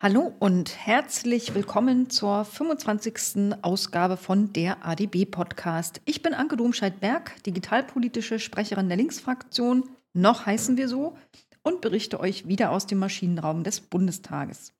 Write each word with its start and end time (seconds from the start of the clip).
Hallo 0.00 0.32
und 0.38 0.86
herzlich 0.86 1.56
willkommen 1.56 2.08
zur 2.08 2.44
25. 2.44 3.52
Ausgabe 3.62 4.16
von 4.16 4.52
der 4.52 4.86
ADB 4.86 5.24
Podcast. 5.24 6.00
Ich 6.04 6.22
bin 6.22 6.34
Anke 6.34 6.56
Domscheit-Berg, 6.56 7.42
digitalpolitische 7.42 8.38
Sprecherin 8.38 8.86
der 8.86 8.96
Linksfraktion, 8.96 9.90
noch 10.12 10.46
heißen 10.46 10.76
wir 10.76 10.86
so, 10.86 11.16
und 11.64 11.80
berichte 11.80 12.20
euch 12.20 12.46
wieder 12.46 12.70
aus 12.70 12.86
dem 12.86 12.98
Maschinenraum 12.98 13.64
des 13.64 13.80
Bundestages. 13.80 14.72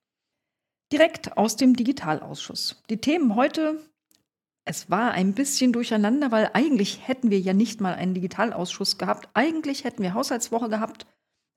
Direkt 0.93 1.37
aus 1.37 1.57
dem 1.57 1.75
Digitalausschuss. 1.75 2.81
Die 2.89 3.01
Themen 3.01 3.35
heute, 3.35 3.81
es 4.65 4.89
war 4.89 5.11
ein 5.11 5.35
bisschen 5.35 5.73
durcheinander, 5.73 6.31
weil 6.31 6.51
eigentlich 6.53 7.09
hätten 7.09 7.33
wir 7.33 7.41
ja 7.41 7.55
nicht 7.55 7.81
mal 7.81 7.95
einen 7.95 8.15
Digitalausschuss 8.15 8.99
gehabt. 8.99 9.29
Eigentlich 9.35 9.83
hätten 9.83 10.05
wir 10.05 10.15
Haushaltswoche 10.15 10.69
gehabt 10.69 11.07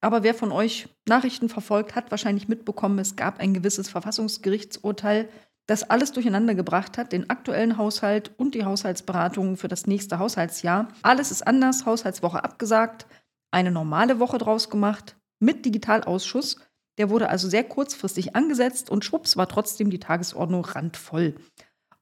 aber 0.01 0.23
wer 0.23 0.33
von 0.33 0.51
euch 0.51 0.89
Nachrichten 1.07 1.47
verfolgt, 1.47 1.95
hat 1.95 2.11
wahrscheinlich 2.11 2.47
mitbekommen, 2.47 2.99
es 2.99 3.15
gab 3.15 3.39
ein 3.39 3.53
gewisses 3.53 3.87
Verfassungsgerichtsurteil, 3.89 5.29
das 5.67 5.89
alles 5.89 6.11
durcheinander 6.11 6.55
gebracht 6.55 6.97
hat, 6.97 7.13
den 7.13 7.29
aktuellen 7.29 7.77
Haushalt 7.77 8.31
und 8.37 8.55
die 8.55 8.65
Haushaltsberatungen 8.65 9.57
für 9.57 9.67
das 9.67 9.87
nächste 9.87 10.19
Haushaltsjahr. 10.19 10.89
Alles 11.03 11.31
ist 11.31 11.45
anders, 11.47 11.85
Haushaltswoche 11.85 12.43
abgesagt, 12.43 13.05
eine 13.51 13.71
normale 13.71 14.19
Woche 14.19 14.37
draus 14.37 14.69
gemacht 14.69 15.15
mit 15.39 15.65
Digitalausschuss. 15.65 16.57
Der 16.97 17.09
wurde 17.09 17.29
also 17.29 17.47
sehr 17.47 17.63
kurzfristig 17.63 18.35
angesetzt 18.35 18.89
und 18.89 19.05
schwupps 19.05 19.37
war 19.37 19.47
trotzdem 19.47 19.89
die 19.89 19.99
Tagesordnung 19.99 20.65
randvoll. 20.65 21.35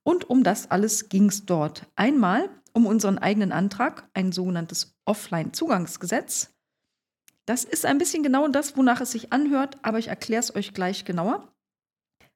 Und 0.04 0.30
um 0.30 0.44
das 0.44 0.72
alles 0.72 1.10
ging 1.10 1.26
es 1.26 1.46
dort. 1.46 1.86
Einmal 1.96 2.50
um 2.74 2.86
unseren 2.86 3.18
eigenen 3.18 3.52
Antrag, 3.52 4.08
ein 4.14 4.32
sogenanntes 4.32 4.96
Offline-Zugangsgesetz, 5.06 6.54
das 7.50 7.64
ist 7.64 7.84
ein 7.84 7.98
bisschen 7.98 8.22
genau 8.22 8.48
das, 8.48 8.78
wonach 8.78 9.02
es 9.02 9.10
sich 9.10 9.34
anhört, 9.34 9.80
aber 9.82 9.98
ich 9.98 10.10
erkläre 10.10 10.40
es 10.40 10.56
euch 10.56 10.72
gleich 10.76 11.04
genauer. 11.04 11.52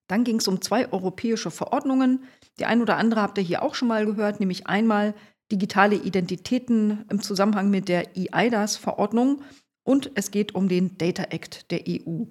Dann 0.08 0.24
ging 0.24 0.38
es 0.38 0.48
um 0.48 0.60
zwei 0.60 0.92
europäische 0.92 1.52
Verordnungen. 1.52 2.24
Die 2.58 2.66
ein 2.66 2.82
oder 2.82 2.98
andere 2.98 3.22
habt 3.22 3.38
ihr 3.38 3.44
hier 3.44 3.62
auch 3.62 3.76
schon 3.76 3.90
mal 3.90 4.08
gehört, 4.08 4.40
nämlich 4.40 4.66
einmal 4.66 5.14
digitale 5.52 5.98
Identitäten 5.98 7.06
im 7.12 7.22
Zusammenhang 7.22 7.70
mit 7.70 7.90
der 7.90 8.18
EIDAS-Verordnung 8.18 9.44
und 9.84 10.10
es 10.16 10.32
geht 10.32 10.56
um 10.56 10.68
den 10.68 10.98
Data 10.98 11.26
Act 11.26 11.70
der 11.70 11.82
EU. 11.88 12.24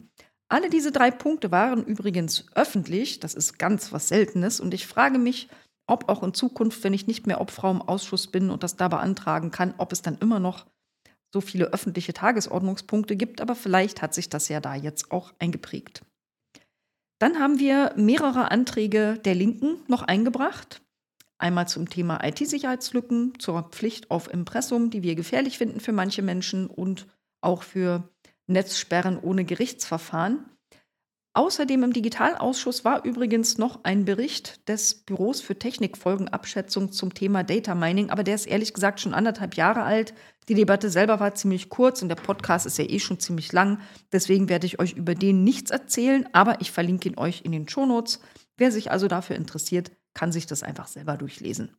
Alle 0.49 0.69
diese 0.69 0.91
drei 0.91 1.13
Punkte 1.13 1.53
waren 1.53 1.85
übrigens 1.85 2.47
öffentlich, 2.57 3.21
das 3.21 3.35
ist 3.35 3.61
ganz 3.61 3.93
was 3.93 4.09
Seltenes 4.09 4.59
und 4.59 4.75
ich 4.75 4.89
frage 4.89 5.19
mich, 5.19 5.49
ob 5.87 6.09
auch 6.09 6.25
in 6.25 6.35
Zukunft, 6.35 6.83
wenn 6.83 6.95
ich 6.95 7.07
nicht 7.07 7.29
mehr 7.29 7.41
Obfrau 7.41 7.71
im 7.71 7.81
Ausschuss 7.81 8.27
bin 8.27 8.51
und 8.51 8.65
das 8.65 8.75
da 8.75 8.89
beantragen 8.89 9.53
kann, 9.53 9.73
ob 9.79 9.93
es 9.93 10.03
dann 10.03 10.19
immer 10.19 10.41
noch 10.41 10.67
so 11.33 11.41
viele 11.41 11.73
öffentliche 11.73 12.13
Tagesordnungspunkte 12.13 13.17
gibt, 13.17 13.41
aber 13.41 13.55
vielleicht 13.55 14.03
hat 14.03 14.15
sich 14.15 14.29
das 14.29 14.49
ja 14.49 14.61
da 14.61 14.75
jetzt 14.75 15.11
auch 15.11 15.33
eingeprägt. 15.39 16.03
Dann 17.19 17.39
haben 17.39 17.59
wir 17.59 17.95
mehrere 17.97 18.51
Anträge 18.51 19.19
der 19.25 19.35
Linken 19.35 19.79
noch 19.89 20.03
eingebracht. 20.03 20.83
Einmal 21.39 21.69
zum 21.69 21.89
Thema 21.89 22.23
IT-Sicherheitslücken, 22.23 23.39
zur 23.39 23.63
Pflicht 23.71 24.11
auf 24.11 24.33
Impressum, 24.33 24.91
die 24.91 25.03
wir 25.03 25.15
gefährlich 25.15 25.59
finden 25.59 25.81
für 25.81 25.93
manche 25.93 26.23
Menschen 26.23 26.67
und 26.67 27.07
auch 27.41 27.63
für 27.63 28.09
Netzsperren 28.47 29.19
ohne 29.19 29.45
Gerichtsverfahren. 29.45 30.45
Außerdem 31.35 31.83
im 31.83 31.95
Digitalausschuss 31.95 32.85
war 32.85 33.07
übrigens 33.07 33.57
noch 33.57 33.85
ein 33.85 34.05
Bericht 34.05 34.69
des 34.69 34.93
Büros 34.93 35.41
für 35.41 35.59
Technikfolgenabschätzung 35.59 36.93
zum 36.93 37.15
Thema 37.15 37.43
Data 37.43 37.75
Mining, 37.75 38.11
aber 38.11 38.23
der 38.23 38.35
ist 38.35 38.47
ehrlich 38.47 38.75
gesagt 38.75 39.01
schon 39.01 39.15
anderthalb 39.15 39.55
Jahre 39.55 39.83
alt. 39.83 40.13
Die 40.49 40.55
Debatte 40.55 40.91
selber 40.91 41.21
war 41.21 41.35
ziemlich 41.35 41.71
kurz 41.71 42.03
und 42.03 42.11
der 42.11 42.17
Podcast 42.17 42.67
ist 42.67 42.77
ja 42.77 42.85
eh 42.85 42.99
schon 42.99 43.19
ziemlich 43.19 43.51
lang. 43.51 43.81
Deswegen 44.13 44.51
werde 44.51 44.67
ich 44.67 44.79
euch 44.79 44.93
über 44.93 45.15
den 45.15 45.43
nichts 45.43 45.71
erzählen, 45.71 46.29
aber 46.33 46.61
ich 46.61 46.71
verlinke 46.71 47.09
ihn 47.09 47.17
euch 47.17 47.43
in 47.47 47.53
den 47.53 47.67
Shownotes. 47.67 48.21
Wer 48.59 48.71
sich 48.71 48.91
also 48.91 49.09
dafür 49.09 49.37
interessiert, 49.37 49.91
kann 50.13 50.33
sich 50.33 50.45
das 50.47 50.63
einfach 50.63 50.87
selber 50.87 51.17
durchlesen. 51.17 51.75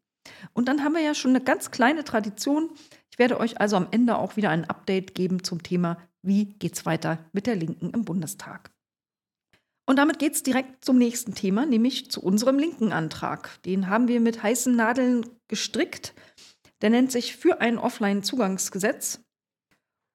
Und 0.53 0.67
dann 0.67 0.83
haben 0.83 0.93
wir 0.93 1.01
ja 1.01 1.13
schon 1.13 1.31
eine 1.31 1.43
ganz 1.43 1.69
kleine 1.69 2.03
Tradition. 2.03 2.71
Ich 3.11 3.19
werde 3.19 3.39
euch 3.39 3.61
also 3.61 3.75
am 3.75 3.89
Ende 3.91 4.17
auch 4.17 4.35
wieder 4.35 4.49
ein 4.49 4.65
Update 4.65 5.13
geben 5.13 5.43
zum 5.43 5.61
Thema, 5.61 5.99
wie 6.23 6.45
geht's 6.45 6.87
weiter 6.87 7.19
mit 7.33 7.45
der 7.45 7.55
Linken 7.55 7.91
im 7.91 8.03
Bundestag. 8.03 8.72
Und 9.85 9.97
damit 9.97 10.19
geht 10.19 10.33
es 10.33 10.43
direkt 10.43 10.85
zum 10.85 10.97
nächsten 10.97 11.35
Thema, 11.35 11.65
nämlich 11.65 12.09
zu 12.09 12.21
unserem 12.21 12.57
linken 12.57 12.93
Antrag. 12.93 13.61
Den 13.63 13.89
haben 13.89 14.07
wir 14.07 14.19
mit 14.21 14.41
heißen 14.41 14.75
Nadeln 14.75 15.25
gestrickt. 15.47 16.13
Der 16.81 16.89
nennt 16.89 17.11
sich 17.11 17.35
für 17.35 17.59
ein 17.59 17.77
Offline-Zugangsgesetz 17.77 19.21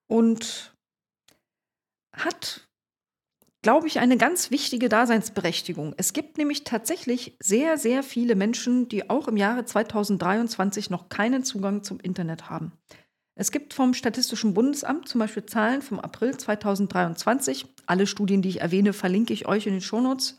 und 0.07 0.75
hat, 2.15 2.69
glaube 3.63 3.87
ich, 3.87 3.99
eine 4.01 4.17
ganz 4.17 4.51
wichtige 4.51 4.89
Daseinsberechtigung. 4.89 5.95
Es 5.99 6.15
gibt 6.15 6.39
nämlich 6.39 6.65
tatsächlich 6.65 7.37
sehr, 7.41 7.77
sehr 7.77 8.03
viele 8.03 8.37
Menschen, 8.37 8.89
die 8.89 9.11
auch 9.11 9.29
im 9.29 9.37
Jahre 9.37 9.67
2023 9.67 10.89
noch 10.89 11.11
keinen 11.11 11.45
Zugang 11.45 11.83
zum 11.83 12.01
Internet 12.01 12.49
haben. 12.49 12.73
Es 13.41 13.53
gibt 13.53 13.73
vom 13.73 13.95
Statistischen 13.95 14.53
Bundesamt 14.53 15.09
zum 15.09 15.21
Beispiel 15.21 15.47
Zahlen 15.47 15.81
vom 15.81 16.01
April 16.01 16.37
2023. 16.37 17.67
Alle 17.87 18.09
Studien, 18.09 18.43
die 18.43 18.49
ich 18.49 18.61
erwähne, 18.61 18.93
verlinke 18.93 19.33
ich 19.33 19.47
euch 19.47 19.69
in 19.69 19.75
den 19.75 19.81
Shownotes. 19.81 20.39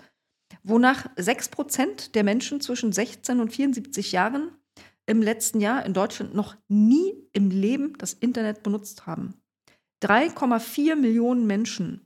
Wonach 0.64 1.08
6% 1.16 2.12
der 2.12 2.26
Menschen 2.26 2.60
zwischen 2.60 2.92
16 2.92 3.40
und 3.40 3.54
74 3.54 4.12
Jahren 4.12 4.52
im 5.06 5.22
letzten 5.22 5.62
Jahr 5.62 5.86
in 5.86 5.94
Deutschland 5.94 6.36
noch 6.36 6.58
nie 6.68 7.14
im 7.32 7.52
Leben 7.52 7.98
das 7.98 8.12
Internet 8.12 8.64
benutzt 8.64 9.08
haben. 9.08 9.42
3,4 10.04 10.98
Millionen 10.98 11.48
Menschen. 11.48 12.06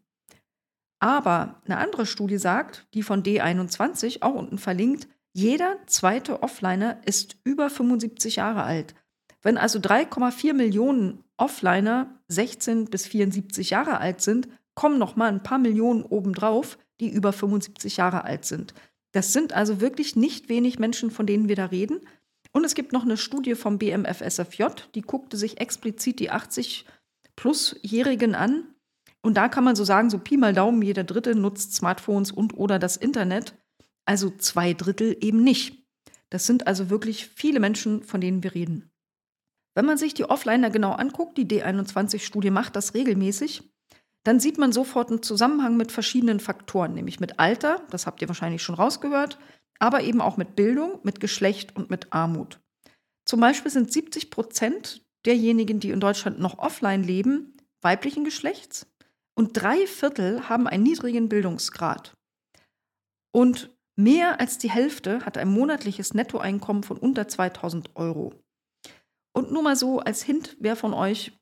Aber 0.99 1.59
eine 1.65 1.79
andere 1.79 2.05
Studie 2.05 2.37
sagt, 2.37 2.87
die 2.93 3.01
von 3.01 3.23
D21, 3.23 4.21
auch 4.21 4.35
unten 4.35 4.59
verlinkt, 4.59 5.07
jeder 5.35 5.79
zweite 5.87 6.43
Offliner 6.43 7.01
ist 7.07 7.37
über 7.43 7.71
75 7.71 8.35
Jahre 8.35 8.61
alt. 8.61 8.93
Wenn 9.43 9.57
also 9.57 9.79
3,4 9.79 10.53
Millionen 10.53 11.23
Offliner 11.37 12.19
16 12.29 12.85
bis 12.85 13.05
74 13.05 13.71
Jahre 13.71 13.99
alt 13.99 14.21
sind, 14.21 14.47
kommen 14.73 14.97
noch 14.97 15.15
mal 15.15 15.27
ein 15.27 15.43
paar 15.43 15.59
Millionen 15.59 16.03
obendrauf, 16.03 16.79
die 16.99 17.09
über 17.09 17.33
75 17.33 17.97
Jahre 17.97 18.23
alt 18.23 18.45
sind. 18.45 18.73
Das 19.11 19.33
sind 19.33 19.53
also 19.53 19.81
wirklich 19.81 20.15
nicht 20.15 20.49
wenig 20.49 20.79
Menschen, 20.79 21.11
von 21.11 21.27
denen 21.27 21.49
wir 21.49 21.55
da 21.55 21.65
reden. 21.65 21.99
Und 22.51 22.63
es 22.63 22.73
gibt 22.73 22.93
noch 22.93 23.03
eine 23.03 23.17
Studie 23.17 23.55
vom 23.55 23.77
BMFSFJ, 23.77 24.63
die 24.95 25.01
guckte 25.01 25.37
sich 25.37 25.59
explizit 25.59 26.19
die 26.19 26.31
80-plus-Jährigen 26.31 28.35
an. 28.35 28.63
Und 29.21 29.37
da 29.37 29.49
kann 29.49 29.63
man 29.63 29.75
so 29.75 29.83
sagen, 29.83 30.09
so 30.09 30.19
Pi 30.19 30.37
mal 30.37 30.53
Daumen, 30.53 30.81
jeder 30.81 31.03
Dritte 31.03 31.35
nutzt 31.35 31.75
Smartphones 31.75 32.31
und 32.31 32.57
oder 32.57 32.79
das 32.79 32.97
Internet. 32.97 33.55
Also 34.05 34.29
zwei 34.29 34.73
Drittel 34.73 35.17
eben 35.21 35.43
nicht. 35.43 35.83
Das 36.29 36.45
sind 36.45 36.67
also 36.67 36.89
wirklich 36.89 37.27
viele 37.27 37.59
Menschen, 37.59 38.03
von 38.03 38.21
denen 38.21 38.43
wir 38.43 38.55
reden. 38.55 38.92
Wenn 39.75 39.85
man 39.85 39.97
sich 39.97 40.13
die 40.13 40.25
Offliner 40.25 40.69
genau 40.69 40.91
anguckt, 40.91 41.37
die 41.37 41.45
D21-Studie 41.45 42.51
macht 42.51 42.75
das 42.75 42.93
regelmäßig, 42.93 43.63
dann 44.23 44.39
sieht 44.39 44.57
man 44.57 44.71
sofort 44.71 45.09
einen 45.09 45.23
Zusammenhang 45.23 45.75
mit 45.75 45.91
verschiedenen 45.91 46.39
Faktoren, 46.39 46.93
nämlich 46.93 47.19
mit 47.19 47.39
Alter, 47.39 47.81
das 47.89 48.05
habt 48.05 48.21
ihr 48.21 48.27
wahrscheinlich 48.27 48.61
schon 48.61 48.75
rausgehört, 48.75 49.37
aber 49.79 50.01
eben 50.01 50.21
auch 50.21 50.37
mit 50.37 50.55
Bildung, 50.55 50.99
mit 51.03 51.19
Geschlecht 51.19 51.75
und 51.75 51.89
mit 51.89 52.13
Armut. 52.13 52.61
Zum 53.25 53.39
Beispiel 53.39 53.71
sind 53.71 53.91
70 53.91 54.31
Prozent 54.31 55.03
derjenigen, 55.25 55.79
die 55.79 55.89
in 55.89 55.99
Deutschland 55.99 56.39
noch 56.39 56.59
offline 56.59 57.03
leben, 57.03 57.57
weiblichen 57.81 58.23
Geschlechts 58.23 58.87
und 59.35 59.53
drei 59.53 59.87
Viertel 59.87 60.47
haben 60.47 60.67
einen 60.67 60.83
niedrigen 60.83 61.29
Bildungsgrad. 61.29 62.15
Und 63.31 63.75
mehr 63.95 64.39
als 64.39 64.57
die 64.57 64.69
Hälfte 64.69 65.25
hat 65.25 65.37
ein 65.37 65.49
monatliches 65.49 66.13
Nettoeinkommen 66.13 66.83
von 66.83 66.97
unter 66.97 67.27
2000 67.27 67.95
Euro. 67.95 68.42
Und 69.33 69.51
nur 69.51 69.63
mal 69.63 69.75
so 69.75 69.99
als 69.99 70.23
Hint, 70.23 70.55
wer 70.59 70.75
von 70.75 70.93
euch 70.93 71.33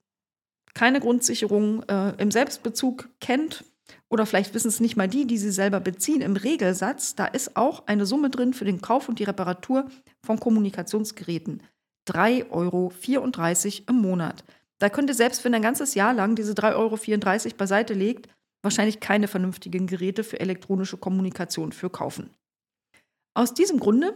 keine 0.74 1.00
Grundsicherung 1.00 1.84
äh, 1.84 2.12
im 2.18 2.32
Selbstbezug 2.32 3.10
kennt 3.20 3.66
oder 4.10 4.26
vielleicht 4.26 4.54
wissen 4.54 4.70
es 4.70 4.80
nicht 4.80 4.96
mal 4.96 5.08
die, 5.08 5.26
die 5.28 5.38
sie 5.38 5.52
selber 5.52 5.80
beziehen, 5.80 6.22
im 6.22 6.36
Regelsatz, 6.36 7.16
da 7.16 7.26
ist 7.26 7.58
auch 7.58 7.88
eine 7.88 8.06
Summe 8.06 8.30
drin 8.30 8.54
für 8.54 8.66
den 8.66 8.82
Kauf 8.82 9.10
und 9.10 9.20
die 9.20 9.26
Reparatur 9.26 9.90
von 10.26 10.40
Kommunikationsgeräten. 10.40 11.64
3,34 12.10 12.50
Euro 12.52 12.92
im 13.90 13.96
Monat. 14.02 14.44
Da 14.80 14.90
könnt 14.90 15.10
ihr 15.10 15.16
selbst, 15.16 15.44
wenn 15.44 15.54
ihr 15.54 15.58
ein 15.58 15.62
ganzes 15.62 15.94
Jahr 15.94 16.14
lang 16.14 16.36
diese 16.36 16.54
3,34 16.54 16.76
Euro 17.46 17.56
beiseite 17.58 17.94
legt, 17.94 18.28
wahrscheinlich 18.64 19.00
keine 19.00 19.28
vernünftigen 19.28 19.88
Geräte 19.88 20.24
für 20.24 20.40
elektronische 20.40 20.98
Kommunikation 20.98 21.72
für 21.72 21.90
kaufen. 21.90 22.32
Aus 23.34 23.54
diesem 23.54 23.80
Grunde 23.80 24.14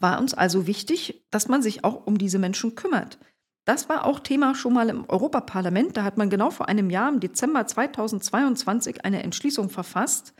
war 0.00 0.18
uns 0.18 0.34
also 0.34 0.66
wichtig, 0.66 1.24
dass 1.30 1.48
man 1.48 1.62
sich 1.62 1.84
auch 1.84 2.06
um 2.06 2.18
diese 2.18 2.38
Menschen 2.38 2.74
kümmert. 2.74 3.18
Das 3.64 3.88
war 3.88 4.04
auch 4.04 4.20
Thema 4.20 4.54
schon 4.54 4.72
mal 4.72 4.88
im 4.88 5.08
Europaparlament. 5.08 5.96
Da 5.96 6.02
hat 6.02 6.16
man 6.16 6.30
genau 6.30 6.50
vor 6.50 6.68
einem 6.68 6.90
Jahr, 6.90 7.08
im 7.08 7.20
Dezember 7.20 7.66
2022, 7.66 9.04
eine 9.04 9.22
Entschließung 9.22 9.70
verfasst 9.70 10.34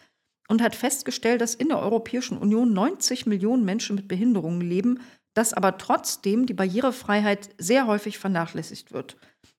und 0.48 0.62
hat 0.62 0.74
festgestellt, 0.74 1.40
dass 1.40 1.54
in 1.54 1.68
der 1.68 1.78
Europäischen 1.78 2.38
Union 2.38 2.72
90 2.72 3.26
Millionen 3.26 3.64
Menschen 3.64 3.94
mit 3.94 4.08
Behinderungen 4.08 4.62
leben, 4.62 5.00
dass 5.34 5.52
aber 5.52 5.78
trotzdem 5.78 6.46
die 6.46 6.54
Barrierefreiheit 6.54 7.50
sehr 7.58 7.86
häufig 7.86 8.18
vernachlässigt 8.18 8.90
wird. 8.92 9.16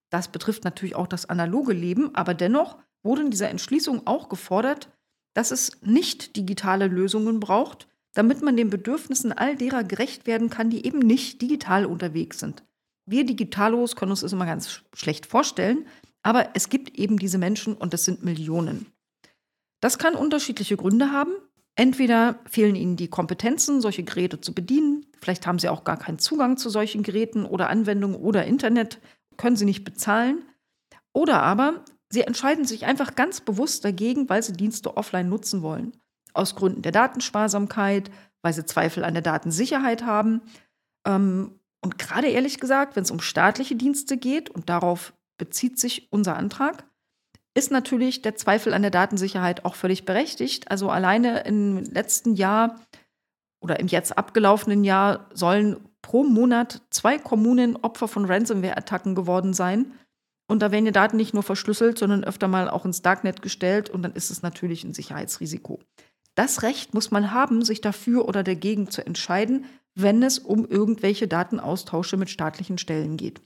Das 0.10 0.28
betrifft 0.28 0.66
natürlich 0.66 0.96
auch 0.96 1.08
das 1.08 1.30
analoge 1.30 1.74
Leben, 1.74 2.14
aber 2.14 2.34
dennoch 2.34 2.78
wurde 3.04 3.22
in 3.22 3.32
dieser 3.32 3.50
Entschließung 3.50 4.06
auch 4.06 4.28
gefordert, 4.28 4.90
dass 5.34 5.52
es 5.52 5.82
nicht 5.82 6.36
digitale 6.36 6.88
Lösungen 6.88 7.40
braucht, 7.40 7.88
damit 8.14 8.42
man 8.42 8.58
den 8.58 8.70
Bedürfnissen 8.70 9.32
all 9.32 9.56
derer 9.56 9.84
gerecht 9.84 10.28
werden 10.28 10.50
kann, 10.50 10.70
die 10.70 10.86
eben 10.86 11.00
nicht 11.00 11.42
digital 11.42 11.86
unterwegs 11.86 12.40
sind. 12.40 12.64
Wir 13.06 13.26
Digitalos 13.26 13.96
können 13.96 14.12
uns 14.12 14.22
das 14.22 14.34
immer 14.34 14.46
ganz 14.46 14.82
schlecht 14.94 15.26
vorstellen, 15.26 15.86
aber 16.24 16.50
es 16.54 16.70
gibt 16.70 16.98
eben 16.98 17.18
diese 17.18 17.38
Menschen 17.38 17.74
und 17.74 17.94
es 17.94 18.06
sind 18.06 18.24
Millionen. 18.24 18.88
Das 19.80 19.98
kann 19.98 20.14
unterschiedliche 20.14 20.78
Gründe 20.78 21.12
haben. 21.12 21.32
Entweder 21.76 22.40
fehlen 22.46 22.76
ihnen 22.76 22.98
die 22.98 23.08
Kompetenzen, 23.08 23.82
solche 23.82 24.04
Geräte 24.04 24.40
zu 24.40 24.54
bedienen, 24.54 25.06
vielleicht 25.20 25.48
haben 25.48 25.58
sie 25.58 25.70
auch 25.70 25.84
gar 25.84 25.98
keinen 25.98 26.20
Zugang 26.20 26.58
zu 26.58 26.70
solchen 26.70 27.02
Geräten 27.02 27.46
oder 27.46 27.70
Anwendungen 27.70 28.18
oder 28.18 28.46
Internet, 28.46 29.00
können 29.38 29.56
sie 29.56 29.66
nicht 29.66 29.84
bezahlen. 29.84 30.44
Oder 31.14 31.42
aber 31.42 31.84
sie 32.10 32.22
entscheiden 32.22 32.66
sich 32.66 32.86
einfach 32.86 33.16
ganz 33.16 33.42
bewusst 33.42 33.84
dagegen, 33.84 34.30
weil 34.30 34.44
sie 34.44 34.54
Dienste 34.54 34.96
offline 34.98 35.30
nutzen 35.30 35.62
wollen. 35.62 35.94
Aus 36.34 36.56
Gründen 36.56 36.82
der 36.82 36.92
Datensparsamkeit, 36.92 38.12
weil 38.42 38.54
sie 38.54 38.66
Zweifel 38.66 39.04
an 39.04 39.14
der 39.14 39.24
Datensicherheit 39.24 40.06
haben. 40.06 40.42
Ähm, 41.06 41.60
und 41.82 41.98
gerade 41.98 42.28
ehrlich 42.28 42.60
gesagt, 42.60 42.96
wenn 42.96 43.04
es 43.04 43.12
um 43.12 43.20
staatliche 43.20 43.76
Dienste 43.76 44.18
geht, 44.18 44.50
und 44.50 44.70
darauf 44.70 45.14
bezieht 45.38 45.80
sich 45.80 46.12
unser 46.12 46.38
Antrag, 46.38 46.86
ist 47.54 47.72
natürlich 47.72 48.22
der 48.22 48.36
Zweifel 48.36 48.74
an 48.74 48.82
der 48.82 48.92
Datensicherheit 48.92 49.66
auch 49.66 49.76
völlig 49.76 50.06
berechtigt. 50.06 50.72
Also 50.72 50.90
alleine 50.90 51.42
im 51.42 51.78
letzten 51.78 52.36
Jahr 52.36 52.80
oder 53.62 53.80
im 53.80 53.88
jetzt 53.88 54.18
abgelaufenen 54.18 54.84
Jahr 54.84 55.28
sollen 55.34 55.78
pro 56.02 56.24
Monat 56.24 56.82
zwei 56.90 57.18
Kommunen 57.18 57.76
Opfer 57.76 58.08
von 58.08 58.26
Ransomware-Attacken 58.26 59.16
geworden 59.16 59.54
sein. 59.54 59.94
Und 60.48 60.62
da 60.62 60.72
werden 60.72 60.86
die 60.86 60.92
Daten 60.92 61.18
nicht 61.18 61.34
nur 61.34 61.44
verschlüsselt, 61.44 61.98
sondern 61.98 62.24
öfter 62.24 62.48
mal 62.48 62.70
auch 62.70 62.86
ins 62.86 63.02
Darknet 63.02 63.42
gestellt 63.42 63.90
und 63.90 64.02
dann 64.02 64.14
ist 64.14 64.32
es 64.32 64.42
natürlich 64.42 64.84
ein 64.84 64.94
Sicherheitsrisiko. 64.94 65.80
Das 66.36 66.64
Recht 66.64 66.94
muss 66.94 67.12
man 67.12 67.32
haben, 67.32 67.64
sich 67.64 67.82
dafür 67.82 68.28
oder 68.28 68.44
dagegen 68.44 68.90
zu 68.90 69.06
entscheiden, 69.06 69.66
wenn 69.96 70.24
es 70.24 70.40
um 70.40 70.66
irgendwelche 70.66 71.28
Datenaustausche 71.28 72.18
mit 72.18 72.30
staatlichen 72.30 72.78
Stellen 72.78 73.18
geht. 73.18 73.42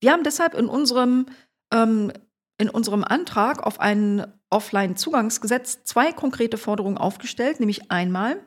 Wir 0.00 0.12
haben 0.12 0.24
deshalb 0.24 0.54
in 0.54 0.66
unserem 0.66 1.26
ähm, 1.72 2.12
in 2.58 2.68
unserem 2.68 3.04
Antrag 3.04 3.64
auf 3.64 3.80
ein 3.80 4.26
Offline-Zugangsgesetz 4.50 5.82
zwei 5.84 6.12
konkrete 6.12 6.56
Forderungen 6.56 6.98
aufgestellt, 6.98 7.58
nämlich 7.58 7.90
einmal, 7.90 8.40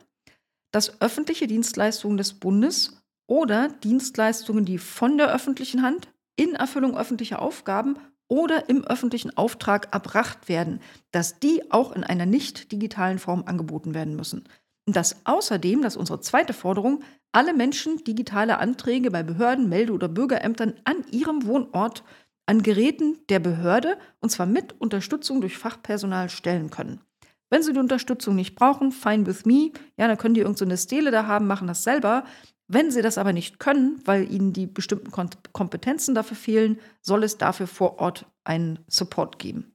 dass 0.70 1.00
öffentliche 1.00 1.46
Dienstleistungen 1.46 2.16
des 2.16 2.34
Bundes 2.34 3.02
oder 3.26 3.68
Dienstleistungen, 3.68 4.64
die 4.64 4.78
von 4.78 5.18
der 5.18 5.32
öffentlichen 5.32 5.82
Hand 5.82 6.08
in 6.36 6.54
Erfüllung 6.54 6.96
öffentlicher 6.96 7.42
Aufgaben 7.42 7.98
oder 8.28 8.68
im 8.68 8.84
öffentlichen 8.84 9.36
Auftrag 9.36 9.92
erbracht 9.92 10.48
werden, 10.48 10.80
dass 11.10 11.40
die 11.40 11.70
auch 11.70 11.92
in 11.92 12.04
einer 12.04 12.26
nicht 12.26 12.70
digitalen 12.72 13.18
Form 13.18 13.44
angeboten 13.46 13.94
werden 13.94 14.16
müssen. 14.16 14.44
Und 14.86 14.96
dass 14.96 15.26
außerdem, 15.26 15.82
das 15.82 15.94
ist 15.94 16.00
unsere 16.00 16.20
zweite 16.20 16.52
Forderung, 16.52 17.02
alle 17.32 17.52
Menschen 17.52 18.04
digitale 18.04 18.58
Anträge 18.58 19.10
bei 19.10 19.22
Behörden, 19.22 19.68
Melde- 19.68 19.92
oder 19.92 20.08
Bürgerämtern 20.08 20.74
an 20.84 21.04
ihrem 21.10 21.46
Wohnort 21.46 22.04
an 22.46 22.62
Geräten 22.62 23.18
der 23.28 23.40
Behörde 23.40 23.98
und 24.20 24.30
zwar 24.30 24.46
mit 24.46 24.80
Unterstützung 24.80 25.42
durch 25.42 25.58
Fachpersonal 25.58 26.30
stellen 26.30 26.70
können. 26.70 27.02
Wenn 27.50 27.62
Sie 27.62 27.74
die 27.74 27.78
Unterstützung 27.78 28.34
nicht 28.34 28.54
brauchen, 28.54 28.92
fine 28.92 29.26
with 29.26 29.44
me, 29.44 29.72
ja, 29.98 30.08
dann 30.08 30.16
können 30.16 30.34
die 30.34 30.40
irgendeine 30.40 30.76
so 30.76 30.82
Stele 30.82 31.10
da 31.10 31.26
haben, 31.26 31.46
machen 31.46 31.68
das 31.68 31.82
selber. 31.82 32.24
Wenn 32.68 32.90
Sie 32.90 33.00
das 33.00 33.16
aber 33.16 33.32
nicht 33.32 33.58
können, 33.58 34.00
weil 34.04 34.30
Ihnen 34.30 34.52
die 34.52 34.66
bestimmten 34.66 35.10
Kompetenzen 35.10 36.14
dafür 36.14 36.36
fehlen, 36.36 36.78
soll 37.00 37.24
es 37.24 37.38
dafür 37.38 37.66
vor 37.66 37.98
Ort 37.98 38.26
einen 38.44 38.78
Support 38.88 39.38
geben. 39.38 39.74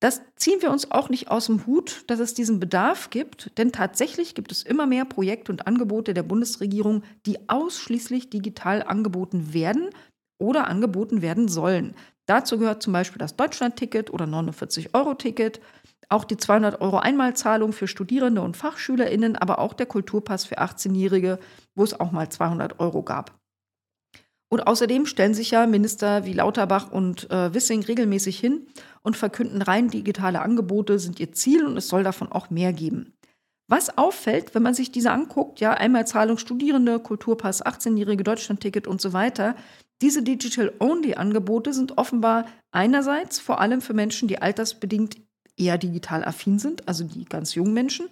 Das 0.00 0.20
ziehen 0.36 0.60
wir 0.60 0.70
uns 0.70 0.90
auch 0.90 1.08
nicht 1.08 1.30
aus 1.30 1.46
dem 1.46 1.66
Hut, 1.66 2.04
dass 2.08 2.20
es 2.20 2.34
diesen 2.34 2.60
Bedarf 2.60 3.08
gibt, 3.08 3.56
denn 3.56 3.72
tatsächlich 3.72 4.34
gibt 4.34 4.52
es 4.52 4.62
immer 4.62 4.86
mehr 4.86 5.06
Projekte 5.06 5.50
und 5.50 5.66
Angebote 5.66 6.12
der 6.12 6.22
Bundesregierung, 6.22 7.02
die 7.24 7.48
ausschließlich 7.48 8.28
digital 8.28 8.82
angeboten 8.82 9.54
werden 9.54 9.88
oder 10.38 10.66
angeboten 10.66 11.22
werden 11.22 11.48
sollen. 11.48 11.94
Dazu 12.26 12.58
gehört 12.58 12.82
zum 12.82 12.92
Beispiel 12.92 13.18
das 13.18 13.36
Deutschlandticket 13.36 14.12
oder 14.12 14.26
49-Euro-Ticket, 14.26 15.60
auch 16.08 16.24
die 16.24 16.36
200 16.36 16.80
Euro 16.80 16.98
Einmalzahlung 16.98 17.72
für 17.72 17.88
Studierende 17.88 18.42
und 18.42 18.56
FachschülerInnen, 18.56 19.36
aber 19.36 19.58
auch 19.58 19.74
der 19.74 19.86
Kulturpass 19.86 20.44
für 20.44 20.58
18-Jährige, 20.58 21.38
wo 21.74 21.84
es 21.84 21.98
auch 21.98 22.12
mal 22.12 22.28
200 22.28 22.78
Euro 22.78 23.02
gab. 23.02 23.38
Und 24.48 24.66
außerdem 24.66 25.06
stellen 25.06 25.34
sich 25.34 25.50
ja 25.50 25.66
Minister 25.66 26.24
wie 26.24 26.32
Lauterbach 26.32 26.92
und 26.92 27.28
äh, 27.30 27.52
Wissing 27.52 27.82
regelmäßig 27.82 28.38
hin 28.38 28.66
und 29.02 29.16
verkünden 29.16 29.60
rein 29.60 29.88
digitale 29.88 30.40
Angebote 30.40 31.00
sind 31.00 31.18
ihr 31.18 31.32
Ziel 31.32 31.66
und 31.66 31.76
es 31.76 31.88
soll 31.88 32.04
davon 32.04 32.30
auch 32.30 32.48
mehr 32.50 32.72
geben. 32.72 33.12
Was 33.68 33.98
auffällt, 33.98 34.54
wenn 34.54 34.62
man 34.62 34.74
sich 34.74 34.92
diese 34.92 35.10
anguckt, 35.10 35.58
ja, 35.58 35.72
Einmalzahlung 35.72 36.38
Studierende, 36.38 37.00
Kulturpass, 37.00 37.66
18-jährige 37.66 38.22
Deutschlandticket 38.22 38.86
und 38.86 39.00
so 39.00 39.12
weiter, 39.12 39.56
diese 40.00 40.22
Digital-Only-Angebote 40.22 41.72
sind 41.72 41.98
offenbar 41.98 42.46
einerseits 42.70 43.40
vor 43.40 43.60
allem 43.60 43.80
für 43.80 43.94
Menschen, 43.94 44.28
die 44.28 44.40
altersbedingt 44.40 45.16
eher 45.56 45.78
digital 45.78 46.24
affin 46.24 46.58
sind, 46.58 46.86
also 46.88 47.04
die 47.04 47.24
ganz 47.24 47.54
jungen 47.54 47.74
Menschen, 47.74 48.08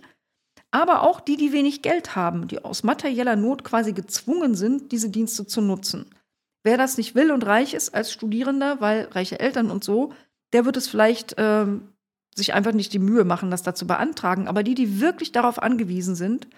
aber 0.71 1.03
auch 1.03 1.21
die, 1.21 1.37
die 1.37 1.53
wenig 1.53 1.83
Geld 1.83 2.17
haben, 2.17 2.49
die 2.49 2.65
aus 2.65 2.83
materieller 2.83 3.37
Not 3.37 3.65
quasi 3.65 3.93
gezwungen 3.93 4.55
sind, 4.55 4.91
diese 4.93 5.09
Dienste 5.09 5.47
zu 5.47 5.61
nutzen. 5.61 6.07
Wer 6.65 6.79
das 6.79 6.97
nicht 6.97 7.15
will 7.15 7.31
und 7.31 7.47
reich 7.47 7.75
ist 7.75 7.95
als 7.95 8.13
Studierender, 8.13 8.81
weil 8.81 9.05
reiche 9.13 9.39
Eltern 9.39 9.71
und 9.71 9.85
so, 9.85 10.13
der 10.53 10.65
wird 10.65 10.77
es 10.77 10.89
vielleicht 10.89 11.35
ähm, 11.39 11.89
sich 12.35 12.55
einfach 12.55 12.73
nicht 12.73 12.93
die 12.93 12.99
Mühe 12.99 13.25
machen, 13.25 13.51
das 13.51 13.63
da 13.63 13.75
zu 13.75 13.87
beantragen. 13.87 14.49
Aber 14.49 14.63
die, 14.63 14.75
die 14.75 15.01
wirklich 15.01 15.31
darauf 15.31 15.63
angewiesen 15.63 16.15
sind, 16.15 16.49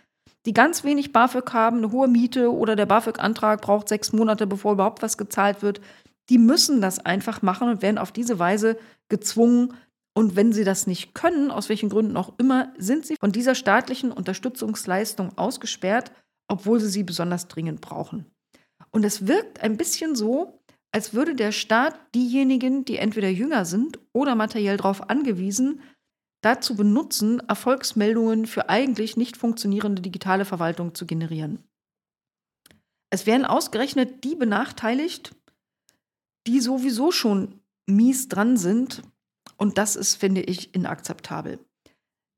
die 0.47 0.55
ganz 0.55 0.85
wenig 0.85 1.13
BAföG 1.13 1.53
haben, 1.53 1.79
eine 1.79 1.91
hohe 1.91 2.09
Miete 2.09 2.53
oder 2.53 2.77
der 2.77 2.87
BAföG-Antrag 2.87 3.61
braucht 3.61 3.89
sechs 3.89 4.13
Monate, 4.13 4.47
bevor 4.47 4.75
überhaupt 4.75 5.03
was 5.03 5.19
gezahlt 5.19 5.63
wird, 5.63 5.81
die 6.29 6.39
müssen 6.39 6.81
das 6.81 7.05
einfach 7.05 7.43
machen 7.43 7.69
und 7.69 7.83
werden 7.83 7.99
auf 7.99 8.13
diese 8.13 8.39
Weise 8.39 8.79
gezwungen. 9.09 9.75
Und 10.17 10.35
wenn 10.35 10.51
sie 10.55 10.65
das 10.65 10.87
nicht 10.87 11.15
können, 11.15 11.51
aus 11.51 11.69
welchen 11.69 11.91
Gründen 11.91 12.17
auch 12.17 12.33
immer, 12.39 12.73
sind 12.79 13.05
sie 13.05 13.17
von 13.21 13.33
dieser 13.33 13.55
staatlichen 13.55 14.11
Unterstützungsleistung 14.11 15.37
ausgesperrt, 15.37 16.11
obwohl 16.49 16.81
sie 16.81 16.89
sie 16.89 17.03
besonders 17.03 17.49
dringend 17.49 17.83
brauchen. 17.83 18.25
Und 18.91 19.05
es 19.05 19.27
wirkt 19.27 19.61
ein 19.61 19.77
bisschen 19.77 20.15
so, 20.17 20.63
als 20.91 21.13
würde 21.13 21.35
der 21.35 21.53
Staat 21.53 22.01
diejenigen, 22.15 22.87
die 22.87 22.97
entweder 22.97 23.29
jünger 23.29 23.67
sind 23.67 23.99
oder 24.15 24.35
materiell 24.35 24.79
darauf 24.79 25.11
angewiesen, 25.11 25.83
dazu 26.41 26.77
benutzen, 26.77 27.41
Erfolgsmeldungen 27.41 28.47
für 28.47 28.71
eigentlich 28.71 29.19
nicht 29.19 29.37
funktionierende 29.37 30.01
digitale 30.01 30.47
Verwaltung 30.47 30.95
zu 30.95 31.05
generieren. 31.05 31.63
Es 33.11 33.27
werden 33.27 33.45
ausgerechnet 33.45 34.25
die 34.25 34.35
benachteiligt, 34.35 35.35
die 36.47 36.61
sowieso 36.61 37.13
schon 37.13 37.61
mies 37.85 38.29
dran 38.29 38.57
sind. 38.57 39.03
Und 39.57 39.79
das 39.79 39.97
ist, 39.97 40.17
finde 40.17 40.43
ich, 40.43 40.75
inakzeptabel. 40.75 41.59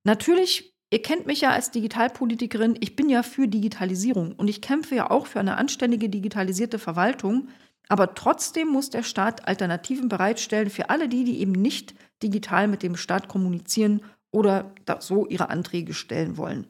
Natürlich, 0.05 0.75
ihr 0.91 1.03
kennt 1.03 1.27
mich 1.27 1.41
ja 1.41 1.51
als 1.51 1.71
Digitalpolitikerin, 1.71 2.77
ich 2.81 2.97
bin 2.97 3.09
ja 3.09 3.23
für 3.23 3.49
Digitalisierung 3.49 4.33
und 4.33 4.49
ich 4.49 4.63
kämpfe 4.63 4.95
ja 4.95 5.11
auch 5.11 5.27
für 5.27 5.41
eine 5.41 5.57
anständige 5.57 6.09
digitalisierte 6.09 6.79
Verwaltung. 6.79 7.49
Aber 7.89 8.15
trotzdem 8.15 8.69
muss 8.69 8.91
der 8.91 9.03
Staat 9.03 9.49
Alternativen 9.49 10.09
bereitstellen 10.09 10.71
für 10.71 10.91
alle 10.91 11.09
die, 11.09 11.25
die 11.25 11.41
eben 11.41 11.53
nicht 11.53 11.95
digital 12.23 12.69
mit 12.69 12.83
dem 12.83 12.97
Staat 12.97 13.29
kommunizieren 13.29 14.03
oder 14.31 14.75
so 15.01 15.27
ihre 15.27 15.49
Anträge 15.49 15.95
stellen 15.95 16.37
wollen. 16.37 16.67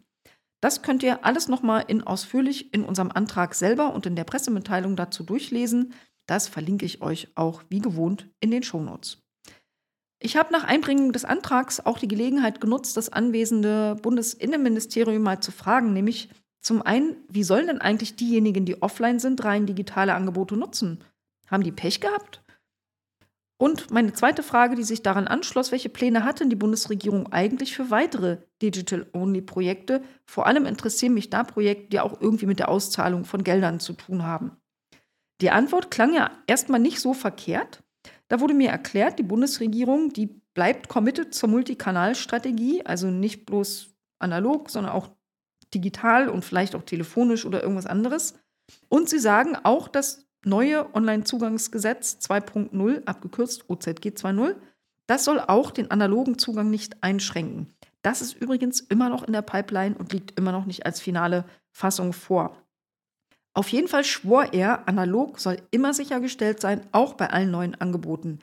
Das 0.61 0.83
könnt 0.83 1.03
ihr 1.03 1.25
alles 1.25 1.49
nochmal 1.49 1.85
in 1.87 2.03
ausführlich 2.03 2.73
in 2.75 2.85
unserem 2.85 3.11
Antrag 3.13 3.55
selber 3.55 3.95
und 3.95 4.07
in 4.07 4.17
der 4.17 4.25
Pressemitteilung 4.25 4.97
dazu 4.97 5.23
durchlesen. 5.23 5.95
Das 6.27 6.49
verlinke 6.49 6.85
ich 6.85 7.01
euch 7.01 7.29
auch 7.37 7.63
wie 7.69 7.81
gewohnt 7.81 8.29
in 8.41 8.51
den 8.51 8.63
Shownotes. 8.63 9.23
Ich 10.21 10.37
habe 10.37 10.53
nach 10.53 10.65
Einbringung 10.65 11.13
des 11.13 11.25
Antrags 11.25 11.81
auch 11.81 11.99
die 11.99 12.09
Gelegenheit 12.09 12.61
genutzt, 12.61 12.97
das 12.97 13.13
anwesende 13.13 13.97
Bundesinnenministerium 14.03 15.23
mal 15.23 15.41
zu 15.41 15.53
fragen, 15.53 15.93
nämlich 15.93 16.29
zum 16.61 16.83
einen, 16.83 17.17
wie 17.29 17.45
sollen 17.45 17.69
denn 17.69 17.81
eigentlich 17.81 18.17
diejenigen, 18.17 18.65
die 18.65 18.83
offline 18.83 19.21
sind, 19.21 19.45
rein 19.45 19.67
digitale 19.67 20.15
Angebote 20.15 20.57
nutzen? 20.57 21.05
Haben 21.47 21.63
die 21.63 21.73
Pech 21.73 22.01
gehabt? 22.01 22.43
Und 23.61 23.91
meine 23.91 24.13
zweite 24.13 24.45
Frage, 24.45 24.77
die 24.77 24.85
sich 24.85 25.03
daran 25.03 25.27
anschloss, 25.27 25.73
welche 25.73 25.89
Pläne 25.89 26.25
hat 26.25 26.41
denn 26.41 26.51
die 26.51 26.57
Bundesregierung 26.57 27.33
eigentlich 27.33 27.75
für 27.75 27.91
weitere 27.91 28.39
Digital-Only-Projekte? 28.63 30.03
Vor 30.27 30.47
allem 30.47 30.65
interessieren 30.65 31.15
mich 31.15 31.29
da 31.29 31.43
Projekte, 31.43 31.89
die 31.91 32.01
auch 32.01 32.21
irgendwie 32.21 32.47
mit 32.47 32.61
der 32.61 32.69
Auszahlung 32.69 33.25
von 33.25 33.43
Geldern 33.43 33.81
zu 33.81 33.95
tun 33.95 34.23
haben. 34.23 34.53
Die 35.41 35.51
Antwort 35.51 35.91
klang 35.91 36.15
ja 36.15 36.31
erstmal 36.47 36.81
nicht 36.81 37.01
so 37.01 37.15
verkehrt. 37.15 37.83
Da 38.29 38.41
wurde 38.41 38.55
mir 38.55 38.71
erklärt, 38.71 39.19
die 39.19 39.25
Bundesregierung, 39.25 40.13
die 40.13 40.27
bleibt 40.55 40.89
committed 40.89 41.35
zur 41.35 41.49
Multikanalstrategie, 41.49 42.85
also 42.85 43.09
nicht 43.09 43.47
bloß 43.47 43.95
analog, 44.19 44.71
sondern 44.71 44.93
auch 44.93 45.09
digital 45.75 46.29
und 46.29 46.45
vielleicht 46.45 46.75
auch 46.75 46.83
telefonisch 46.83 47.47
oder 47.47 47.63
irgendwas 47.63 47.87
anderes. 47.87 48.35
Und 48.89 49.09
sie 49.09 49.19
sagen 49.19 49.57
auch, 49.63 49.89
dass 49.89 50.27
neue 50.45 50.95
Onlinezugangsgesetz 50.95 52.19
2.0, 52.21 53.05
abgekürzt 53.05 53.69
OZG 53.69 54.11
2.0, 54.11 54.57
Das 55.07 55.25
soll 55.25 55.41
auch 55.41 55.71
den 55.71 55.91
analogen 55.91 56.39
Zugang 56.39 56.71
nicht 56.71 57.03
einschränken. 57.03 57.73
Das 58.03 58.21
ist 58.21 58.35
übrigens 58.35 58.81
immer 58.81 59.09
noch 59.09 59.23
in 59.23 59.33
der 59.33 59.43
Pipeline 59.43 59.97
und 59.97 60.13
liegt 60.13 60.39
immer 60.39 60.53
noch 60.53 60.67
nicht 60.67 60.85
als 60.87 61.01
finale 61.01 61.45
Fassung 61.71 62.13
vor. 62.13 62.57
Auf 63.55 63.69
jeden 63.71 63.89
Fall 63.89 64.05
schwor 64.05 64.53
er, 64.53 64.87
analog 64.89 65.41
soll 65.41 65.57
immer 65.71 65.95
sichergestellt 65.95 66.61
sein, 66.61 66.87
auch 66.93 67.15
bei 67.15 67.31
allen 67.31 67.51
neuen 67.51 67.75
Angeboten. 67.75 68.39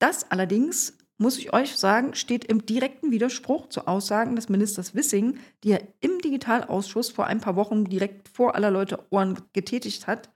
Das 0.00 0.30
allerdings, 0.30 0.98
muss 1.18 1.38
ich 1.38 1.52
euch 1.52 1.76
sagen, 1.76 2.14
steht 2.14 2.44
im 2.44 2.66
direkten 2.66 3.10
Widerspruch 3.10 3.68
zu 3.68 3.86
Aussagen 3.86 4.36
des 4.36 4.48
Ministers 4.48 4.94
Wissing, 4.94 5.38
die 5.64 5.70
er 5.70 5.82
im 6.00 6.18
Digitalausschuss 6.18 7.10
vor 7.10 7.26
ein 7.26 7.40
paar 7.40 7.56
Wochen 7.56 7.84
direkt 7.84 8.28
vor 8.28 8.54
aller 8.54 8.70
Leute 8.70 8.98
Ohren 9.10 9.38
getätigt 9.52 10.06
hat, 10.06 10.30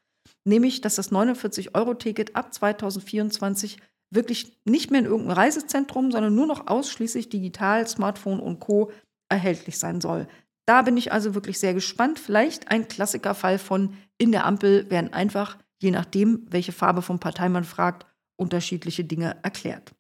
nämlich 0.45 0.81
dass 0.81 0.95
das 0.95 1.13
49-Euro-Ticket 1.13 2.37
ab 2.37 2.55
2024 2.55 3.79
wirklich 4.13 4.59
nicht 4.65 4.91
mehr 4.91 5.01
in 5.01 5.07
irgendeinem 5.07 5.37
Reisezentrum, 5.37 6.11
sondern 6.11 6.35
nur 6.35 6.47
noch 6.47 6.67
ausschließlich 6.67 7.29
digital, 7.29 7.87
Smartphone 7.87 8.41
und 8.41 8.59
Co. 8.59 8.91
erhältlich 9.29 9.79
sein 9.79 10.01
soll. 10.01 10.27
Da 10.67 10.83
bin 10.83 10.97
ich 10.97 11.13
also 11.13 11.35
wirklich 11.35 11.59
sehr 11.59 11.75
gespannt. 11.75 12.19
Vielleicht 12.19 12.71
ein 12.71 12.89
Klassikerfall 12.89 13.59
von 13.59 13.97
in 14.19 14.33
der 14.33 14.47
Ampel 14.47 14.91
werden 14.91 15.13
einfach, 15.13 15.59
je 15.81 15.91
nachdem, 15.91 16.47
welche 16.49 16.73
Farbe 16.73 17.03
vom 17.03 17.19
Partei 17.19 17.49
man 17.49 17.65
fragt, 17.65 18.07
unterschiedliche 18.37 19.05
Dinge 19.05 19.37
erklärt. 19.43 19.93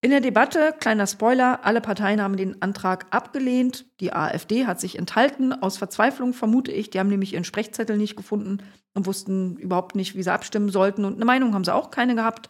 In 0.00 0.10
der 0.10 0.20
Debatte, 0.20 0.72
kleiner 0.78 1.08
Spoiler, 1.08 1.64
alle 1.64 1.80
Parteien 1.80 2.22
haben 2.22 2.36
den 2.36 2.62
Antrag 2.62 3.06
abgelehnt. 3.10 3.86
Die 3.98 4.12
AfD 4.12 4.64
hat 4.64 4.78
sich 4.78 4.96
enthalten, 4.96 5.52
aus 5.52 5.76
Verzweiflung 5.76 6.34
vermute 6.34 6.70
ich. 6.70 6.90
Die 6.90 7.00
haben 7.00 7.08
nämlich 7.08 7.32
ihren 7.32 7.42
Sprechzettel 7.42 7.96
nicht 7.96 8.14
gefunden 8.14 8.58
und 8.94 9.06
wussten 9.06 9.56
überhaupt 9.56 9.96
nicht, 9.96 10.14
wie 10.14 10.22
sie 10.22 10.32
abstimmen 10.32 10.68
sollten. 10.68 11.04
Und 11.04 11.16
eine 11.16 11.24
Meinung 11.24 11.52
haben 11.52 11.64
sie 11.64 11.74
auch 11.74 11.90
keine 11.90 12.14
gehabt. 12.14 12.48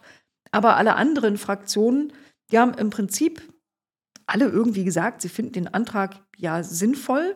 Aber 0.51 0.77
alle 0.77 0.95
anderen 0.95 1.37
Fraktionen, 1.37 2.13
die 2.51 2.59
haben 2.59 2.75
im 2.75 2.91
Prinzip 2.91 3.41
alle 4.29 4.45
irgendwie 4.45 4.83
gesagt, 4.83 5.21
sie 5.21 5.29
finden 5.29 5.53
den 5.53 5.67
Antrag 5.67 6.15
ja 6.37 6.63
sinnvoll 6.63 7.35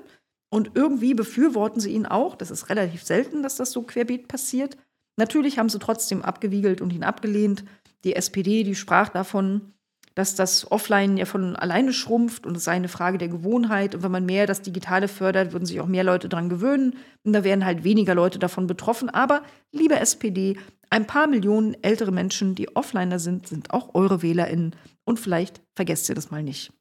und 0.50 0.72
irgendwie 0.76 1.14
befürworten 1.14 1.80
sie 1.80 1.92
ihn 1.92 2.06
auch. 2.06 2.36
Das 2.36 2.52
ist 2.52 2.70
relativ 2.70 3.04
selten, 3.04 3.44
dass 3.44 3.56
das 3.56 3.72
so 3.72 3.82
querbeet 3.82 4.28
passiert. 4.28 4.78
Natürlich 5.18 5.60
haben 5.60 5.70
sie 5.70 5.80
trotzdem 5.80 6.22
abgewiegelt 6.22 6.82
und 6.82 6.94
ihn 6.94 7.04
abgelehnt. 7.04 7.64
Die 8.04 8.16
SPD, 8.16 8.64
die 8.64 8.76
sprach 8.76 9.10
davon, 9.10 9.74
dass 10.16 10.36
das 10.36 10.72
Offline 10.72 11.18
ja 11.18 11.26
von 11.26 11.56
alleine 11.56 11.92
schrumpft 11.92 12.46
und 12.46 12.56
es 12.56 12.66
sei 12.66 12.74
eine 12.74 12.88
Frage 12.88 13.18
der 13.18 13.30
Gewohnheit. 13.30 13.96
Und 13.96 14.04
wenn 14.04 14.12
man 14.12 14.26
mehr 14.26 14.46
das 14.46 14.62
Digitale 14.62 15.08
fördert, 15.08 15.54
würden 15.54 15.66
sich 15.66 15.82
auch 15.82 15.88
mehr 15.88 16.04
Leute 16.04 16.30
daran 16.30 16.50
gewöhnen. 16.50 16.96
Und 17.24 17.34
da 17.34 17.44
wären 17.44 17.66
halt 17.66 17.84
weniger 17.84 18.14
Leute 18.14 18.38
davon 18.38 18.68
betroffen. 18.68 19.10
Aber, 19.10 19.42
liebe 19.72 20.00
SPD, 20.00 20.58
ein 20.92 21.08
paar 21.08 21.26
Millionen 21.26 21.76
ältere 21.82 22.12
Menschen, 22.12 22.54
die 22.54 22.76
Offliner 22.76 23.18
sind, 23.18 23.48
sind 23.48 23.74
auch 23.74 23.96
eure 23.96 24.22
WählerInnen. 24.22 24.76
Und 25.04 25.20
vielleicht 25.20 25.62
vergesst 25.76 26.10
ihr 26.10 26.16
das 26.16 26.30
mal 26.30 26.44
nicht. 26.44 26.72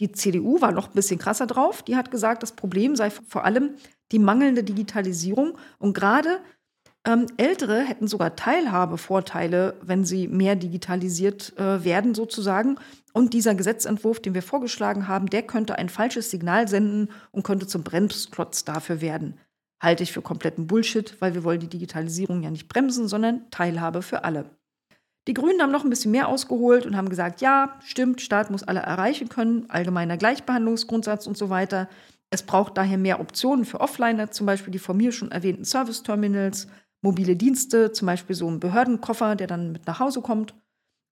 Die 0.00 0.12
CDU 0.12 0.60
war 0.60 0.72
noch 0.72 0.88
ein 0.88 0.94
bisschen 0.94 1.18
krasser 1.18 1.46
drauf. 1.46 1.82
Die 1.82 1.96
hat 1.96 2.10
gesagt, 2.10 2.42
das 2.42 2.52
Problem 2.52 2.96
sei 2.96 3.10
vor 3.10 3.44
allem 3.44 3.76
die 4.12 4.18
mangelnde 4.18 4.64
Digitalisierung. 4.64 5.56
Und 5.78 5.94
gerade 5.94 6.40
ähm, 7.06 7.26
Ältere 7.36 7.80
hätten 7.80 8.08
sogar 8.08 8.34
Teilhabevorteile, 8.34 9.76
wenn 9.82 10.04
sie 10.04 10.26
mehr 10.26 10.56
digitalisiert 10.56 11.56
äh, 11.58 11.84
werden, 11.84 12.14
sozusagen. 12.14 12.76
Und 13.12 13.34
dieser 13.34 13.54
Gesetzentwurf, 13.54 14.20
den 14.20 14.34
wir 14.34 14.42
vorgeschlagen 14.42 15.06
haben, 15.06 15.26
der 15.26 15.42
könnte 15.42 15.78
ein 15.78 15.88
falsches 15.88 16.30
Signal 16.30 16.66
senden 16.66 17.10
und 17.30 17.44
könnte 17.44 17.66
zum 17.66 17.82
Bremsklotz 17.82 18.64
dafür 18.64 19.00
werden. 19.00 19.38
Halte 19.80 20.02
ich 20.02 20.12
für 20.12 20.22
kompletten 20.22 20.66
Bullshit, 20.66 21.14
weil 21.20 21.34
wir 21.34 21.44
wollen 21.44 21.60
die 21.60 21.68
Digitalisierung 21.68 22.42
ja 22.42 22.50
nicht 22.50 22.68
bremsen, 22.68 23.06
sondern 23.06 23.50
Teilhabe 23.50 24.00
für 24.00 24.24
alle. 24.24 24.50
Die 25.26 25.34
Grünen 25.34 25.62
haben 25.62 25.72
noch 25.72 25.84
ein 25.84 25.90
bisschen 25.90 26.10
mehr 26.10 26.28
ausgeholt 26.28 26.84
und 26.84 26.96
haben 26.96 27.08
gesagt, 27.08 27.40
ja, 27.40 27.78
stimmt, 27.84 28.20
Staat 28.20 28.50
muss 28.50 28.62
alle 28.62 28.80
erreichen 28.80 29.28
können, 29.28 29.68
allgemeiner 29.70 30.16
Gleichbehandlungsgrundsatz 30.18 31.26
und 31.26 31.38
so 31.38 31.48
weiter. 31.48 31.88
Es 32.30 32.42
braucht 32.42 32.76
daher 32.76 32.98
mehr 32.98 33.20
Optionen 33.20 33.64
für 33.64 33.80
Offliner, 33.80 34.30
zum 34.30 34.46
Beispiel 34.46 34.72
die 34.72 34.78
von 34.78 34.96
mir 34.96 35.12
schon 35.12 35.30
erwähnten 35.30 35.64
Service-Terminals, 35.64 36.66
mobile 37.00 37.36
Dienste, 37.36 37.92
zum 37.92 38.06
Beispiel 38.06 38.36
so 38.36 38.48
ein 38.50 38.60
Behördenkoffer, 38.60 39.36
der 39.36 39.46
dann 39.46 39.72
mit 39.72 39.86
nach 39.86 40.00
Hause 40.00 40.20
kommt. 40.20 40.54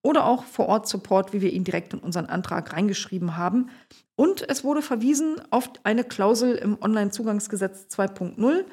Oder 0.05 0.27
auch 0.27 0.45
Vor-Ort-Support, 0.45 1.33
wie 1.33 1.41
wir 1.41 1.53
ihn 1.53 1.65
direkt 1.65 1.95
in 1.95 2.01
unseren 2.01 2.27
Antrag 2.27 2.73
reingeschrieben 2.73 3.37
haben. 3.37 3.71
Und 4.17 4.49
es 4.49 4.65
wurde 4.65 4.83
verwiesen 4.83 5.37
auf 5.51 5.71
eine 5.85 6.03
Klausel 6.03 6.57
im 6.57 6.77
Onlinezugangsgesetz 6.81 7.87
2.0. 7.95 8.65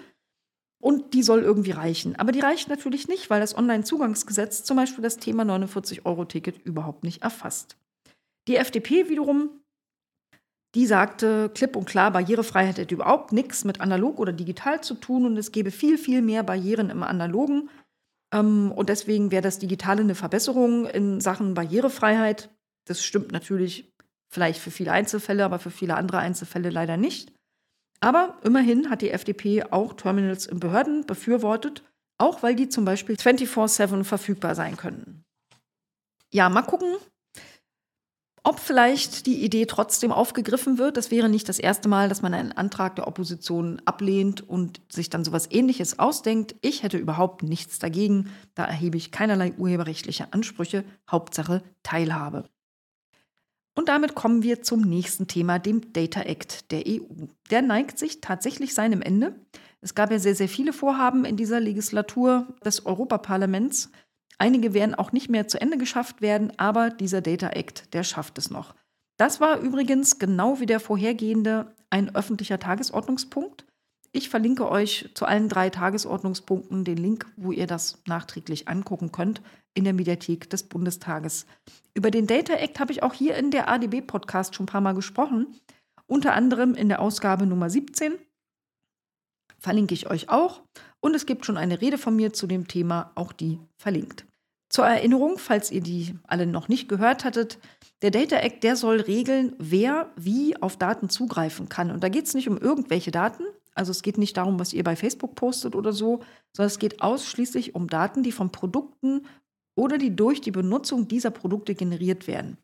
Und 0.82 1.14
die 1.14 1.24
soll 1.24 1.42
irgendwie 1.42 1.72
reichen. 1.72 2.16
Aber 2.16 2.32
die 2.32 2.40
reicht 2.40 2.70
natürlich 2.70 3.08
nicht, 3.08 3.30
weil 3.30 3.42
das 3.42 3.58
Onlinezugangsgesetz 3.58 4.64
zum 4.64 4.78
Beispiel 4.78 5.04
das 5.04 5.18
Thema 5.18 5.44
49-Euro-Ticket 5.44 6.66
überhaupt 6.66 7.04
nicht 7.04 7.22
erfasst. 7.22 7.76
Die 8.48 8.56
FDP 8.56 9.10
wiederum 9.10 9.50
die 10.76 10.86
sagte 10.86 11.50
klipp 11.54 11.76
und 11.76 11.86
klar, 11.86 12.12
Barrierefreiheit 12.12 12.78
hätte 12.78 12.94
überhaupt 12.94 13.34
nichts 13.34 13.66
mit 13.66 13.82
analog 13.82 14.20
oder 14.20 14.32
digital 14.32 14.82
zu 14.82 14.94
tun 14.94 15.26
und 15.26 15.36
es 15.38 15.52
gäbe 15.52 15.72
viel, 15.72 15.98
viel 15.98 16.22
mehr 16.22 16.44
Barrieren 16.44 16.92
im 16.92 17.02
analogen. 17.02 17.70
Ähm, 18.32 18.72
und 18.72 18.90
deswegen 18.90 19.32
wäre 19.32 19.42
das 19.42 19.58
Digitale 19.58 20.02
eine 20.02 20.14
Verbesserung 20.14 20.86
in 20.86 21.22
Sachen 21.22 21.56
Barrierefreiheit. 21.56 22.50
Das 22.86 23.04
stimmt 23.04 23.32
natürlich 23.32 23.92
vielleicht 24.32 24.60
für 24.62 24.70
viele 24.70 24.92
Einzelfälle, 24.92 25.44
aber 25.44 25.58
für 25.58 25.72
viele 25.72 25.96
andere 25.96 26.20
Einzelfälle 26.20 26.70
leider 26.70 26.98
nicht. 26.98 27.34
Aber 28.02 28.38
immerhin 28.44 28.90
hat 28.90 29.02
die 29.02 29.12
FDP 29.12 29.64
auch 29.72 29.94
Terminals 29.94 30.46
in 30.46 30.60
Behörden 30.60 31.06
befürwortet, 31.06 31.84
auch 32.18 32.44
weil 32.44 32.56
die 32.56 32.70
zum 32.70 32.86
Beispiel 32.86 33.16
24-7 33.16 34.04
verfügbar 34.04 34.56
sein 34.56 34.78
können. 34.78 35.26
Ja, 36.32 36.50
mal 36.50 36.62
gucken, 36.62 36.96
ob 38.44 38.60
vielleicht 38.60 39.26
die 39.26 39.44
Idee 39.44 39.66
trotzdem 39.66 40.12
aufgegriffen 40.12 40.78
wird. 40.78 40.96
Das 40.96 41.12
wäre 41.12 41.28
nicht 41.28 41.50
das 41.50 41.60
erste 41.60 41.90
Mal, 41.90 42.08
dass 42.08 42.22
man 42.22 42.34
einen 42.34 42.52
Antrag 42.52 42.96
der 42.96 43.08
Opposition 43.08 43.82
ablehnt 43.86 44.48
und 44.48 44.82
sich 44.90 45.10
dann 45.10 45.26
sowas 45.26 45.48
Ähnliches 45.52 46.00
ausdenkt. 46.00 46.56
Ich 46.62 46.84
hätte 46.84 46.98
überhaupt 46.98 47.44
nichts 47.44 47.80
dagegen. 47.80 48.32
Da 48.56 48.66
erhebe 48.66 48.98
ich 48.98 49.12
keinerlei 49.12 49.54
urheberrechtliche 49.58 50.32
Ansprüche. 50.32 50.86
Hauptsache 51.10 51.64
Teilhabe. 51.84 52.46
Und 53.76 53.90
damit 53.90 54.16
kommen 54.16 54.44
wir 54.44 54.62
zum 54.62 54.82
nächsten 54.82 55.28
Thema, 55.28 55.60
dem 55.60 55.94
Data 55.94 56.22
Act 56.22 56.72
der 56.72 56.84
EU. 56.88 57.28
Der 57.50 57.62
neigt 57.62 57.98
sich 57.98 58.22
tatsächlich 58.22 58.74
seinem 58.74 59.02
Ende. 59.02 59.36
Es 59.82 59.96
gab 59.96 60.12
ja 60.12 60.20
sehr, 60.20 60.36
sehr 60.36 60.50
viele 60.50 60.74
Vorhaben 60.74 61.24
in 61.24 61.38
dieser 61.38 61.60
Legislatur 61.60 62.48
des 62.66 62.86
Europaparlaments. 62.86 63.92
Einige 64.38 64.74
werden 64.74 64.96
auch 64.96 65.12
nicht 65.12 65.30
mehr 65.30 65.48
zu 65.48 65.62
Ende 65.62 65.78
geschafft 65.78 66.22
werden, 66.22 66.52
aber 66.58 66.90
dieser 66.90 67.22
Data 67.22 67.50
Act, 67.50 67.94
der 67.94 68.04
schafft 68.04 68.38
es 68.38 68.50
noch. 68.50 68.76
Das 69.18 69.42
war 69.42 69.60
übrigens 69.60 70.18
genau 70.18 70.60
wie 70.60 70.66
der 70.66 70.80
vorhergehende 70.80 71.76
ein 71.90 72.16
öffentlicher 72.16 72.60
Tagesordnungspunkt. 72.60 73.66
Ich 74.12 74.30
verlinke 74.30 74.70
euch 74.70 75.10
zu 75.14 75.26
allen 75.26 75.50
drei 75.50 75.70
Tagesordnungspunkten 75.70 76.84
den 76.84 76.98
Link, 76.98 77.28
wo 77.38 77.52
ihr 77.52 77.68
das 77.68 78.02
nachträglich 78.08 78.68
angucken 78.68 79.12
könnt, 79.12 79.42
in 79.76 79.84
der 79.84 79.94
Mediathek 79.94 80.50
des 80.50 80.64
Bundestages. 80.64 81.46
Über 81.94 82.10
den 82.10 82.26
Data 82.26 82.54
Act 82.54 82.80
habe 82.80 82.92
ich 82.92 83.04
auch 83.04 83.14
hier 83.14 83.36
in 83.36 83.52
der 83.52 83.70
ADB-Podcast 83.70 84.56
schon 84.56 84.64
ein 84.64 84.68
paar 84.68 84.82
Mal 84.82 84.96
gesprochen, 84.96 85.60
unter 86.08 86.34
anderem 86.34 86.74
in 86.74 86.90
der 86.90 87.02
Ausgabe 87.02 87.46
Nummer 87.46 87.70
17. 87.70 88.14
Verlinke 89.60 89.94
ich 89.94 90.10
euch 90.10 90.30
auch. 90.30 90.64
Und 91.02 91.16
es 91.16 91.26
gibt 91.26 91.46
schon 91.46 91.58
eine 91.58 91.82
Rede 91.82 91.98
von 91.98 92.16
mir 92.16 92.34
zu 92.34 92.48
dem 92.48 92.68
Thema, 92.68 93.12
auch 93.14 93.32
die 93.32 93.60
verlinkt. 93.78 94.26
Zur 94.70 94.86
Erinnerung, 94.86 95.38
falls 95.38 95.72
ihr 95.72 95.82
die 95.82 96.16
alle 96.24 96.46
noch 96.46 96.68
nicht 96.68 96.90
gehört 96.90 97.26
hattet, 97.26 97.60
der 98.02 98.12
Data 98.12 98.38
Act, 98.38 98.64
der 98.64 98.76
soll 98.76 99.02
regeln, 99.02 99.56
wer 99.58 100.12
wie 100.16 100.60
auf 100.62 100.78
Daten 100.78 101.10
zugreifen 101.10 101.70
kann. 101.70 101.92
Und 101.92 102.04
da 102.04 102.10
geht 102.10 102.26
es 102.26 102.34
nicht 102.34 102.50
um 102.50 102.58
irgendwelche 102.58 103.12
Daten. 103.12 103.44
Also 103.80 103.92
es 103.92 104.02
geht 104.02 104.18
nicht 104.18 104.36
darum, 104.36 104.60
was 104.60 104.74
ihr 104.74 104.84
bei 104.84 104.98
Facebook 104.98 105.36
postet 105.36 105.74
oder 105.74 105.94
so, 105.94 106.20
sondern 106.54 106.68
es 106.68 106.80
geht 106.80 107.02
ausschließlich 107.02 107.76
um 107.76 107.88
Daten, 107.88 108.24
die 108.24 108.34
von 108.34 108.52
Produkten 108.52 109.26
oder 109.78 109.98
die 109.98 110.14
durch 110.14 110.42
die 110.42 110.52
Benutzung 110.52 111.08
dieser 111.08 111.32
Produkte 111.32 111.76
generiert 111.76 112.28
werden. 112.28 112.58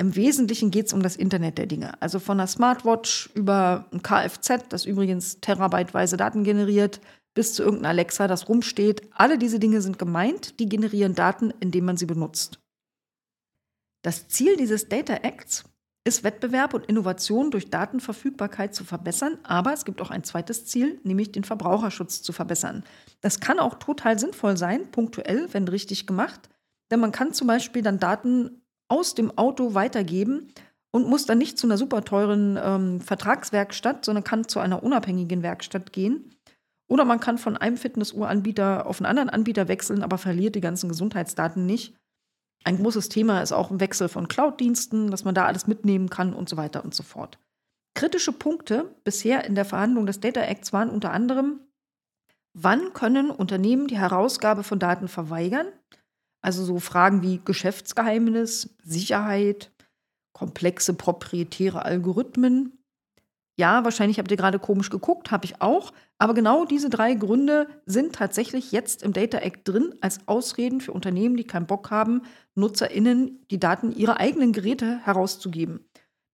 Im 0.00 0.16
Wesentlichen 0.16 0.70
geht 0.70 0.86
es 0.86 0.94
um 0.94 1.02
das 1.02 1.16
Internet 1.16 1.58
der 1.58 1.66
Dinge. 1.66 2.00
Also 2.00 2.18
von 2.18 2.40
einer 2.40 2.46
Smartwatch 2.46 3.28
über 3.34 3.84
ein 3.92 4.02
Kfz, 4.02 4.68
das 4.70 4.86
übrigens 4.86 5.38
terabyteweise 5.42 6.16
Daten 6.16 6.44
generiert, 6.44 7.02
bis 7.34 7.52
zu 7.52 7.62
irgendeinem 7.62 7.90
Alexa, 7.90 8.26
das 8.26 8.48
rumsteht. 8.48 9.02
Alle 9.12 9.36
diese 9.36 9.58
Dinge 9.58 9.82
sind 9.82 9.98
gemeint, 9.98 10.58
die 10.60 10.68
generieren 10.70 11.14
Daten, 11.14 11.52
indem 11.60 11.84
man 11.84 11.98
sie 11.98 12.06
benutzt. 12.06 12.58
Das 14.02 14.28
Ziel 14.28 14.56
dieses 14.56 14.88
Data 14.88 15.12
Acts 15.12 15.64
ist 16.08 16.24
Wettbewerb 16.24 16.74
und 16.74 16.86
Innovation 16.86 17.50
durch 17.50 17.70
Datenverfügbarkeit 17.70 18.74
zu 18.74 18.84
verbessern, 18.84 19.38
aber 19.42 19.72
es 19.72 19.84
gibt 19.84 20.00
auch 20.00 20.10
ein 20.10 20.24
zweites 20.24 20.66
Ziel, 20.66 21.00
nämlich 21.04 21.32
den 21.32 21.44
Verbraucherschutz 21.44 22.22
zu 22.22 22.32
verbessern. 22.32 22.84
Das 23.20 23.40
kann 23.40 23.58
auch 23.58 23.74
total 23.74 24.18
sinnvoll 24.18 24.56
sein, 24.56 24.90
punktuell, 24.90 25.48
wenn 25.52 25.68
richtig 25.68 26.06
gemacht, 26.06 26.48
denn 26.90 27.00
man 27.00 27.12
kann 27.12 27.32
zum 27.32 27.46
Beispiel 27.46 27.82
dann 27.82 27.98
Daten 27.98 28.62
aus 28.88 29.14
dem 29.14 29.36
Auto 29.36 29.74
weitergeben 29.74 30.48
und 30.90 31.06
muss 31.06 31.26
dann 31.26 31.38
nicht 31.38 31.58
zu 31.58 31.66
einer 31.66 31.76
super 31.76 32.02
teuren 32.02 32.58
ähm, 32.60 33.00
Vertragswerkstatt, 33.00 34.04
sondern 34.04 34.24
kann 34.24 34.48
zu 34.48 34.58
einer 34.58 34.82
unabhängigen 34.82 35.42
Werkstatt 35.42 35.92
gehen 35.92 36.34
oder 36.88 37.04
man 37.04 37.20
kann 37.20 37.38
von 37.38 37.56
einem 37.56 37.76
Fitnessuhranbieter 37.76 38.86
auf 38.86 39.00
einen 39.00 39.06
anderen 39.06 39.28
Anbieter 39.28 39.68
wechseln, 39.68 40.02
aber 40.02 40.18
verliert 40.18 40.54
die 40.54 40.60
ganzen 40.60 40.88
Gesundheitsdaten 40.88 41.66
nicht. 41.66 41.94
Ein 42.68 42.76
großes 42.76 43.08
Thema 43.08 43.40
ist 43.40 43.52
auch 43.52 43.70
ein 43.70 43.80
Wechsel 43.80 44.10
von 44.10 44.28
Cloud-Diensten, 44.28 45.10
dass 45.10 45.24
man 45.24 45.34
da 45.34 45.46
alles 45.46 45.66
mitnehmen 45.66 46.10
kann 46.10 46.34
und 46.34 46.50
so 46.50 46.58
weiter 46.58 46.84
und 46.84 46.94
so 46.94 47.02
fort. 47.02 47.38
Kritische 47.94 48.30
Punkte 48.30 48.94
bisher 49.04 49.46
in 49.46 49.54
der 49.54 49.64
Verhandlung 49.64 50.04
des 50.04 50.20
Data 50.20 50.42
Acts 50.42 50.70
waren 50.74 50.90
unter 50.90 51.10
anderem, 51.10 51.60
wann 52.52 52.92
können 52.92 53.30
Unternehmen 53.30 53.86
die 53.86 53.96
Herausgabe 53.96 54.64
von 54.64 54.78
Daten 54.78 55.08
verweigern? 55.08 55.68
Also 56.42 56.62
so 56.62 56.78
Fragen 56.78 57.22
wie 57.22 57.40
Geschäftsgeheimnis, 57.42 58.76
Sicherheit, 58.84 59.72
komplexe 60.34 60.92
proprietäre 60.92 61.86
Algorithmen. 61.86 62.77
Ja, 63.58 63.82
wahrscheinlich 63.82 64.20
habt 64.20 64.30
ihr 64.30 64.36
gerade 64.36 64.60
komisch 64.60 64.88
geguckt, 64.88 65.32
habe 65.32 65.44
ich 65.44 65.60
auch. 65.60 65.92
Aber 66.16 66.32
genau 66.32 66.64
diese 66.64 66.90
drei 66.90 67.14
Gründe 67.14 67.66
sind 67.86 68.14
tatsächlich 68.14 68.70
jetzt 68.70 69.02
im 69.02 69.12
Data 69.12 69.38
Act 69.38 69.66
drin 69.66 69.96
als 70.00 70.20
Ausreden 70.28 70.80
für 70.80 70.92
Unternehmen, 70.92 71.36
die 71.36 71.44
keinen 71.44 71.66
Bock 71.66 71.90
haben, 71.90 72.22
NutzerInnen 72.54 73.44
die 73.50 73.58
Daten 73.58 73.90
ihrer 73.90 74.20
eigenen 74.20 74.52
Geräte 74.52 75.00
herauszugeben. 75.04 75.80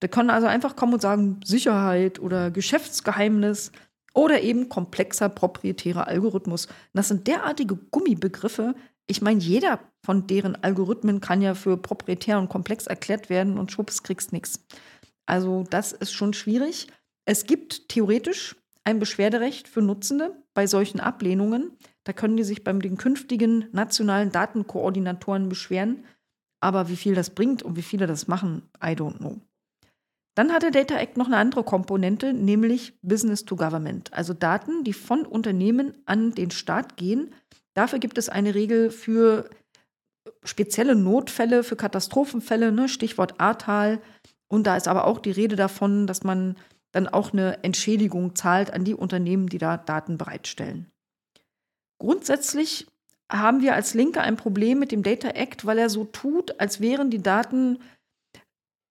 Da 0.01 0.09
können 0.09 0.29
also 0.29 0.47
einfach 0.47 0.77
kommen 0.77 0.93
und 0.93 1.01
sagen 1.01 1.41
Sicherheit 1.43 2.21
oder 2.21 2.51
Geschäftsgeheimnis 2.51 3.73
oder 4.13 4.43
eben 4.43 4.69
komplexer 4.69 5.31
proprietärer 5.31 6.07
Algorithmus. 6.07 6.69
das 6.93 7.09
sind 7.09 7.27
derartige 7.27 7.77
Gummibegriffe. 7.77 8.75
Ich 9.07 9.23
meine, 9.23 9.41
jeder 9.41 9.81
von 10.05 10.27
deren 10.27 10.63
Algorithmen 10.63 11.23
kann 11.23 11.41
ja 11.41 11.55
für 11.55 11.79
proprietär 11.79 12.39
und 12.39 12.51
komplex 12.51 12.87
erklärt 12.87 13.31
werden 13.31 13.57
und 13.57 13.73
schwupps 13.73 14.03
kriegst 14.03 14.33
nichts. 14.33 14.63
Also 15.25 15.65
das 15.71 15.93
ist 15.93 16.13
schon 16.13 16.35
schwierig. 16.35 16.89
Es 17.25 17.47
gibt 17.47 17.89
theoretisch 17.89 18.57
ein 18.85 18.99
Beschwerderecht 18.99 19.67
für 19.67 19.81
Nutzende 19.81 20.37
bei 20.53 20.67
solchen 20.67 21.01
Ablehnungen. 21.01 21.73
Da 22.05 22.13
können 22.13 22.37
die 22.37 22.45
sich 22.45 22.65
beim 22.65 22.83
den 22.83 22.99
künftigen 22.99 23.67
nationalen 23.73 24.31
Datenkoordinatoren 24.31 25.49
beschweren. 25.49 26.05
Aber 26.61 26.89
wie 26.89 26.97
viel 26.97 27.15
das 27.15 27.31
bringt 27.31 27.63
und 27.63 27.77
wie 27.77 27.83
viele 27.83 28.07
das 28.07 28.29
machen, 28.29 28.63
I 28.83 28.89
don't 28.89 29.19
know. 29.19 29.41
Dann 30.35 30.53
hat 30.53 30.63
der 30.63 30.73
Data 30.73 30.99
Act 30.99 31.17
noch 31.17 31.27
eine 31.27 31.37
andere 31.37 31.63
Komponente, 31.63 32.33
nämlich 32.33 32.99
Business 33.03 33.45
to 33.45 33.55
Government, 33.55 34.13
also 34.13 34.35
Daten, 34.35 34.83
die 34.83 34.93
von 34.93 35.25
Unternehmen 35.25 35.95
an 36.07 36.33
den 36.33 36.51
Staat 36.51 36.97
gehen. 36.97 37.33
Dafür 37.75 38.01
gibt 38.01 38.19
es 38.19 38.29
eine 38.29 38.55
Regel 38.55 38.91
für 38.91 39.49
spezielle 40.43 40.97
Notfälle, 40.97 41.63
für 41.63 41.77
Katastrophenfälle, 41.77 42.73
ne? 42.73 42.89
Stichwort 42.89 43.41
Ahrtal. 43.41 44.01
Und 44.49 44.67
da 44.67 44.77
ist 44.77 44.89
aber 44.89 45.07
auch 45.07 45.21
die 45.21 45.31
Rede 45.31 45.57
davon, 45.57 46.07
dass 46.07 46.25
man 46.25 46.57
dann 46.95 47.09
auch 47.09 47.33
eine 47.33 47.63
Entschädigung 47.65 48.37
zahlt 48.37 48.73
an 48.73 48.85
die 48.85 48.95
Unternehmen, 48.95 49.49
die 49.49 49.59
da 49.59 49.77
Daten 49.77 50.17
bereitstellen. 50.17 50.91
Grundsätzlich 51.99 52.87
haben 53.31 53.63
wir 53.63 53.75
als 53.75 53.95
Linke 53.95 54.21
ein 54.21 54.37
Problem 54.37 54.79
mit 54.79 54.93
dem 54.93 55.03
Data 55.03 55.29
Act, 55.29 55.67
weil 55.67 55.79
er 55.79 55.91
so 55.91 56.05
tut, 56.05 56.61
als 56.61 56.81
wären 56.81 57.11
die 57.11 57.23
Daten 57.23 57.81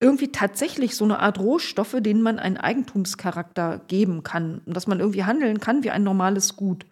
irgendwie 0.01 0.33
tatsächlich 0.33 0.97
so 0.97 1.05
eine 1.05 1.19
Art 1.19 1.39
Rohstoffe, 1.39 1.95
denen 1.99 2.21
man 2.21 2.39
einen 2.39 2.57
Eigentumscharakter 2.57 3.79
geben 3.87 4.23
kann 4.23 4.61
und 4.65 4.75
dass 4.75 4.85
man 4.85 4.99
irgendwie 4.99 5.23
handeln 5.23 5.61
kann 5.61 5.83
wie 5.83 5.91
ein 5.91 6.03
normales 6.03 6.57
Gut. 6.57 6.85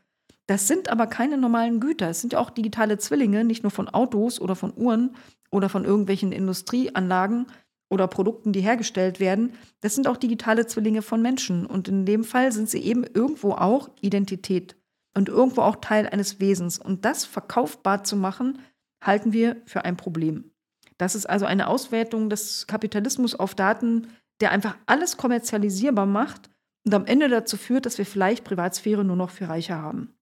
Das 0.47 0.67
sind 0.67 0.87
aber 0.87 1.07
keine 1.07 1.37
normalen 1.37 1.81
Güter. 1.81 2.09
Es 2.09 2.21
sind 2.21 2.33
ja 2.33 2.39
auch 2.39 2.49
digitale 2.51 2.97
Zwillinge, 2.97 3.43
nicht 3.43 3.63
nur 3.63 3.71
von 3.71 3.89
Autos 3.89 4.39
oder 4.39 4.55
von 4.55 4.71
Uhren 4.75 5.15
oder 5.49 5.67
von 5.67 5.83
irgendwelchen 5.83 6.31
Industrieanlagen 6.31 7.47
oder 7.91 8.07
Produkten, 8.07 8.53
die 8.53 8.61
hergestellt 8.61 9.19
werden. 9.19 9.53
Das 9.81 9.95
sind 9.95 10.07
auch 10.07 10.17
digitale 10.17 10.65
Zwillinge 10.65 11.01
von 11.01 11.21
Menschen. 11.21 11.65
Und 11.65 11.89
in 11.89 12.05
dem 12.05 12.23
Fall 12.23 12.51
sind 12.51 12.69
sie 12.69 12.79
eben 12.79 13.03
irgendwo 13.03 13.51
auch 13.51 13.89
Identität 13.99 14.77
und 15.13 15.27
irgendwo 15.27 15.61
auch 15.61 15.75
Teil 15.75 16.07
eines 16.07 16.39
Wesens. 16.39 16.79
Und 16.79 17.03
das 17.03 17.25
verkaufbar 17.25 18.03
zu 18.03 18.15
machen, 18.15 18.59
halten 19.03 19.33
wir 19.33 19.57
für 19.65 19.83
ein 19.83 19.97
Problem. 19.97 20.51
Das 20.97 21.15
ist 21.15 21.25
also 21.25 21.45
eine 21.45 21.67
Auswertung 21.67 22.29
des 22.29 22.65
Kapitalismus 22.65 23.35
auf 23.35 23.55
Daten, 23.55 24.07
der 24.39 24.51
einfach 24.51 24.77
alles 24.85 25.17
kommerzialisierbar 25.17 26.05
macht 26.05 26.49
und 26.85 26.93
am 26.93 27.05
Ende 27.05 27.27
dazu 27.27 27.57
führt, 27.57 27.85
dass 27.85 27.97
wir 27.97 28.05
vielleicht 28.05 28.43
Privatsphäre 28.43 29.03
nur 29.03 29.15
noch 29.17 29.31
für 29.31 29.49
Reiche 29.49 29.75
haben. 29.75 30.15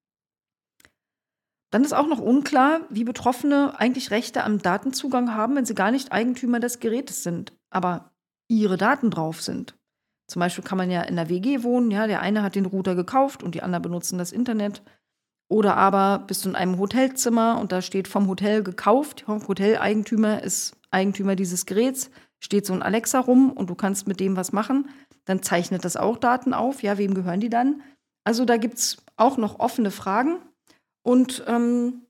Dann 1.71 1.83
ist 1.83 1.93
auch 1.93 2.07
noch 2.07 2.19
unklar, 2.19 2.81
wie 2.89 3.03
Betroffene 3.03 3.79
eigentlich 3.79 4.09
Rechte 4.09 4.43
am 4.43 4.59
Datenzugang 4.59 5.35
haben, 5.35 5.55
wenn 5.55 5.65
sie 5.65 5.75
gar 5.75 5.91
nicht 5.91 6.11
Eigentümer 6.11 6.59
des 6.59 6.79
Gerätes 6.79 7.21
sind, 7.21 7.53
aber 7.69 8.11
ihre 8.47 8.77
Daten 8.77 9.11
drauf 9.11 9.41
sind. 9.41 9.75
Zum 10.27 10.39
Beispiel 10.39 10.63
kann 10.63 10.77
man 10.77 10.91
ja 10.91 11.01
in 11.01 11.15
der 11.15 11.29
WG 11.29 11.63
wohnen, 11.63 11.91
ja, 11.91 12.07
der 12.07 12.21
eine 12.21 12.43
hat 12.43 12.55
den 12.55 12.65
Router 12.65 12.95
gekauft 12.95 13.43
und 13.43 13.55
die 13.55 13.63
anderen 13.63 13.81
benutzen 13.81 14.17
das 14.17 14.31
Internet. 14.31 14.83
Oder 15.49 15.75
aber 15.75 16.19
bist 16.27 16.45
du 16.45 16.49
in 16.49 16.55
einem 16.55 16.77
Hotelzimmer 16.77 17.59
und 17.59 17.71
da 17.71 17.81
steht 17.81 18.07
vom 18.07 18.27
Hotel 18.27 18.61
gekauft, 18.61 19.25
Hoteleigentümer 19.27 20.43
ist 20.43 20.75
Eigentümer 20.91 21.35
dieses 21.35 21.65
Geräts, 21.65 22.11
steht 22.39 22.67
so 22.67 22.73
ein 22.73 22.83
Alexa 22.83 23.19
rum 23.19 23.51
und 23.51 23.69
du 23.69 23.75
kannst 23.75 24.07
mit 24.07 24.19
dem 24.19 24.35
was 24.35 24.51
machen, 24.51 24.89
dann 25.25 25.41
zeichnet 25.41 25.83
das 25.83 25.97
auch 25.97 26.17
Daten 26.17 26.53
auf. 26.53 26.83
Ja, 26.83 26.97
wem 26.97 27.15
gehören 27.15 27.39
die 27.39 27.49
dann? 27.49 27.81
Also 28.23 28.45
da 28.45 28.57
gibt 28.57 28.77
es 28.77 28.97
auch 29.17 29.37
noch 29.37 29.59
offene 29.59 29.91
Fragen. 29.91 30.37
Und 31.01 31.43
ähm, 31.47 32.05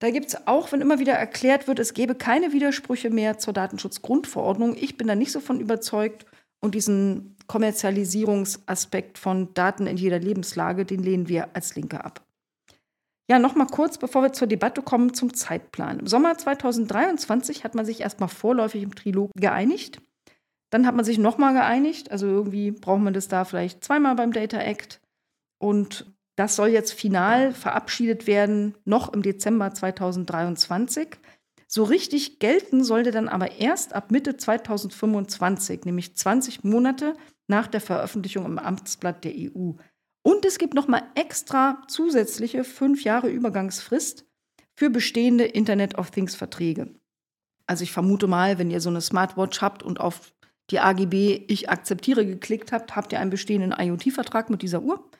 da 0.00 0.10
gibt 0.10 0.28
es 0.28 0.46
auch, 0.46 0.70
wenn 0.70 0.80
immer 0.80 1.00
wieder 1.00 1.14
erklärt 1.14 1.66
wird, 1.66 1.78
es 1.78 1.94
gäbe 1.94 2.14
keine 2.14 2.52
Widersprüche 2.52 3.10
mehr 3.10 3.38
zur 3.38 3.52
Datenschutzgrundverordnung. 3.52 4.76
Ich 4.76 4.96
bin 4.96 5.08
da 5.08 5.14
nicht 5.14 5.32
so 5.32 5.40
von 5.40 5.60
überzeugt. 5.60 6.26
Und 6.60 6.74
diesen 6.74 7.36
Kommerzialisierungsaspekt 7.46 9.16
von 9.16 9.54
Daten 9.54 9.86
in 9.86 9.96
jeder 9.96 10.18
Lebenslage, 10.18 10.84
den 10.84 11.02
lehnen 11.02 11.28
wir 11.28 11.54
als 11.54 11.76
Linke 11.76 12.04
ab. 12.04 12.24
Ja, 13.30 13.38
noch 13.38 13.54
mal 13.54 13.66
kurz, 13.66 13.98
bevor 13.98 14.22
wir 14.22 14.32
zur 14.32 14.48
Debatte 14.48 14.82
kommen, 14.82 15.14
zum 15.14 15.34
Zeitplan. 15.34 16.00
Im 16.00 16.06
Sommer 16.06 16.36
2023 16.36 17.62
hat 17.62 17.74
man 17.74 17.84
sich 17.84 18.00
erstmal 18.00 18.28
vorläufig 18.28 18.82
im 18.82 18.94
Trilog 18.94 19.30
geeinigt. 19.36 20.00
Dann 20.70 20.86
hat 20.86 20.96
man 20.96 21.04
sich 21.04 21.18
noch 21.18 21.38
mal 21.38 21.52
geeinigt. 21.52 22.10
Also 22.10 22.26
irgendwie 22.26 22.70
braucht 22.70 23.02
man 23.02 23.14
das 23.14 23.28
da 23.28 23.44
vielleicht 23.44 23.84
zweimal 23.84 24.14
beim 24.14 24.32
Data 24.32 24.58
Act. 24.58 25.00
Und 25.58 26.06
das 26.38 26.54
soll 26.54 26.68
jetzt 26.68 26.92
final 26.92 27.52
verabschiedet 27.52 28.28
werden, 28.28 28.76
noch 28.84 29.12
im 29.12 29.22
Dezember 29.22 29.74
2023. 29.74 31.08
So 31.66 31.82
richtig 31.82 32.38
gelten 32.38 32.84
sollte 32.84 33.10
dann 33.10 33.28
aber 33.28 33.58
erst 33.58 33.92
ab 33.92 34.12
Mitte 34.12 34.36
2025, 34.36 35.84
nämlich 35.84 36.14
20 36.14 36.62
Monate 36.62 37.14
nach 37.48 37.66
der 37.66 37.80
Veröffentlichung 37.80 38.46
im 38.46 38.60
Amtsblatt 38.60 39.24
der 39.24 39.32
EU. 39.34 39.72
Und 40.22 40.44
es 40.44 40.58
gibt 40.58 40.74
nochmal 40.74 41.02
extra 41.16 41.82
zusätzliche 41.88 42.62
fünf 42.62 43.02
Jahre 43.02 43.28
Übergangsfrist 43.28 44.24
für 44.76 44.90
bestehende 44.90 45.44
Internet 45.44 45.98
of 45.98 46.12
Things 46.12 46.36
Verträge. 46.36 46.94
Also 47.66 47.82
ich 47.82 47.90
vermute 47.90 48.28
mal, 48.28 48.58
wenn 48.58 48.70
ihr 48.70 48.80
so 48.80 48.90
eine 48.90 49.00
Smartwatch 49.00 49.60
habt 49.60 49.82
und 49.82 49.98
auf 49.98 50.32
die 50.70 50.78
AGB 50.78 51.46
Ich 51.48 51.68
akzeptiere 51.68 52.24
geklickt 52.24 52.70
habt, 52.70 52.94
habt 52.94 53.12
ihr 53.12 53.18
einen 53.18 53.30
bestehenden 53.30 53.74
IoT-Vertrag 53.76 54.50
mit 54.50 54.62
dieser 54.62 54.82
Uhr. 54.82 55.10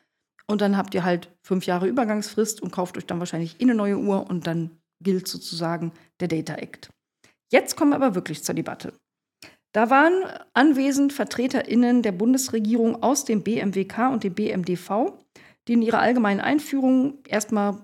Und 0.51 0.61
dann 0.61 0.77
habt 0.77 0.95
ihr 0.95 1.05
halt 1.05 1.31
fünf 1.43 1.67
Jahre 1.67 1.87
Übergangsfrist 1.87 2.63
und 2.63 2.73
kauft 2.73 2.97
euch 2.97 3.07
dann 3.07 3.19
wahrscheinlich 3.19 3.57
eine 3.61 3.75
neue 3.75 3.99
Uhr 3.99 4.29
und 4.29 4.47
dann 4.47 4.71
gilt 5.03 5.29
sozusagen 5.29 5.93
der 6.21 6.29
Data 6.29 6.55
Act. 6.55 6.91
Jetzt 7.53 7.77
kommen 7.77 7.93
wir 7.93 7.97
aber 7.97 8.15
wirklich 8.15 8.43
zur 8.43 8.55
Debatte. 8.55 8.93
Da 9.73 9.91
waren 9.91 10.13
anwesend 10.55 11.13
VertreterInnen 11.13 12.03
der 12.03 12.13
Bundesregierung 12.13 13.03
aus 13.03 13.25
dem 13.25 13.43
BMWK 13.43 14.11
und 14.11 14.25
dem 14.25 14.35
BMDV, 14.35 15.13
die 15.69 15.75
in 15.75 15.83
ihrer 15.83 16.01
allgemeinen 16.01 16.41
Einführung 16.41 17.19
erstmal 17.29 17.79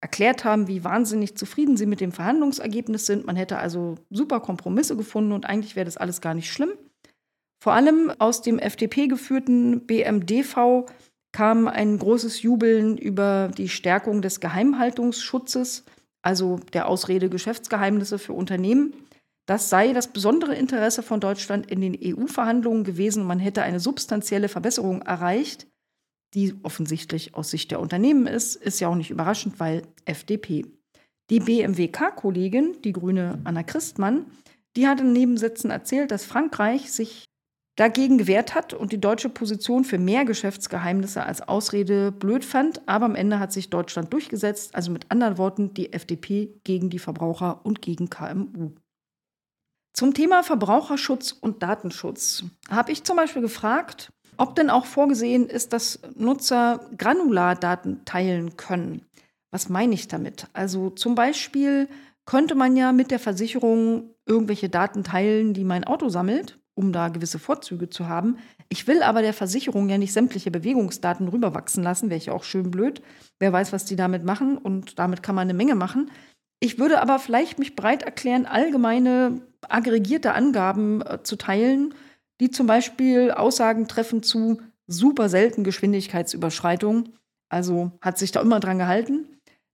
erklärt 0.00 0.44
haben, 0.44 0.68
wie 0.68 0.84
wahnsinnig 0.84 1.36
zufrieden 1.36 1.76
sie 1.76 1.86
mit 1.86 2.00
dem 2.00 2.12
Verhandlungsergebnis 2.12 3.06
sind. 3.06 3.26
Man 3.26 3.34
hätte 3.34 3.58
also 3.58 3.96
super 4.10 4.40
Kompromisse 4.40 4.96
gefunden 4.96 5.32
und 5.32 5.46
eigentlich 5.46 5.74
wäre 5.74 5.86
das 5.86 5.96
alles 5.96 6.20
gar 6.20 6.34
nicht 6.34 6.52
schlimm. 6.52 6.70
Vor 7.62 7.72
allem 7.72 8.12
aus 8.18 8.42
dem 8.42 8.58
FDP 8.58 9.08
geführten 9.08 9.86
BMDV 9.86 10.86
kam 11.36 11.68
ein 11.68 11.98
großes 11.98 12.40
Jubeln 12.40 12.96
über 12.96 13.50
die 13.54 13.68
Stärkung 13.68 14.22
des 14.22 14.40
Geheimhaltungsschutzes, 14.40 15.84
also 16.22 16.58
der 16.72 16.88
Ausrede 16.88 17.28
Geschäftsgeheimnisse 17.28 18.18
für 18.18 18.32
Unternehmen. 18.32 18.94
Das 19.44 19.68
sei 19.68 19.92
das 19.92 20.08
besondere 20.08 20.54
Interesse 20.54 21.02
von 21.02 21.20
Deutschland 21.20 21.70
in 21.70 21.82
den 21.82 21.94
EU-Verhandlungen 21.94 22.84
gewesen. 22.84 23.26
Man 23.26 23.38
hätte 23.38 23.60
eine 23.60 23.80
substanzielle 23.80 24.48
Verbesserung 24.48 25.02
erreicht, 25.02 25.66
die 26.32 26.54
offensichtlich 26.62 27.34
aus 27.34 27.50
Sicht 27.50 27.70
der 27.70 27.80
Unternehmen 27.80 28.26
ist. 28.26 28.56
Ist 28.56 28.80
ja 28.80 28.88
auch 28.88 28.94
nicht 28.94 29.10
überraschend, 29.10 29.60
weil 29.60 29.82
FDP. 30.06 30.64
Die 31.28 31.40
BMWK-Kollegin, 31.40 32.78
die 32.82 32.92
grüne 32.92 33.40
Anna 33.44 33.62
Christmann, 33.62 34.24
die 34.74 34.88
hat 34.88 35.02
in 35.02 35.12
Nebensätzen 35.12 35.70
erzählt, 35.70 36.10
dass 36.12 36.24
Frankreich 36.24 36.90
sich 36.90 37.25
dagegen 37.76 38.18
gewehrt 38.18 38.54
hat 38.54 38.72
und 38.74 38.92
die 38.92 39.00
deutsche 39.00 39.28
Position 39.28 39.84
für 39.84 39.98
mehr 39.98 40.24
Geschäftsgeheimnisse 40.24 41.22
als 41.22 41.46
Ausrede 41.46 42.10
blöd 42.10 42.44
fand. 42.44 42.80
Aber 42.88 43.04
am 43.04 43.14
Ende 43.14 43.38
hat 43.38 43.52
sich 43.52 43.70
Deutschland 43.70 44.12
durchgesetzt, 44.12 44.74
also 44.74 44.90
mit 44.90 45.10
anderen 45.10 45.38
Worten 45.38 45.74
die 45.74 45.92
FDP 45.92 46.58
gegen 46.64 46.90
die 46.90 46.98
Verbraucher 46.98 47.60
und 47.64 47.82
gegen 47.82 48.10
KMU. 48.10 48.72
Zum 49.92 50.12
Thema 50.12 50.42
Verbraucherschutz 50.42 51.32
und 51.32 51.62
Datenschutz 51.62 52.44
habe 52.68 52.92
ich 52.92 53.04
zum 53.04 53.16
Beispiel 53.16 53.42
gefragt, 53.42 54.12
ob 54.36 54.54
denn 54.54 54.68
auch 54.68 54.84
vorgesehen 54.84 55.46
ist, 55.46 55.72
dass 55.72 56.00
Nutzer 56.14 56.80
Granulardaten 56.98 58.04
teilen 58.04 58.56
können. 58.56 59.06
Was 59.50 59.68
meine 59.70 59.94
ich 59.94 60.08
damit? 60.08 60.48
Also 60.52 60.90
zum 60.90 61.14
Beispiel 61.14 61.88
könnte 62.26 62.54
man 62.54 62.76
ja 62.76 62.92
mit 62.92 63.10
der 63.10 63.18
Versicherung 63.18 64.10
irgendwelche 64.26 64.68
Daten 64.68 65.04
teilen, 65.04 65.54
die 65.54 65.64
mein 65.64 65.84
Auto 65.84 66.08
sammelt, 66.08 66.58
um 66.76 66.92
da 66.92 67.08
gewisse 67.08 67.38
Vorzüge 67.38 67.88
zu 67.88 68.06
haben. 68.06 68.38
Ich 68.68 68.86
will 68.86 69.02
aber 69.02 69.22
der 69.22 69.32
Versicherung 69.32 69.88
ja 69.88 69.98
nicht 69.98 70.12
sämtliche 70.12 70.50
Bewegungsdaten 70.50 71.26
rüberwachsen 71.26 71.82
lassen, 71.82 72.10
wäre 72.10 72.18
ich 72.18 72.30
auch 72.30 72.44
schön 72.44 72.70
blöd. 72.70 73.02
Wer 73.40 73.52
weiß, 73.52 73.72
was 73.72 73.86
die 73.86 73.96
damit 73.96 74.24
machen 74.24 74.58
und 74.58 74.98
damit 74.98 75.22
kann 75.22 75.34
man 75.34 75.48
eine 75.48 75.54
Menge 75.54 75.74
machen. 75.74 76.10
Ich 76.60 76.78
würde 76.78 77.00
aber 77.00 77.18
vielleicht 77.18 77.58
mich 77.58 77.76
bereit 77.76 78.02
erklären, 78.02 78.46
allgemeine 78.46 79.40
aggregierte 79.68 80.32
Angaben 80.34 81.02
äh, 81.02 81.22
zu 81.22 81.36
teilen, 81.36 81.94
die 82.40 82.50
zum 82.50 82.66
Beispiel 82.66 83.30
Aussagen 83.30 83.88
treffen 83.88 84.22
zu 84.22 84.60
super 84.86 85.28
selten 85.28 85.64
Geschwindigkeitsüberschreitungen. 85.64 87.14
Also 87.48 87.92
hat 88.00 88.18
sich 88.18 88.32
da 88.32 88.40
immer 88.40 88.60
dran 88.60 88.78
gehalten. 88.78 89.26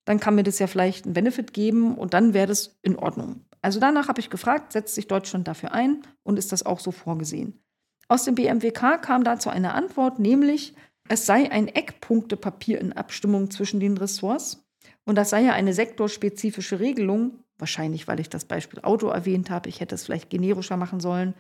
Dann 0.05 0.21
kann 0.21 0.35
mir 0.35 0.43
das 0.43 0.59
ja 0.59 0.67
vielleicht 0.67 1.05
einen 1.05 1.15
Benefit 1.15 1.53
geben 1.53 1.97
und 1.97 2.15
dann 2.15 2.35
wäre 2.35 2.47
das 2.47 2.77
in 2.83 2.97
Ordnung. 2.97 3.45
Also 3.63 3.81
danach 3.81 4.09
habe 4.09 4.21
ich 4.21 4.29
gefragt, 4.29 4.73
setzt 4.73 4.95
sich 4.95 5.07
Deutschland 5.07 5.49
dafür 5.49 5.73
ein 5.73 6.03
und 6.25 6.39
ist 6.39 6.53
das 6.53 6.67
auch 6.67 6.81
so 6.81 6.91
vorgesehen? 6.91 7.63
Aus 8.09 8.25
dem 8.25 8.35
BMWK 8.35 9.01
kam 9.01 9.25
dazu 9.25 9.49
eine 9.49 9.73
Antwort, 9.73 10.19
nämlich 10.19 10.75
es 11.09 11.27
sei 11.27 11.51
ein 11.51 11.69
Eckpunktepapier 11.69 12.81
in 12.81 12.93
Abstimmung 12.93 13.51
zwischen 13.51 13.81
den 13.81 13.97
Ressorts 13.97 14.65
und 15.05 15.17
das 15.17 15.31
sei 15.31 15.43
ja 15.43 15.53
eine 15.53 15.73
sektorspezifische 15.73 16.81
Regelung, 16.81 17.39
wahrscheinlich 17.59 18.09
weil 18.09 18.21
ich 18.21 18.29
das 18.29 18.45
Beispiel 18.45 18.81
Auto 18.81 19.09
erwähnt 19.09 19.51
habe, 19.51 19.69
ich 19.69 19.81
hätte 19.81 19.95
es 19.95 20.05
vielleicht 20.05 20.31
generischer 20.31 20.77
machen 20.77 21.01
sollen. 21.01 21.35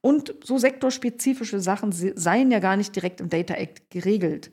Und 0.00 0.34
so 0.42 0.58
sektorspezifische 0.58 1.60
Sachen 1.60 1.92
seien 1.92 2.50
ja 2.50 2.58
gar 2.58 2.76
nicht 2.76 2.94
direkt 2.96 3.20
im 3.20 3.28
Data 3.28 3.54
Act 3.54 3.90
geregelt. 3.90 4.50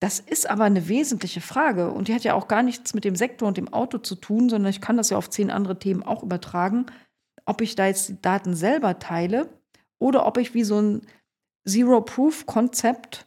Das 0.00 0.18
ist 0.18 0.48
aber 0.48 0.64
eine 0.64 0.88
wesentliche 0.88 1.42
Frage 1.42 1.90
und 1.90 2.08
die 2.08 2.14
hat 2.14 2.24
ja 2.24 2.34
auch 2.34 2.48
gar 2.48 2.62
nichts 2.62 2.94
mit 2.94 3.04
dem 3.04 3.16
Sektor 3.16 3.46
und 3.46 3.58
dem 3.58 3.72
Auto 3.72 3.98
zu 3.98 4.14
tun, 4.14 4.48
sondern 4.48 4.70
ich 4.70 4.80
kann 4.80 4.96
das 4.96 5.10
ja 5.10 5.18
auf 5.18 5.28
zehn 5.28 5.50
andere 5.50 5.78
Themen 5.78 6.02
auch 6.02 6.22
übertragen, 6.22 6.86
ob 7.44 7.60
ich 7.60 7.76
da 7.76 7.86
jetzt 7.86 8.08
die 8.08 8.20
Daten 8.20 8.54
selber 8.54 8.98
teile 8.98 9.48
oder 9.98 10.26
ob 10.26 10.38
ich 10.38 10.54
wie 10.54 10.64
so 10.64 10.80
ein 10.80 11.02
Zero-Proof-Konzept, 11.68 13.26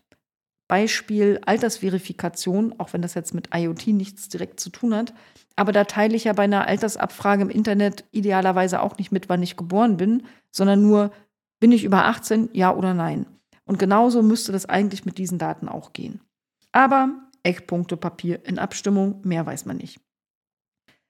Beispiel 0.67 1.39
Altersverifikation, 1.45 2.79
auch 2.79 2.93
wenn 2.93 3.03
das 3.03 3.13
jetzt 3.13 3.35
mit 3.35 3.49
IoT 3.53 3.87
nichts 3.87 4.29
direkt 4.29 4.59
zu 4.59 4.71
tun 4.71 4.95
hat, 4.95 5.13
aber 5.55 5.71
da 5.71 5.83
teile 5.83 6.15
ich 6.15 6.23
ja 6.23 6.33
bei 6.33 6.43
einer 6.43 6.67
Altersabfrage 6.67 7.43
im 7.43 7.49
Internet 7.49 8.05
idealerweise 8.11 8.81
auch 8.81 8.97
nicht 8.97 9.11
mit, 9.11 9.29
wann 9.29 9.43
ich 9.43 9.57
geboren 9.57 9.97
bin, 9.97 10.23
sondern 10.51 10.81
nur, 10.81 11.11
bin 11.59 11.71
ich 11.71 11.83
über 11.83 12.05
18, 12.05 12.49
ja 12.53 12.75
oder 12.75 12.93
nein. 12.93 13.27
Und 13.65 13.77
genauso 13.77 14.23
müsste 14.23 14.51
das 14.51 14.65
eigentlich 14.65 15.05
mit 15.05 15.17
diesen 15.17 15.37
Daten 15.37 15.69
auch 15.69 15.93
gehen. 15.93 16.19
Aber 16.73 17.29
Eckpunktepapier 17.43 18.45
in 18.45 18.59
Abstimmung, 18.59 19.21
mehr 19.23 19.45
weiß 19.45 19.65
man 19.65 19.77
nicht. 19.77 20.01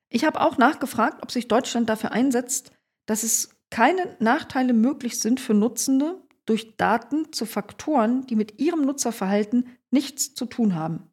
Ich 0.10 0.26
habe 0.26 0.42
auch 0.42 0.60
nachgefragt, 0.60 1.24
ob 1.24 1.32
sich 1.32 1.48
Deutschland 1.48 1.90
dafür 1.90 2.12
einsetzt, 2.12 2.72
dass 3.08 3.24
es 3.24 3.58
keine 3.72 4.16
Nachteile 4.20 4.74
möglich 4.74 5.20
sind 5.20 5.40
für 5.40 5.56
Nutzende 5.56 6.22
durch 6.46 6.78
Daten 6.78 7.32
zu 7.32 7.46
Faktoren, 7.46 8.28
die 8.28 8.36
mit 8.36 8.60
ihrem 8.60 8.86
Nutzerverhalten 8.86 9.68
nichts 9.90 10.36
zu 10.36 10.46
tun 10.46 10.76
haben. 10.76 11.10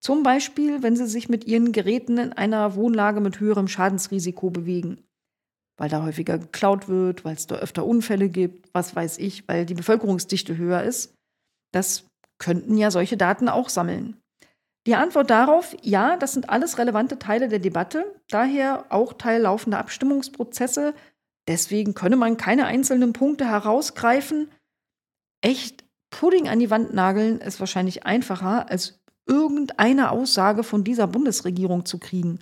Zum 0.00 0.24
Beispiel, 0.24 0.82
wenn 0.82 0.96
sie 0.96 1.06
sich 1.06 1.28
mit 1.28 1.46
ihren 1.46 1.72
Geräten 1.72 2.18
in 2.18 2.32
einer 2.32 2.74
Wohnlage 2.74 3.20
mit 3.20 3.38
höherem 3.38 3.68
Schadensrisiko 3.68 4.50
bewegen. 4.50 5.04
Weil 5.78 5.88
da 5.88 6.02
häufiger 6.02 6.38
geklaut 6.38 6.88
wird, 6.88 7.24
weil 7.24 7.36
es 7.36 7.46
da 7.46 7.56
öfter 7.56 7.86
Unfälle 7.86 8.28
gibt, 8.28 8.68
was 8.74 8.94
weiß 8.94 9.18
ich, 9.18 9.46
weil 9.48 9.64
die 9.64 9.74
Bevölkerungsdichte 9.74 10.56
höher 10.56 10.82
ist. 10.82 11.14
Das 11.72 12.04
könnten 12.38 12.76
ja 12.76 12.90
solche 12.90 13.16
Daten 13.16 13.48
auch 13.48 13.68
sammeln. 13.68 14.22
Die 14.86 14.96
Antwort 14.96 15.30
darauf, 15.30 15.76
ja, 15.82 16.16
das 16.16 16.32
sind 16.32 16.50
alles 16.50 16.76
relevante 16.78 17.18
Teile 17.18 17.48
der 17.48 17.60
Debatte, 17.60 18.20
daher 18.28 18.86
auch 18.88 19.12
Teil 19.12 19.42
laufender 19.42 19.78
Abstimmungsprozesse. 19.78 20.94
Deswegen 21.46 21.94
könne 21.94 22.16
man 22.16 22.36
keine 22.36 22.66
einzelnen 22.66 23.12
Punkte 23.12 23.46
herausgreifen. 23.46 24.50
Echt 25.40 25.84
Pudding 26.10 26.48
an 26.48 26.58
die 26.58 26.70
Wand 26.70 26.92
nageln 26.94 27.40
ist 27.40 27.60
wahrscheinlich 27.60 28.04
einfacher, 28.04 28.68
als 28.70 29.00
irgendeine 29.26 30.10
Aussage 30.10 30.64
von 30.64 30.84
dieser 30.84 31.06
Bundesregierung 31.06 31.84
zu 31.84 31.98
kriegen. 31.98 32.40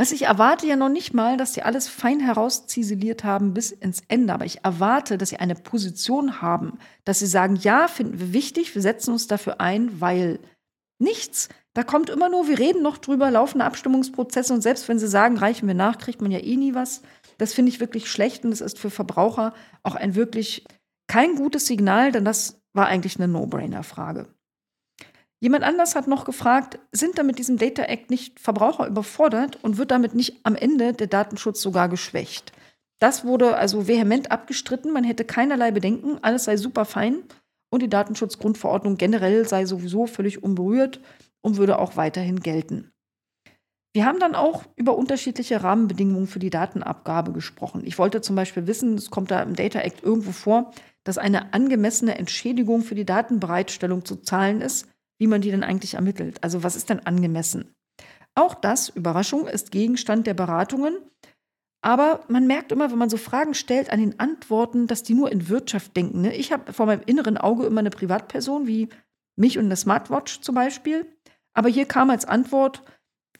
Was 0.00 0.12
ich 0.12 0.22
erwarte 0.22 0.66
ja 0.66 0.76
noch 0.76 0.88
nicht 0.88 1.12
mal, 1.12 1.36
dass 1.36 1.52
sie 1.52 1.60
alles 1.60 1.86
fein 1.86 2.20
herausziseliert 2.20 3.22
haben 3.22 3.52
bis 3.52 3.70
ins 3.70 4.00
Ende, 4.08 4.32
aber 4.32 4.46
ich 4.46 4.64
erwarte, 4.64 5.18
dass 5.18 5.28
sie 5.28 5.36
eine 5.36 5.54
Position 5.54 6.40
haben, 6.40 6.78
dass 7.04 7.18
sie 7.18 7.26
sagen, 7.26 7.56
ja, 7.56 7.86
finden 7.86 8.18
wir 8.18 8.32
wichtig, 8.32 8.74
wir 8.74 8.80
setzen 8.80 9.12
uns 9.12 9.26
dafür 9.26 9.60
ein, 9.60 10.00
weil 10.00 10.38
nichts. 10.98 11.50
Da 11.74 11.82
kommt 11.82 12.08
immer 12.08 12.30
nur, 12.30 12.48
wir 12.48 12.58
reden 12.58 12.80
noch 12.80 12.96
drüber, 12.96 13.30
laufende 13.30 13.66
Abstimmungsprozesse 13.66 14.54
und 14.54 14.62
selbst 14.62 14.88
wenn 14.88 14.98
sie 14.98 15.06
sagen, 15.06 15.36
reichen 15.36 15.68
wir 15.68 15.74
nach, 15.74 15.98
kriegt 15.98 16.22
man 16.22 16.30
ja 16.30 16.38
eh 16.38 16.56
nie 16.56 16.74
was. 16.74 17.02
Das 17.36 17.52
finde 17.52 17.70
ich 17.70 17.78
wirklich 17.78 18.10
schlecht 18.10 18.42
und 18.46 18.52
es 18.52 18.62
ist 18.62 18.78
für 18.78 18.88
Verbraucher 18.88 19.52
auch 19.82 19.96
ein 19.96 20.14
wirklich 20.14 20.64
kein 21.08 21.34
gutes 21.34 21.66
Signal, 21.66 22.10
denn 22.10 22.24
das 22.24 22.58
war 22.72 22.86
eigentlich 22.86 23.18
eine 23.18 23.28
No-Brainer-Frage. 23.28 24.34
Jemand 25.42 25.64
anders 25.64 25.94
hat 25.94 26.06
noch 26.06 26.26
gefragt, 26.26 26.78
sind 26.92 27.16
da 27.18 27.22
mit 27.22 27.38
diesem 27.38 27.56
Data 27.56 27.82
Act 27.84 28.10
nicht 28.10 28.38
Verbraucher 28.38 28.86
überfordert 28.86 29.58
und 29.62 29.78
wird 29.78 29.90
damit 29.90 30.14
nicht 30.14 30.40
am 30.44 30.54
Ende 30.54 30.92
der 30.92 31.06
Datenschutz 31.06 31.62
sogar 31.62 31.88
geschwächt? 31.88 32.52
Das 32.98 33.24
wurde 33.24 33.56
also 33.56 33.88
vehement 33.88 34.30
abgestritten, 34.30 34.92
man 34.92 35.04
hätte 35.04 35.24
keinerlei 35.24 35.70
Bedenken, 35.70 36.18
alles 36.20 36.44
sei 36.44 36.58
super 36.58 36.84
fein 36.84 37.22
und 37.72 37.80
die 37.82 37.88
Datenschutzgrundverordnung 37.88 38.98
generell 38.98 39.48
sei 39.48 39.64
sowieso 39.64 40.06
völlig 40.06 40.42
unberührt 40.42 41.00
und 41.40 41.56
würde 41.56 41.78
auch 41.78 41.96
weiterhin 41.96 42.40
gelten. 42.40 42.92
Wir 43.94 44.04
haben 44.04 44.20
dann 44.20 44.34
auch 44.34 44.64
über 44.76 44.94
unterschiedliche 44.94 45.62
Rahmenbedingungen 45.62 46.26
für 46.26 46.38
die 46.38 46.50
Datenabgabe 46.50 47.32
gesprochen. 47.32 47.82
Ich 47.86 47.98
wollte 47.98 48.20
zum 48.20 48.36
Beispiel 48.36 48.66
wissen, 48.66 48.94
es 48.94 49.10
kommt 49.10 49.30
da 49.30 49.42
im 49.42 49.56
Data 49.56 49.80
Act 49.80 50.02
irgendwo 50.02 50.32
vor, 50.32 50.72
dass 51.02 51.16
eine 51.16 51.54
angemessene 51.54 52.18
Entschädigung 52.18 52.82
für 52.82 52.94
die 52.94 53.06
Datenbereitstellung 53.06 54.04
zu 54.04 54.16
zahlen 54.16 54.60
ist 54.60 54.86
wie 55.20 55.26
man 55.26 55.42
die 55.42 55.50
denn 55.50 55.62
eigentlich 55.62 55.94
ermittelt. 55.94 56.42
Also 56.42 56.62
was 56.62 56.76
ist 56.76 56.88
denn 56.88 57.00
angemessen? 57.00 57.74
Auch 58.34 58.54
das, 58.54 58.88
Überraschung, 58.88 59.46
ist 59.46 59.70
Gegenstand 59.70 60.26
der 60.26 60.34
Beratungen. 60.34 60.96
Aber 61.82 62.24
man 62.28 62.46
merkt 62.46 62.72
immer, 62.72 62.90
wenn 62.90 62.98
man 62.98 63.10
so 63.10 63.18
Fragen 63.18 63.54
stellt, 63.54 63.90
an 63.90 64.00
den 64.00 64.18
Antworten, 64.18 64.86
dass 64.86 65.02
die 65.02 65.14
nur 65.14 65.30
in 65.30 65.48
Wirtschaft 65.48 65.94
denken. 65.96 66.22
Ne? 66.22 66.34
Ich 66.34 66.52
habe 66.52 66.72
vor 66.72 66.86
meinem 66.86 67.02
inneren 67.04 67.36
Auge 67.36 67.66
immer 67.66 67.80
eine 67.80 67.90
Privatperson, 67.90 68.66
wie 68.66 68.88
mich 69.36 69.58
und 69.58 69.66
eine 69.66 69.76
Smartwatch 69.76 70.40
zum 70.40 70.54
Beispiel. 70.54 71.06
Aber 71.54 71.68
hier 71.68 71.84
kam 71.84 72.08
als 72.08 72.24
Antwort, 72.24 72.82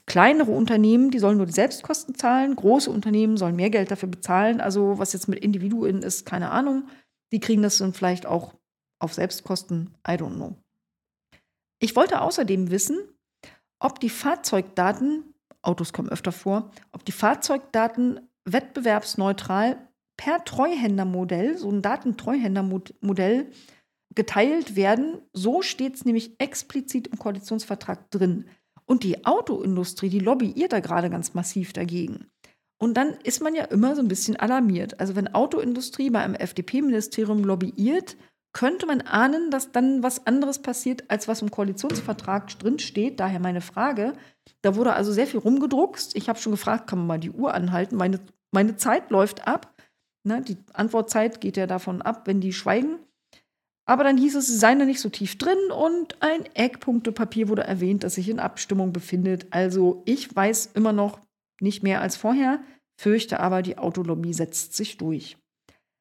kleinere 0.06 0.50
Unternehmen, 0.50 1.10
die 1.10 1.18
sollen 1.18 1.38
nur 1.38 1.46
die 1.46 1.52
Selbstkosten 1.52 2.14
zahlen, 2.14 2.56
große 2.56 2.90
Unternehmen 2.90 3.36
sollen 3.36 3.56
mehr 3.56 3.70
Geld 3.70 3.90
dafür 3.90 4.08
bezahlen. 4.08 4.60
Also 4.60 4.98
was 4.98 5.14
jetzt 5.14 5.28
mit 5.28 5.38
Individuen 5.38 6.02
ist, 6.02 6.26
keine 6.26 6.50
Ahnung. 6.50 6.88
Die 7.32 7.40
kriegen 7.40 7.62
das 7.62 7.78
dann 7.78 7.94
vielleicht 7.94 8.26
auch 8.26 8.54
auf 8.98 9.14
Selbstkosten, 9.14 9.94
I 10.06 10.12
don't 10.12 10.34
know. 10.34 10.56
Ich 11.80 11.96
wollte 11.96 12.20
außerdem 12.20 12.70
wissen, 12.70 12.98
ob 13.80 13.98
die 14.00 14.10
Fahrzeugdaten, 14.10 15.34
Autos 15.62 15.92
kommen 15.92 16.10
öfter 16.10 16.32
vor, 16.32 16.70
ob 16.92 17.04
die 17.04 17.12
Fahrzeugdaten 17.12 18.20
wettbewerbsneutral 18.44 19.88
per 20.16 20.44
Treuhändermodell, 20.44 21.56
so 21.56 21.70
ein 21.70 21.82
Datentreuhändermodell, 21.82 23.50
geteilt 24.14 24.76
werden. 24.76 25.22
So 25.32 25.62
steht 25.62 25.94
es 25.94 26.04
nämlich 26.04 26.38
explizit 26.38 27.08
im 27.08 27.18
Koalitionsvertrag 27.18 28.10
drin. 28.10 28.46
Und 28.84 29.02
die 29.02 29.24
Autoindustrie, 29.24 30.10
die 30.10 30.18
lobbyiert 30.18 30.72
da 30.72 30.80
gerade 30.80 31.08
ganz 31.10 31.32
massiv 31.32 31.72
dagegen. 31.72 32.26
Und 32.78 32.94
dann 32.94 33.14
ist 33.22 33.42
man 33.42 33.54
ja 33.54 33.64
immer 33.64 33.94
so 33.94 34.02
ein 34.02 34.08
bisschen 34.08 34.36
alarmiert. 34.36 35.00
Also 35.00 35.14
wenn 35.14 35.34
Autoindustrie 35.34 36.10
bei 36.10 36.20
einem 36.20 36.34
FDP-Ministerium 36.34 37.44
lobbyiert, 37.44 38.16
könnte 38.52 38.86
man 38.86 39.00
ahnen, 39.02 39.50
dass 39.50 39.72
dann 39.72 40.02
was 40.02 40.26
anderes 40.26 40.60
passiert, 40.60 41.04
als 41.08 41.28
was 41.28 41.42
im 41.42 41.50
Koalitionsvertrag 41.50 42.58
drinsteht. 42.58 43.20
Daher 43.20 43.40
meine 43.40 43.60
Frage. 43.60 44.14
Da 44.62 44.74
wurde 44.74 44.92
also 44.94 45.12
sehr 45.12 45.26
viel 45.26 45.40
rumgedruckst. 45.40 46.16
Ich 46.16 46.28
habe 46.28 46.38
schon 46.38 46.52
gefragt, 46.52 46.88
kann 46.88 46.98
man 46.98 47.06
mal 47.06 47.18
die 47.18 47.30
Uhr 47.30 47.54
anhalten? 47.54 47.96
Meine, 47.96 48.18
meine 48.52 48.76
Zeit 48.76 49.10
läuft 49.10 49.46
ab. 49.46 49.74
Ne, 50.26 50.42
die 50.42 50.58
Antwortzeit 50.74 51.40
geht 51.40 51.56
ja 51.56 51.66
davon 51.66 52.02
ab, 52.02 52.26
wenn 52.26 52.40
die 52.40 52.52
schweigen. 52.52 52.98
Aber 53.86 54.04
dann 54.04 54.18
hieß 54.18 54.36
es, 54.36 54.46
sie 54.46 54.56
seien 54.56 54.78
da 54.78 54.84
nicht 54.84 55.00
so 55.00 55.08
tief 55.08 55.38
drin 55.38 55.58
und 55.72 56.22
ein 56.22 56.44
Eckpunktepapier 56.54 57.48
wurde 57.48 57.64
erwähnt, 57.64 58.04
das 58.04 58.16
sich 58.16 58.28
in 58.28 58.38
Abstimmung 58.38 58.92
befindet. 58.92 59.46
Also 59.50 60.02
ich 60.04 60.34
weiß 60.34 60.72
immer 60.74 60.92
noch 60.92 61.20
nicht 61.60 61.82
mehr 61.82 62.00
als 62.00 62.16
vorher, 62.16 62.62
fürchte 63.00 63.40
aber, 63.40 63.62
die 63.62 63.78
Autolobby 63.78 64.32
setzt 64.32 64.76
sich 64.76 64.96
durch. 64.98 65.39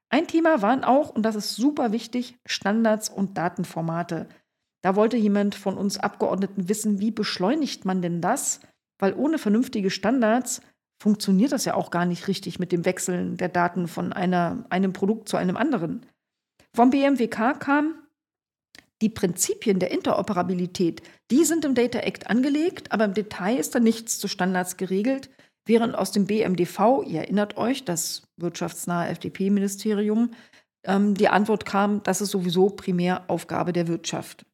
Ein 0.10 0.28
Thema 0.28 0.62
waren 0.62 0.84
auch, 0.84 1.10
und 1.10 1.24
das 1.24 1.36
ist 1.36 1.56
super 1.56 1.91
wichtig, 1.91 2.36
Standards 2.45 3.10
und 3.10 3.38
Datenformate. 3.38 4.28
Da 4.82 4.95
wollte 4.95 5.17
jemand 5.17 5.56
von 5.56 5.78
uns 5.78 5.98
Abgeordneten 5.98 6.67
wissen, 6.67 7.00
wie 7.00 7.12
beschleunigt 7.12 7.86
man 7.86 8.02
denn 8.02 8.22
das? 8.22 8.62
Weil 9.00 9.13
ohne 9.13 9.38
vernünftige 9.38 9.89
Standards 9.89 10.62
funktioniert 11.02 11.52
das 11.52 11.65
ja 11.65 11.76
auch 11.76 11.91
gar 11.91 12.06
nicht 12.06 12.28
richtig 12.28 12.60
mit 12.60 12.72
dem 12.72 12.86
Wechseln 12.86 13.38
der 13.38 13.50
Daten 13.50 13.88
von 13.88 14.12
einer, 14.12 14.65
einem 14.69 14.93
Produkt 14.93 15.30
zu 15.30 15.38
einem 15.38 15.58
anderen. 15.58 16.06
Vom 16.76 16.89
BMWK 16.89 17.60
kam, 17.60 17.95
die 19.02 19.10
Prinzipien 19.10 19.80
der 19.80 19.91
Interoperabilität, 19.91 21.02
die 21.32 21.45
sind 21.45 21.63
im 21.63 21.76
Data 21.76 22.00
Act 22.00 22.30
angelegt, 22.30 22.91
aber 22.91 23.06
im 23.06 23.13
Detail 23.13 23.58
ist 23.58 23.76
da 23.76 23.80
nichts 23.80 24.19
zu 24.19 24.28
Standards 24.28 24.76
geregelt. 24.76 25.30
Während 25.65 25.95
aus 25.95 26.12
dem 26.12 26.26
BMDV, 26.26 27.04
ihr 27.06 27.22
erinnert 27.22 27.58
euch, 27.58 27.86
das 27.86 28.24
wirtschaftsnahe 28.38 29.10
FDP-Ministerium, 29.10 30.32
ähm, 30.84 31.15
die 31.15 31.30
Antwort 31.30 31.65
kam, 31.65 32.04
das 32.04 32.22
ist 32.22 32.32
sowieso 32.32 32.69
primär 32.69 33.30
Aufgabe 33.30 33.74
der 33.74 33.88
Wirtschaft. 33.88 34.45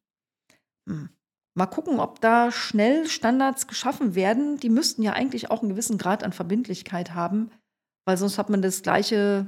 Hm. 0.88 1.10
Mal 1.54 1.66
gucken, 1.66 2.00
ob 2.00 2.20
da 2.20 2.52
schnell 2.52 3.06
Standards 3.08 3.66
geschaffen 3.66 4.14
werden. 4.14 4.58
Die 4.58 4.68
müssten 4.68 5.02
ja 5.02 5.14
eigentlich 5.14 5.50
auch 5.50 5.62
einen 5.62 5.70
gewissen 5.70 5.96
Grad 5.96 6.22
an 6.22 6.32
Verbindlichkeit 6.32 7.14
haben, 7.14 7.50
weil 8.04 8.18
sonst 8.18 8.36
hat 8.36 8.50
man 8.50 8.60
das 8.60 8.82
gleiche 8.82 9.46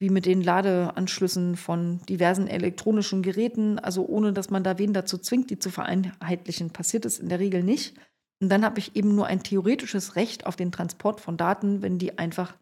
wie 0.00 0.10
mit 0.10 0.24
den 0.24 0.40
Ladeanschlüssen 0.40 1.56
von 1.56 2.00
diversen 2.08 2.48
elektronischen 2.48 3.22
Geräten. 3.22 3.78
Also 3.78 4.06
ohne, 4.06 4.32
dass 4.32 4.50
man 4.50 4.64
da 4.64 4.78
wen 4.78 4.94
dazu 4.94 5.18
zwingt, 5.18 5.50
die 5.50 5.58
zu 5.58 5.70
vereinheitlichen, 5.70 6.70
passiert 6.70 7.04
es 7.04 7.18
in 7.18 7.28
der 7.28 7.38
Regel 7.38 7.62
nicht. 7.62 7.94
Und 8.40 8.48
dann 8.48 8.64
habe 8.64 8.78
ich 8.78 8.96
eben 8.96 9.14
nur 9.14 9.26
ein 9.26 9.42
theoretisches 9.42 10.16
Recht 10.16 10.46
auf 10.46 10.56
den 10.56 10.72
Transport 10.72 11.20
von 11.20 11.36
Daten, 11.36 11.82
wenn 11.82 11.98
die 11.98 12.18
einfach 12.18 12.56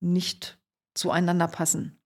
nicht 0.00 0.58
zueinander 0.94 1.48
passen. 1.48 2.00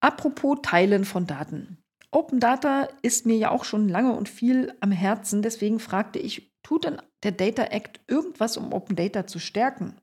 Apropos 0.00 0.58
Teilen 0.62 1.04
von 1.04 1.26
Daten. 1.26 1.78
Open 2.10 2.40
Data 2.40 2.88
ist 3.02 3.24
mir 3.24 3.36
ja 3.36 3.50
auch 3.50 3.64
schon 3.64 3.88
lange 3.88 4.12
und 4.14 4.28
viel 4.28 4.74
am 4.80 4.90
Herzen. 4.90 5.42
Deswegen 5.42 5.80
fragte 5.80 6.18
ich, 6.18 6.52
tut 6.62 6.84
denn 6.84 7.00
der 7.22 7.32
Data 7.32 7.64
Act 7.64 8.00
irgendwas, 8.06 8.56
um 8.56 8.72
Open 8.72 8.96
Data 8.96 9.26
zu 9.26 9.38
stärken? 9.38 9.96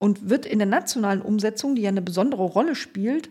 Und 0.00 0.30
wird 0.30 0.46
in 0.46 0.58
der 0.58 0.66
nationalen 0.66 1.22
Umsetzung, 1.22 1.74
die 1.74 1.82
ja 1.82 1.88
eine 1.88 2.02
besondere 2.02 2.42
Rolle 2.44 2.74
spielt, 2.74 3.30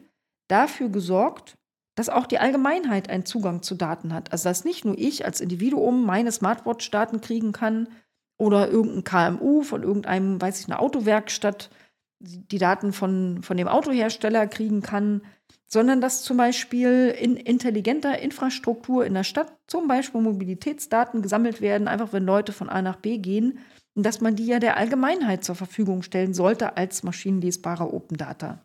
dafür 0.50 0.89
gesorgt, 0.89 1.58
dass 1.97 2.10
auch 2.10 2.27
die 2.27 2.38
Allgemeinheit 2.38 3.10
einen 3.10 3.25
Zugang 3.25 3.63
zu 3.63 3.73
Daten 3.73 4.13
hat. 4.13 4.31
Also 4.31 4.47
dass 4.47 4.65
nicht 4.65 4.86
nur 4.86 4.95
ich 4.97 5.25
als 5.25 5.41
Individuum 5.41 6.05
meine 6.05 6.31
Smartwatch-Daten 6.31 7.21
kriegen 7.21 7.53
kann 7.53 7.89
oder 8.38 8.69
irgendein 8.69 9.03
KMU 9.39 9.63
von 9.63 9.81
irgendeinem, 9.81 10.39
weiß 10.39 10.60
ich, 10.62 10.67
eine 10.67 10.79
Autowerkstatt 10.79 11.71
die 12.19 12.60
Daten 12.60 12.93
von, 12.93 13.41
von 13.41 13.57
dem 13.57 13.67
Autohersteller 13.67 14.45
kriegen 14.45 14.83
kann, 14.83 15.21
sondern 15.65 15.99
dass 15.99 16.21
zum 16.21 16.38
Beispiel 16.38 17.15
in 17.19 17.36
intelligenter 17.36 18.19
Infrastruktur 18.19 19.03
in 19.03 19.15
der 19.15 19.23
Stadt 19.23 19.51
zum 19.65 19.88
Beispiel 19.88 20.21
Mobilitätsdaten 20.21 21.23
gesammelt 21.23 21.62
werden, 21.62 21.88
einfach 21.88 22.13
wenn 22.13 22.25
Leute 22.25 22.53
von 22.53 22.69
A 22.69 22.81
nach 22.83 22.97
B 22.97 23.17
gehen, 23.17 23.60
und 23.95 24.05
dass 24.05 24.21
man 24.21 24.36
die 24.36 24.45
ja 24.45 24.60
der 24.60 24.77
Allgemeinheit 24.77 25.43
zur 25.43 25.55
Verfügung 25.55 26.03
stellen 26.03 26.36
sollte 26.36 26.77
als 26.77 27.01
maschinenlesbare 27.01 27.91
Open 27.91 28.17
Data. 28.17 28.63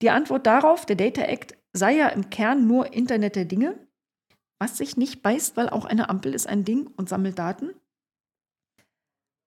Die 0.00 0.08
Antwort 0.08 0.46
darauf, 0.46 0.86
der 0.86 0.96
Data 0.96 1.20
Act 1.22 1.57
sei 1.72 1.96
ja 1.96 2.08
im 2.08 2.30
Kern 2.30 2.66
nur 2.66 2.92
Internet 2.92 3.36
der 3.36 3.44
Dinge, 3.44 3.78
was 4.60 4.78
sich 4.78 4.96
nicht 4.96 5.22
beißt, 5.22 5.56
weil 5.56 5.68
auch 5.68 5.84
eine 5.84 6.08
Ampel 6.08 6.34
ist 6.34 6.46
ein 6.46 6.64
Ding 6.64 6.86
und 6.96 7.08
sammelt 7.08 7.38
Daten. 7.38 7.74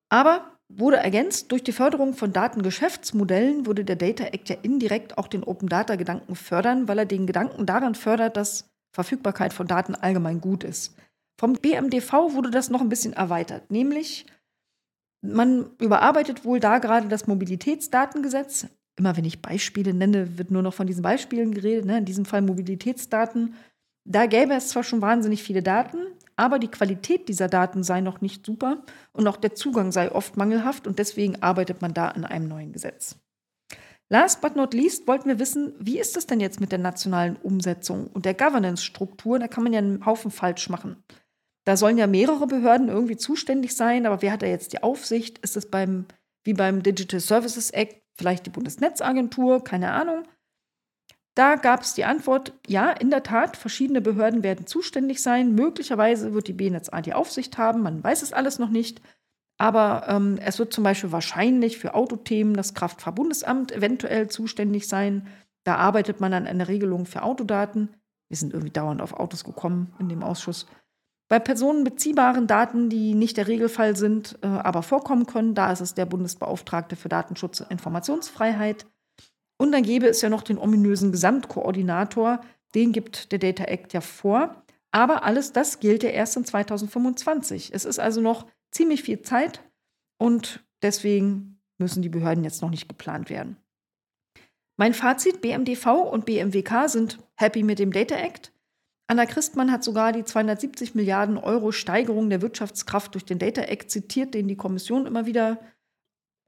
Aber 0.09 0.57
wurde 0.69 0.97
ergänzt 0.97 1.51
durch 1.51 1.63
die 1.63 1.71
Förderung 1.71 2.13
von 2.13 2.33
Datengeschäftsmodellen, 2.33 3.65
würde 3.65 3.83
der 3.83 3.95
Data 3.95 4.25
Act 4.25 4.49
ja 4.49 4.55
indirekt 4.61 5.17
auch 5.17 5.27
den 5.27 5.43
Open 5.43 5.67
Data 5.67 5.95
Gedanken 5.95 6.35
fördern, 6.35 6.87
weil 6.87 6.99
er 6.99 7.05
den 7.05 7.27
Gedanken 7.27 7.65
daran 7.65 7.95
fördert, 7.95 8.37
dass 8.37 8.69
Verfügbarkeit 8.93 9.53
von 9.53 9.67
Daten 9.67 9.95
allgemein 9.95 10.41
gut 10.41 10.63
ist. 10.63 10.95
Vom 11.39 11.53
BMDV 11.53 12.33
wurde 12.33 12.51
das 12.51 12.69
noch 12.69 12.81
ein 12.81 12.89
bisschen 12.89 13.13
erweitert, 13.13 13.71
nämlich 13.71 14.25
man 15.23 15.71
überarbeitet 15.77 16.45
wohl 16.45 16.59
da 16.59 16.79
gerade 16.79 17.07
das 17.07 17.27
Mobilitätsdatengesetz. 17.27 18.67
Immer 19.01 19.17
wenn 19.17 19.25
ich 19.25 19.41
Beispiele 19.41 19.95
nenne, 19.95 20.37
wird 20.37 20.51
nur 20.51 20.61
noch 20.61 20.75
von 20.75 20.85
diesen 20.85 21.01
Beispielen 21.01 21.55
geredet, 21.55 21.85
ne? 21.85 21.97
in 21.97 22.05
diesem 22.05 22.23
Fall 22.23 22.43
Mobilitätsdaten. 22.43 23.55
Da 24.07 24.27
gäbe 24.27 24.53
es 24.53 24.67
zwar 24.67 24.83
schon 24.83 25.01
wahnsinnig 25.01 25.41
viele 25.41 25.63
Daten, 25.63 25.97
aber 26.35 26.59
die 26.59 26.67
Qualität 26.67 27.27
dieser 27.27 27.47
Daten 27.47 27.81
sei 27.81 28.01
noch 28.01 28.21
nicht 28.21 28.45
super 28.45 28.83
und 29.11 29.27
auch 29.27 29.37
der 29.37 29.55
Zugang 29.55 29.91
sei 29.91 30.11
oft 30.11 30.37
mangelhaft 30.37 30.85
und 30.85 30.99
deswegen 30.99 31.41
arbeitet 31.41 31.81
man 31.81 31.95
da 31.95 32.09
an 32.09 32.25
einem 32.25 32.47
neuen 32.47 32.73
Gesetz. 32.73 33.15
Last 34.07 34.39
but 34.39 34.55
not 34.55 34.75
least 34.75 35.07
wollten 35.07 35.29
wir 35.29 35.39
wissen, 35.39 35.73
wie 35.79 35.97
ist 35.97 36.15
es 36.15 36.27
denn 36.27 36.39
jetzt 36.39 36.61
mit 36.61 36.71
der 36.71 36.77
nationalen 36.77 37.37
Umsetzung 37.37 38.05
und 38.05 38.25
der 38.25 38.35
Governance-Struktur? 38.35 39.39
Da 39.39 39.47
kann 39.47 39.63
man 39.63 39.73
ja 39.73 39.79
einen 39.79 40.05
Haufen 40.05 40.29
falsch 40.29 40.69
machen. 40.69 41.03
Da 41.65 41.75
sollen 41.75 41.97
ja 41.97 42.05
mehrere 42.05 42.45
Behörden 42.45 42.89
irgendwie 42.89 43.17
zuständig 43.17 43.75
sein, 43.75 44.05
aber 44.05 44.21
wer 44.21 44.33
hat 44.33 44.43
da 44.43 44.47
jetzt 44.47 44.73
die 44.73 44.83
Aufsicht? 44.83 45.39
Ist 45.39 45.57
es 45.57 45.71
beim, 45.71 46.05
wie 46.43 46.53
beim 46.53 46.83
Digital 46.83 47.19
Services 47.19 47.71
Act, 47.71 48.00
vielleicht 48.17 48.45
die 48.45 48.51
Bundesnetzagentur? 48.51 49.63
Keine 49.63 49.91
Ahnung. 49.91 50.23
Da 51.35 51.55
gab 51.55 51.81
es 51.81 51.93
die 51.93 52.03
Antwort, 52.03 52.53
ja, 52.67 52.91
in 52.91 53.09
der 53.09 53.23
Tat, 53.23 53.55
verschiedene 53.55 54.01
Behörden 54.01 54.43
werden 54.43 54.67
zuständig 54.67 55.21
sein. 55.21 55.55
Möglicherweise 55.55 56.33
wird 56.33 56.47
die 56.47 56.53
BNetzA 56.53 57.01
die 57.01 57.13
Aufsicht 57.13 57.57
haben, 57.57 57.81
man 57.81 58.03
weiß 58.03 58.21
es 58.21 58.33
alles 58.33 58.59
noch 58.59 58.69
nicht. 58.69 59.01
Aber 59.57 60.05
ähm, 60.07 60.39
es 60.43 60.59
wird 60.59 60.73
zum 60.73 60.83
Beispiel 60.83 61.11
wahrscheinlich 61.11 61.77
für 61.77 61.93
Autothemen 61.93 62.55
das 62.55 62.73
Kraftfahrbundesamt 62.73 63.71
eventuell 63.71 64.27
zuständig 64.27 64.87
sein. 64.87 65.27
Da 65.63 65.75
arbeitet 65.75 66.19
man 66.19 66.33
an 66.33 66.47
einer 66.47 66.67
Regelung 66.67 67.05
für 67.05 67.21
Autodaten. 67.21 67.89
Wir 68.27 68.37
sind 68.37 68.53
irgendwie 68.53 68.73
dauernd 68.73 69.01
auf 69.01 69.13
Autos 69.13 69.43
gekommen 69.43 69.93
in 69.99 70.09
dem 70.09 70.23
Ausschuss. 70.23 70.65
Bei 71.31 71.39
personenbeziehbaren 71.39 72.45
Daten, 72.45 72.89
die 72.89 73.13
nicht 73.13 73.37
der 73.37 73.47
Regelfall 73.47 73.95
sind, 73.95 74.37
äh, 74.41 74.47
aber 74.47 74.83
vorkommen 74.83 75.27
können, 75.27 75.55
da 75.55 75.71
ist 75.71 75.79
es 75.79 75.93
der 75.93 76.05
Bundesbeauftragte 76.05 76.97
für 76.97 77.07
Datenschutz 77.07 77.61
und 77.61 77.71
Informationsfreiheit. 77.71 78.85
Und 79.57 79.71
dann 79.71 79.83
gäbe 79.83 80.07
es 80.07 80.21
ja 80.21 80.27
noch 80.27 80.41
den 80.41 80.57
ominösen 80.57 81.13
Gesamtkoordinator, 81.13 82.41
den 82.75 82.91
gibt 82.91 83.31
der 83.31 83.39
Data 83.39 83.63
Act 83.63 83.93
ja 83.93 84.01
vor. 84.01 84.61
Aber 84.91 85.23
alles 85.23 85.53
das 85.53 85.79
gilt 85.79 86.03
ja 86.03 86.09
erst 86.09 86.35
in 86.35 86.43
2025. 86.43 87.71
Es 87.73 87.85
ist 87.85 87.97
also 87.97 88.19
noch 88.19 88.45
ziemlich 88.69 89.01
viel 89.01 89.21
Zeit 89.21 89.63
und 90.17 90.65
deswegen 90.81 91.61
müssen 91.77 92.01
die 92.01 92.09
Behörden 92.09 92.43
jetzt 92.43 92.61
noch 92.61 92.71
nicht 92.71 92.89
geplant 92.89 93.29
werden. 93.29 93.55
Mein 94.75 94.93
Fazit, 94.93 95.39
BMDV 95.39 96.11
und 96.11 96.25
BMWK 96.25 96.89
sind 96.89 97.19
happy 97.35 97.63
mit 97.63 97.79
dem 97.79 97.93
Data 97.93 98.15
Act. 98.15 98.50
Anna 99.11 99.25
Christmann 99.25 99.73
hat 99.73 99.83
sogar 99.83 100.13
die 100.13 100.23
270 100.23 100.95
Milliarden 100.95 101.37
Euro 101.37 101.73
Steigerung 101.73 102.29
der 102.29 102.41
Wirtschaftskraft 102.41 103.13
durch 103.13 103.25
den 103.25 103.39
Data 103.39 103.63
Act 103.63 103.91
zitiert, 103.91 104.33
den 104.33 104.47
die 104.47 104.55
Kommission 104.55 105.05
immer 105.05 105.25
wieder 105.25 105.59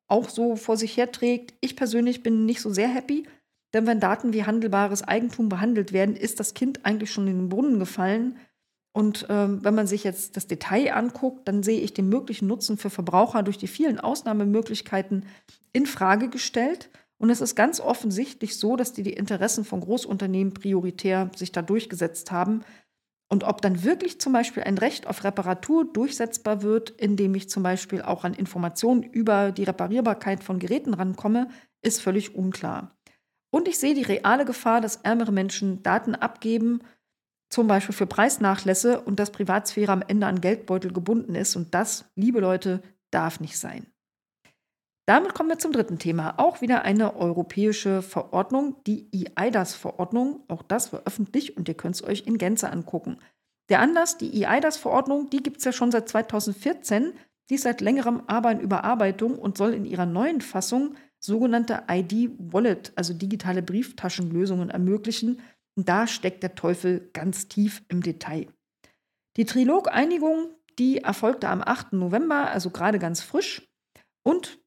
auch 0.08 0.30
so 0.30 0.56
vor 0.56 0.78
sich 0.78 0.96
herträgt. 0.96 1.54
Ich 1.60 1.76
persönlich 1.76 2.24
bin 2.24 2.46
nicht 2.46 2.62
so 2.62 2.72
sehr 2.72 2.88
happy, 2.88 3.28
denn 3.74 3.86
wenn 3.86 4.00
Daten 4.00 4.32
wie 4.32 4.46
handelbares 4.46 5.04
Eigentum 5.04 5.50
behandelt 5.50 5.92
werden, 5.92 6.16
ist 6.16 6.40
das 6.40 6.54
Kind 6.54 6.86
eigentlich 6.86 7.12
schon 7.12 7.28
in 7.28 7.38
den 7.38 7.50
Brunnen 7.50 7.80
gefallen. 7.80 8.38
Und 8.94 9.26
ähm, 9.28 9.62
wenn 9.62 9.76
man 9.76 9.88
sich 9.88 10.06
jetzt 10.06 10.38
das 10.38 10.48
Detail 10.48 10.94
anguckt, 10.94 11.46
dann 11.50 11.64
sehe 11.64 11.82
ich 11.82 11.94
den 11.94 12.08
möglichen 12.08 12.48
Nutzen 12.48 12.78
für 12.78 12.90
Verbraucher 12.90 13.44
durch 13.44 13.58
die 13.58 13.68
vielen 13.68 14.00
Ausnahmemöglichkeiten 14.00 15.26
in 15.74 15.86
Frage 15.86 16.30
gestellt. 16.30 16.90
Und 17.24 17.30
es 17.30 17.40
ist 17.40 17.56
ganz 17.56 17.80
offensichtlich 17.80 18.58
so, 18.58 18.76
dass 18.76 18.92
die, 18.92 19.02
die 19.02 19.14
Interessen 19.14 19.64
von 19.64 19.80
Großunternehmen 19.80 20.54
prioritär 20.54 21.32
sich 21.38 21.54
da 21.54 21.62
durchgesetzt 21.62 22.32
haben. 22.32 22.66
Und 23.30 23.46
ob 23.46 23.62
dann 23.62 23.82
wirklich 23.82 24.20
zum 24.20 24.34
Beispiel 24.34 24.64
ein 24.64 24.78
Recht 24.78 25.08
auf 25.08 25.24
Reparatur 25.24 25.86
durchsetzbar 25.86 26.64
wird, 26.64 26.90
indem 26.90 27.34
ich 27.36 27.50
zum 27.50 27.64
Beispiel 27.64 28.02
auch 28.02 28.26
an 28.26 28.34
Informationen 28.34 29.04
über 29.04 29.54
die 29.54 29.64
Reparierbarkeit 29.64 30.44
von 30.44 30.60
Geräten 30.60 30.94
rankomme, 30.94 31.48
ist 31.82 32.02
völlig 32.02 32.36
unklar. 32.36 32.94
Und 33.52 33.70
ich 33.70 33.80
sehe 33.80 33.96
die 33.96 34.02
reale 34.02 34.44
Gefahr, 34.44 34.82
dass 34.82 34.98
ärmere 34.98 35.32
Menschen 35.32 35.82
Daten 35.82 36.16
abgeben, 36.16 36.82
zum 37.50 37.68
Beispiel 37.68 37.96
für 37.96 38.06
Preisnachlässe 38.06 39.00
und 39.00 39.18
dass 39.18 39.32
Privatsphäre 39.32 39.94
am 39.94 40.04
Ende 40.06 40.28
an 40.28 40.42
Geldbeutel 40.42 40.92
gebunden 40.92 41.36
ist. 41.36 41.56
Und 41.56 41.74
das, 41.74 42.04
liebe 42.16 42.42
Leute, 42.42 42.84
darf 43.12 43.40
nicht 43.40 43.58
sein. 43.58 43.93
Damit 45.06 45.34
kommen 45.34 45.50
wir 45.50 45.60
zum 45.60 45.74
dritten 45.74 46.00
Thema. 46.00 46.36
Auch 46.40 46.62
wieder 46.62 46.84
eine 46.84 47.18
europäische 47.18 48.02
Verordnung, 48.02 48.78
die 48.88 49.10
EIDAS-Verordnung. 49.36 50.44
Auch 50.48 50.64
das 50.64 50.94
war 50.94 51.02
öffentlich 51.06 51.58
und 51.58 51.68
ihr 51.68 51.76
könnt 51.76 51.96
es 51.96 52.04
euch 52.04 52.26
in 52.26 52.38
Gänze 52.38 52.72
angucken. 52.72 53.18
Der 53.70 53.82
Anlass, 53.82 54.18
die 54.18 54.46
EIDAS-Verordnung, 54.46 55.30
die 55.30 55.44
gibt 55.44 55.58
es 55.58 55.66
ja 55.66 55.74
schon 55.74 55.92
seit 55.92 56.08
2014. 56.08 57.14
Die 57.50 57.56
ist 57.56 57.64
seit 57.64 57.82
längerem 57.82 58.24
aber 58.28 58.52
in 58.52 58.62
Überarbeitung 58.62 59.38
und 59.38 59.58
soll 59.58 59.74
in 59.74 59.84
ihrer 59.86 60.06
neuen 60.06 60.40
Fassung 60.40 60.96
sogenannte 61.20 61.84
ID-Wallet, 61.90 62.94
also 62.96 63.14
digitale 63.14 63.62
Brieftaschenlösungen 63.62 64.70
ermöglichen. 64.70 65.42
Und 65.76 65.90
da 65.90 66.08
steckt 66.08 66.44
der 66.44 66.56
Teufel 66.56 67.10
ganz 67.12 67.50
tief 67.50 67.84
im 67.90 68.02
Detail. 68.02 68.48
Die 69.36 69.46
Trilog-Einigung, 69.46 70.50
die 70.80 71.00
erfolgte 71.00 71.50
am 71.50 71.62
8. 71.62 71.94
November, 71.94 72.50
also 72.52 72.70
gerade 72.70 73.00
ganz 73.00 73.22
frisch. 73.22 73.68
Und 74.24 74.63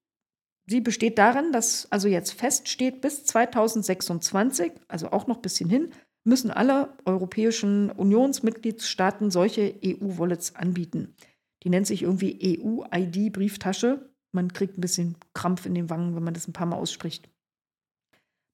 Sie 0.66 0.80
besteht 0.80 1.18
darin, 1.18 1.52
dass 1.52 1.90
also 1.92 2.08
jetzt 2.08 2.32
feststeht, 2.32 3.00
bis 3.00 3.24
2026, 3.24 4.72
also 4.88 5.12
auch 5.12 5.26
noch 5.28 5.36
ein 5.36 5.42
bisschen 5.42 5.70
hin, 5.70 5.92
müssen 6.24 6.50
alle 6.50 6.96
europäischen 7.04 7.90
Unionsmitgliedstaaten 7.90 9.30
solche 9.30 9.74
EU-Wallets 9.84 10.56
anbieten. 10.56 11.14
Die 11.62 11.70
nennt 11.70 11.86
sich 11.86 12.02
irgendwie 12.02 12.60
EU-ID-Brieftasche. 12.60 14.10
Man 14.32 14.52
kriegt 14.52 14.76
ein 14.76 14.80
bisschen 14.80 15.16
Krampf 15.34 15.66
in 15.66 15.74
den 15.74 15.88
Wangen, 15.88 16.16
wenn 16.16 16.24
man 16.24 16.34
das 16.34 16.48
ein 16.48 16.52
paar 16.52 16.66
Mal 16.66 16.76
ausspricht. 16.76 17.28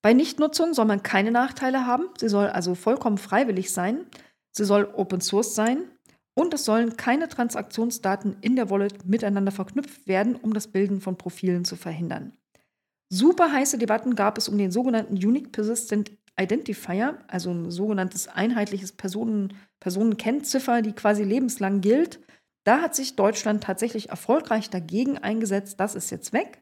Bei 0.03 0.13
Nichtnutzung 0.13 0.75
soll 0.75 0.85
man 0.85 1.03
keine 1.03 1.31
Nachteile 1.31 1.87
haben. 1.87 2.05
Sie 2.19 2.29
soll 2.29 2.49
also 2.49 2.75
vollkommen 2.75 3.19
freiwillig 3.19 3.73
sein. 3.73 4.05
Sie 4.51 4.67
soll 4.67 4.93
Open 4.95 5.23
Source 5.23 5.55
sein 5.55 5.92
Und 6.35 6.55
es 6.55 6.65
sollen 6.65 6.97
keine 6.97 7.29
Transaktionsdaten 7.29 8.37
in 8.41 8.57
der 8.57 8.71
Wallet 8.71 9.05
miteinander 9.05 9.53
verknüpft 9.53 10.07
werden, 10.07 10.37
um 10.37 10.55
das 10.55 10.69
Bilden 10.69 11.01
von 11.01 11.19
Profilen 11.19 11.65
zu 11.65 11.77
verhindern. 11.77 12.33
Super 13.11 13.53
heiße 13.53 13.77
Debatten 13.77 14.15
gab 14.15 14.39
es 14.39 14.49
um 14.49 14.57
den 14.57 14.71
sogenannten 14.71 15.15
Unique 15.15 15.53
Persistent 15.53 16.13
Identifier, 16.41 17.19
also 17.29 17.51
ein 17.51 17.71
sogenanntes 17.71 18.27
einheitliches 18.27 18.93
Personen, 18.93 19.53
Personenkennziffer, 19.81 20.81
die 20.81 20.93
quasi 20.93 21.23
lebenslang 21.23 21.83
gilt. 21.83 22.21
Da 22.65 22.81
hat 22.81 22.95
sich 22.95 23.17
Deutschland 23.17 23.63
tatsächlich 23.63 24.09
erfolgreich 24.09 24.71
dagegen 24.71 25.19
eingesetzt. 25.19 25.79
Das 25.79 25.95
ist 25.95 26.11
jetzt 26.11 26.33
weg. 26.33 26.62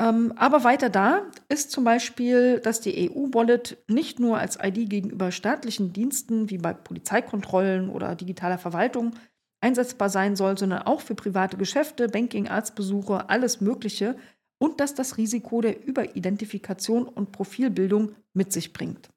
Ähm, 0.00 0.32
aber 0.36 0.64
weiter 0.64 0.90
da 0.90 1.22
ist 1.48 1.70
zum 1.70 1.84
Beispiel, 1.84 2.58
dass 2.60 2.80
die 2.80 3.10
EU-Wallet 3.10 3.78
nicht 3.88 4.18
nur 4.18 4.38
als 4.38 4.58
ID 4.60 4.90
gegenüber 4.90 5.30
staatlichen 5.30 5.92
Diensten 5.92 6.50
wie 6.50 6.58
bei 6.58 6.72
Polizeikontrollen 6.72 7.88
oder 7.90 8.16
digitaler 8.16 8.58
Verwaltung 8.58 9.14
einsetzbar 9.60 10.10
sein 10.10 10.36
soll, 10.36 10.58
sondern 10.58 10.82
auch 10.82 11.00
für 11.00 11.14
private 11.14 11.56
Geschäfte, 11.56 12.08
Banking, 12.08 12.48
Arztbesuche, 12.48 13.30
alles 13.30 13.60
Mögliche 13.60 14.16
und 14.58 14.80
dass 14.80 14.94
das 14.94 15.16
Risiko 15.16 15.60
der 15.60 15.86
Überidentifikation 15.86 17.06
und 17.06 17.32
Profilbildung 17.32 18.14
mit 18.32 18.52
sich 18.52 18.72
bringt. 18.72 19.10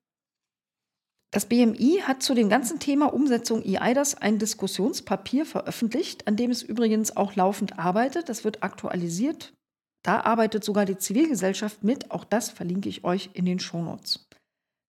Das 1.32 1.46
BMI 1.46 2.02
hat 2.04 2.24
zu 2.24 2.34
dem 2.34 2.50
ganzen 2.50 2.80
Thema 2.80 3.14
Umsetzung 3.14 3.62
EIDAS 3.66 4.16
ein 4.16 4.40
Diskussionspapier 4.40 5.46
veröffentlicht, 5.46 6.28
an 6.28 6.38
dem 6.38 6.52
es 6.52 6.64
übrigens 6.64 7.18
auch 7.18 7.36
laufend 7.36 7.78
arbeitet. 7.78 8.30
Das 8.30 8.46
wird 8.46 8.64
aktualisiert. 8.64 9.54
Da 10.08 10.22
arbeitet 10.22 10.64
sogar 10.64 10.86
die 10.86 10.98
Zivilgesellschaft 10.98 11.84
mit. 11.84 12.12
Auch 12.12 12.24
das 12.24 12.50
verlinke 12.50 12.88
ich 12.88 13.04
euch 13.04 13.32
in 13.34 13.44
den 13.44 13.60
Shownotes. 13.60 14.30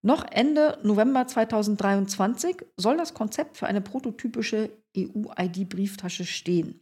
Noch 0.00 0.24
Ende 0.31 0.78
November 0.85 1.26
2023 1.26 2.59
soll 2.76 2.96
das 2.96 3.14
Konzept 3.14 3.57
für 3.57 3.66
eine 3.66 3.81
prototypische 3.81 4.70
EU-ID-Brieftasche 4.96 6.24
stehen. 6.24 6.81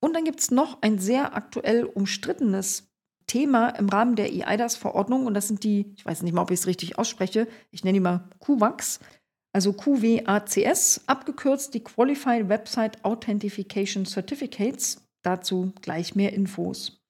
Und 0.00 0.16
dann 0.16 0.24
gibt 0.24 0.40
es 0.40 0.50
noch 0.50 0.82
ein 0.82 0.98
sehr 0.98 1.36
aktuell 1.36 1.84
umstrittenes 1.84 2.88
Thema 3.28 3.68
im 3.68 3.88
Rahmen 3.88 4.16
der 4.16 4.32
EIDAS-Verordnung. 4.32 5.24
Und 5.24 5.34
das 5.34 5.46
sind 5.46 5.62
die, 5.62 5.94
ich 5.96 6.04
weiß 6.04 6.22
nicht 6.22 6.32
mal, 6.32 6.42
ob 6.42 6.50
ich 6.50 6.58
es 6.58 6.66
richtig 6.66 6.98
ausspreche, 6.98 7.46
ich 7.70 7.84
nenne 7.84 7.98
die 7.98 8.00
mal 8.00 8.28
QWACs, 8.40 8.98
also 9.52 9.72
QWACS, 9.72 11.02
abgekürzt 11.06 11.72
die 11.72 11.84
Qualified 11.84 12.48
Website 12.48 13.04
Authentication 13.04 14.06
Certificates. 14.06 15.06
Dazu 15.22 15.72
gleich 15.80 16.16
mehr 16.16 16.32
Infos. 16.32 17.03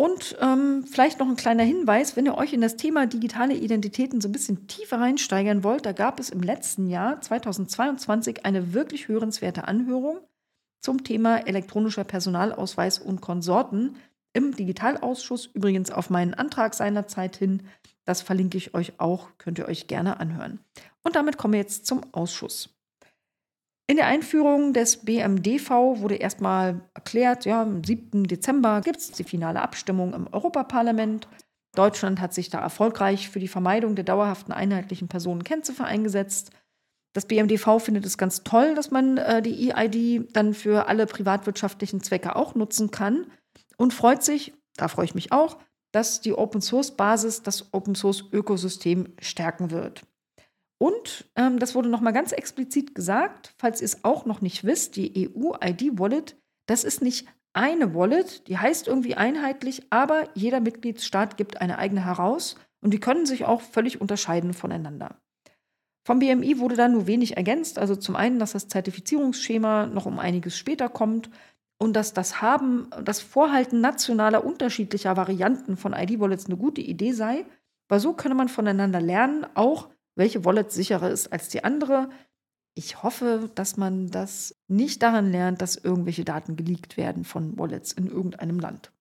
Und 0.00 0.36
ähm, 0.40 0.84
vielleicht 0.88 1.18
noch 1.18 1.26
ein 1.26 1.34
kleiner 1.34 1.64
Hinweis, 1.64 2.14
wenn 2.14 2.24
ihr 2.24 2.38
euch 2.38 2.52
in 2.52 2.60
das 2.60 2.76
Thema 2.76 3.06
digitale 3.06 3.54
Identitäten 3.54 4.20
so 4.20 4.28
ein 4.28 4.32
bisschen 4.32 4.68
tiefer 4.68 5.00
reinsteigern 5.00 5.64
wollt, 5.64 5.84
da 5.86 5.90
gab 5.90 6.20
es 6.20 6.30
im 6.30 6.40
letzten 6.40 6.86
Jahr 6.86 7.20
2022 7.20 8.46
eine 8.46 8.72
wirklich 8.72 9.08
hörenswerte 9.08 9.66
Anhörung 9.66 10.20
zum 10.80 11.02
Thema 11.02 11.38
elektronischer 11.48 12.04
Personalausweis 12.04 13.00
und 13.00 13.20
Konsorten 13.20 13.96
im 14.32 14.54
Digitalausschuss, 14.54 15.46
übrigens 15.46 15.90
auf 15.90 16.10
meinen 16.10 16.34
Antrag 16.34 16.74
seinerzeit 16.74 17.36
hin. 17.36 17.64
Das 18.04 18.22
verlinke 18.22 18.56
ich 18.56 18.74
euch 18.74 19.00
auch, 19.00 19.30
könnt 19.36 19.58
ihr 19.58 19.66
euch 19.66 19.88
gerne 19.88 20.20
anhören. 20.20 20.60
Und 21.02 21.16
damit 21.16 21.38
kommen 21.38 21.54
wir 21.54 21.60
jetzt 21.60 21.86
zum 21.86 22.02
Ausschuss. 22.12 22.77
In 23.90 23.96
der 23.96 24.06
Einführung 24.06 24.74
des 24.74 24.98
BMDV 24.98 26.00
wurde 26.00 26.16
erstmal 26.16 26.82
erklärt, 26.92 27.46
ja, 27.46 27.62
am 27.62 27.82
7. 27.82 28.24
Dezember 28.24 28.82
gibt 28.82 28.98
es 28.98 29.12
die 29.12 29.24
finale 29.24 29.62
Abstimmung 29.62 30.12
im 30.12 30.26
Europaparlament. 30.30 31.26
Deutschland 31.74 32.20
hat 32.20 32.34
sich 32.34 32.50
da 32.50 32.60
erfolgreich 32.60 33.30
für 33.30 33.40
die 33.40 33.48
Vermeidung 33.48 33.94
der 33.94 34.04
dauerhaften 34.04 34.52
einheitlichen 34.52 35.08
Personenkennziffer 35.08 35.86
eingesetzt. 35.86 36.50
Das 37.14 37.24
BMDV 37.24 37.78
findet 37.78 38.04
es 38.04 38.18
ganz 38.18 38.44
toll, 38.44 38.74
dass 38.74 38.90
man 38.90 39.16
äh, 39.16 39.40
die 39.40 39.72
EID 39.72 40.36
dann 40.36 40.52
für 40.52 40.86
alle 40.86 41.06
privatwirtschaftlichen 41.06 42.02
Zwecke 42.02 42.36
auch 42.36 42.54
nutzen 42.54 42.90
kann 42.90 43.26
und 43.78 43.94
freut 43.94 44.22
sich, 44.22 44.52
da 44.76 44.88
freue 44.88 45.06
ich 45.06 45.14
mich 45.14 45.32
auch, 45.32 45.56
dass 45.92 46.20
die 46.20 46.34
Open 46.34 46.60
Source 46.60 46.94
Basis 46.94 47.42
das 47.42 47.72
Open 47.72 47.94
Source 47.94 48.24
Ökosystem 48.32 49.14
stärken 49.18 49.70
wird. 49.70 50.02
Und 50.78 51.28
ähm, 51.34 51.58
das 51.58 51.74
wurde 51.74 51.88
nochmal 51.88 52.12
ganz 52.12 52.32
explizit 52.32 52.94
gesagt, 52.94 53.54
falls 53.58 53.80
ihr 53.80 53.86
es 53.86 54.04
auch 54.04 54.26
noch 54.26 54.40
nicht 54.40 54.64
wisst, 54.64 54.96
die 54.96 55.28
EU-ID-Wallet, 55.28 56.36
das 56.66 56.84
ist 56.84 57.02
nicht 57.02 57.26
eine 57.52 57.94
Wallet, 57.94 58.46
die 58.46 58.58
heißt 58.58 58.86
irgendwie 58.86 59.16
einheitlich, 59.16 59.82
aber 59.90 60.28
jeder 60.34 60.60
Mitgliedsstaat 60.60 61.36
gibt 61.36 61.60
eine 61.60 61.78
eigene 61.78 62.04
heraus 62.04 62.56
und 62.80 62.94
die 62.94 63.00
können 63.00 63.26
sich 63.26 63.44
auch 63.44 63.60
völlig 63.60 64.00
unterscheiden 64.00 64.54
voneinander. 64.54 65.20
Vom 66.06 66.20
BMI 66.20 66.58
wurde 66.58 66.76
dann 66.76 66.92
nur 66.92 67.06
wenig 67.06 67.36
ergänzt. 67.36 67.78
Also 67.78 67.94
zum 67.94 68.16
einen, 68.16 68.38
dass 68.38 68.52
das 68.52 68.68
Zertifizierungsschema 68.68 69.86
noch 69.86 70.06
um 70.06 70.18
einiges 70.18 70.56
später 70.56 70.88
kommt 70.88 71.28
und 71.78 71.94
dass 71.94 72.14
das 72.14 72.40
Haben, 72.40 72.88
das 73.04 73.20
Vorhalten 73.20 73.80
nationaler 73.80 74.44
unterschiedlicher 74.44 75.16
Varianten 75.16 75.76
von 75.76 75.92
ID-Wallets 75.92 76.46
eine 76.46 76.56
gute 76.56 76.80
Idee 76.80 77.12
sei, 77.12 77.44
weil 77.88 78.00
so 78.00 78.14
könne 78.14 78.34
man 78.34 78.48
voneinander 78.48 79.00
lernen, 79.02 79.46
auch 79.54 79.88
welche 80.18 80.44
Wallet 80.44 80.72
sicherer 80.72 81.10
ist 81.10 81.32
als 81.32 81.48
die 81.48 81.64
andere. 81.64 82.10
Ich 82.74 83.02
hoffe, 83.02 83.50
dass 83.54 83.76
man 83.76 84.10
das 84.10 84.56
nicht 84.66 85.02
daran 85.02 85.30
lernt, 85.30 85.62
dass 85.62 85.76
irgendwelche 85.76 86.24
Daten 86.24 86.56
geleakt 86.56 86.96
werden 86.96 87.24
von 87.24 87.56
Wallets 87.56 87.92
in 87.92 88.08
irgendeinem 88.08 88.58
Land. 88.58 88.92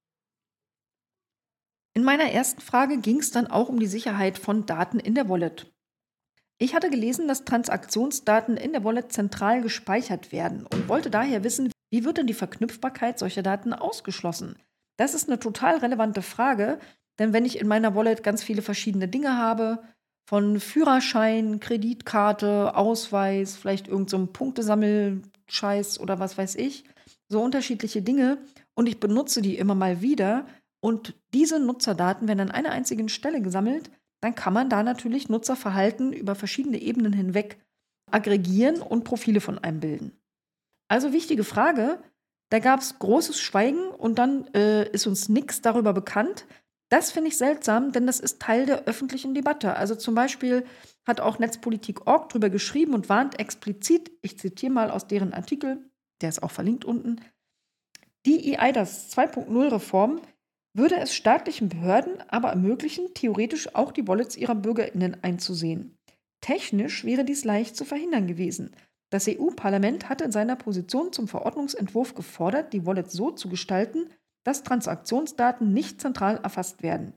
In 1.94 2.04
meiner 2.04 2.32
ersten 2.32 2.62
Frage 2.62 3.00
ging 3.00 3.20
es 3.20 3.32
dann 3.32 3.48
auch 3.48 3.70
um 3.70 3.80
die 3.80 3.88
Sicherheit 3.88 4.38
von 4.38 4.68
Daten 4.68 5.00
in 5.00 5.16
der 5.16 5.28
Wallet. 5.28 5.74
Ich 6.60 6.76
hatte 6.76 6.92
gelesen, 6.92 7.28
dass 7.28 7.46
Transaktionsdaten 7.46 8.56
in 8.56 8.72
der 8.72 8.84
Wallet 8.84 9.12
zentral 9.12 9.62
gespeichert 9.62 10.32
werden 10.32 10.68
und 10.68 10.88
wollte 10.88 11.10
daher 11.10 11.44
wissen, 11.44 11.72
wie 11.90 12.06
wird 12.06 12.18
denn 12.18 12.28
die 12.28 12.34
Verknüpfbarkeit 12.36 13.18
solcher 13.18 13.42
Daten 13.42 13.74
ausgeschlossen? 13.74 14.58
Das 14.98 15.16
ist 15.16 15.28
eine 15.28 15.40
total 15.40 15.78
relevante 15.78 16.22
Frage, 16.22 16.80
denn 17.18 17.34
wenn 17.34 17.46
ich 17.46 17.60
in 17.60 17.68
meiner 17.68 17.96
Wallet 17.96 18.24
ganz 18.24 18.44
viele 18.44 18.62
verschiedene 18.62 19.08
Dinge 19.08 19.38
habe, 19.38 19.84
von 20.28 20.60
Führerschein, 20.60 21.62
Kreditkarte, 21.62 22.76
Ausweis, 22.76 23.56
vielleicht 23.56 23.88
irgendeinem 23.88 24.26
so 24.26 24.34
Punktesammelscheiß 24.34 26.00
oder 26.02 26.20
was 26.20 26.38
weiß 26.38 26.56
ich, 26.56 26.84
so 27.30 27.42
unterschiedliche 27.42 28.02
Dinge. 28.02 28.38
Und 28.76 28.88
ich 28.88 29.00
benutze 29.00 29.42
die 29.42 29.58
immer 29.58 29.76
mal 29.76 30.02
wieder. 30.02 30.46
Und 30.82 31.16
diese 31.34 31.60
Nutzerdaten 31.60 32.28
werden 32.28 32.42
an 32.42 32.52
einer 32.52 32.72
einzigen 32.72 33.10
Stelle 33.10 33.42
gesammelt, 33.42 33.90
dann 34.22 34.36
kann 34.36 34.54
man 34.54 34.70
da 34.70 34.84
natürlich 34.84 35.30
Nutzerverhalten 35.30 36.12
über 36.12 36.36
verschiedene 36.36 36.82
Ebenen 36.82 37.14
hinweg 37.14 37.58
aggregieren 38.12 38.82
und 38.82 39.04
Profile 39.04 39.42
von 39.42 39.60
einem 39.60 39.80
bilden. 39.80 40.12
Also 40.90 41.14
wichtige 41.14 41.44
Frage, 41.44 42.02
da 42.50 42.60
gab 42.60 42.82
es 42.82 43.00
großes 43.00 43.40
Schweigen 43.40 43.90
und 43.90 44.20
dann 44.20 44.48
äh, 44.54 44.90
ist 44.90 45.08
uns 45.08 45.30
nichts 45.30 45.62
darüber 45.62 45.94
bekannt. 45.94 46.46
Das 46.90 47.12
finde 47.12 47.30
ich 47.30 47.38
seltsam, 47.38 47.92
denn 47.92 48.08
das 48.08 48.20
ist 48.20 48.42
Teil 48.42 48.66
der 48.66 48.86
öffentlichen 48.86 49.34
Debatte. 49.34 49.76
Also 49.76 49.96
zum 49.96 50.16
Beispiel 50.16 50.66
hat 51.06 51.20
auch 51.20 51.40
Netzpolitik.org 51.40 52.30
darüber 52.30 52.50
geschrieben 52.50 52.94
und 52.94 53.10
warnt 53.10 53.40
explizit, 53.40 54.12
ich 54.22 54.40
zitiere 54.40 54.72
mal 54.72 54.92
aus 54.92 55.08
deren 55.08 55.34
Artikel, 55.34 55.90
der 56.22 56.30
ist 56.30 56.44
auch 56.44 56.52
verlinkt 56.52 56.86
unten, 56.86 57.22
die 58.26 58.58
EIDAS 58.58 59.16
2.0 59.16 59.72
Reform 59.72 60.22
würde 60.74 60.98
es 60.98 61.16
staatlichen 61.16 61.70
Behörden 61.70 62.22
aber 62.28 62.50
ermöglichen, 62.50 63.14
theoretisch 63.14 63.74
auch 63.74 63.92
die 63.92 64.08
Wallets 64.08 64.36
ihrer 64.36 64.56
Bürgerinnen 64.56 65.18
einzusehen. 65.24 65.98
Technisch 66.42 67.04
wäre 67.04 67.26
dies 67.26 67.46
leicht 67.46 67.76
zu 67.76 67.84
verhindern 67.84 68.28
gewesen. 68.28 68.76
Das 69.10 69.28
EU-Parlament 69.28 70.10
hatte 70.10 70.26
in 70.26 70.32
seiner 70.32 70.56
Position 70.56 71.14
zum 71.14 71.28
Verordnungsentwurf 71.28 72.14
gefordert, 72.16 72.74
die 72.74 72.86
Wallets 72.86 73.14
so 73.14 73.32
zu 73.32 73.50
gestalten, 73.50 74.10
dass 74.48 74.64
Transaktionsdaten 74.64 75.74
nicht 75.74 76.00
zentral 76.00 76.38
erfasst 76.42 76.82
werden. 76.82 77.12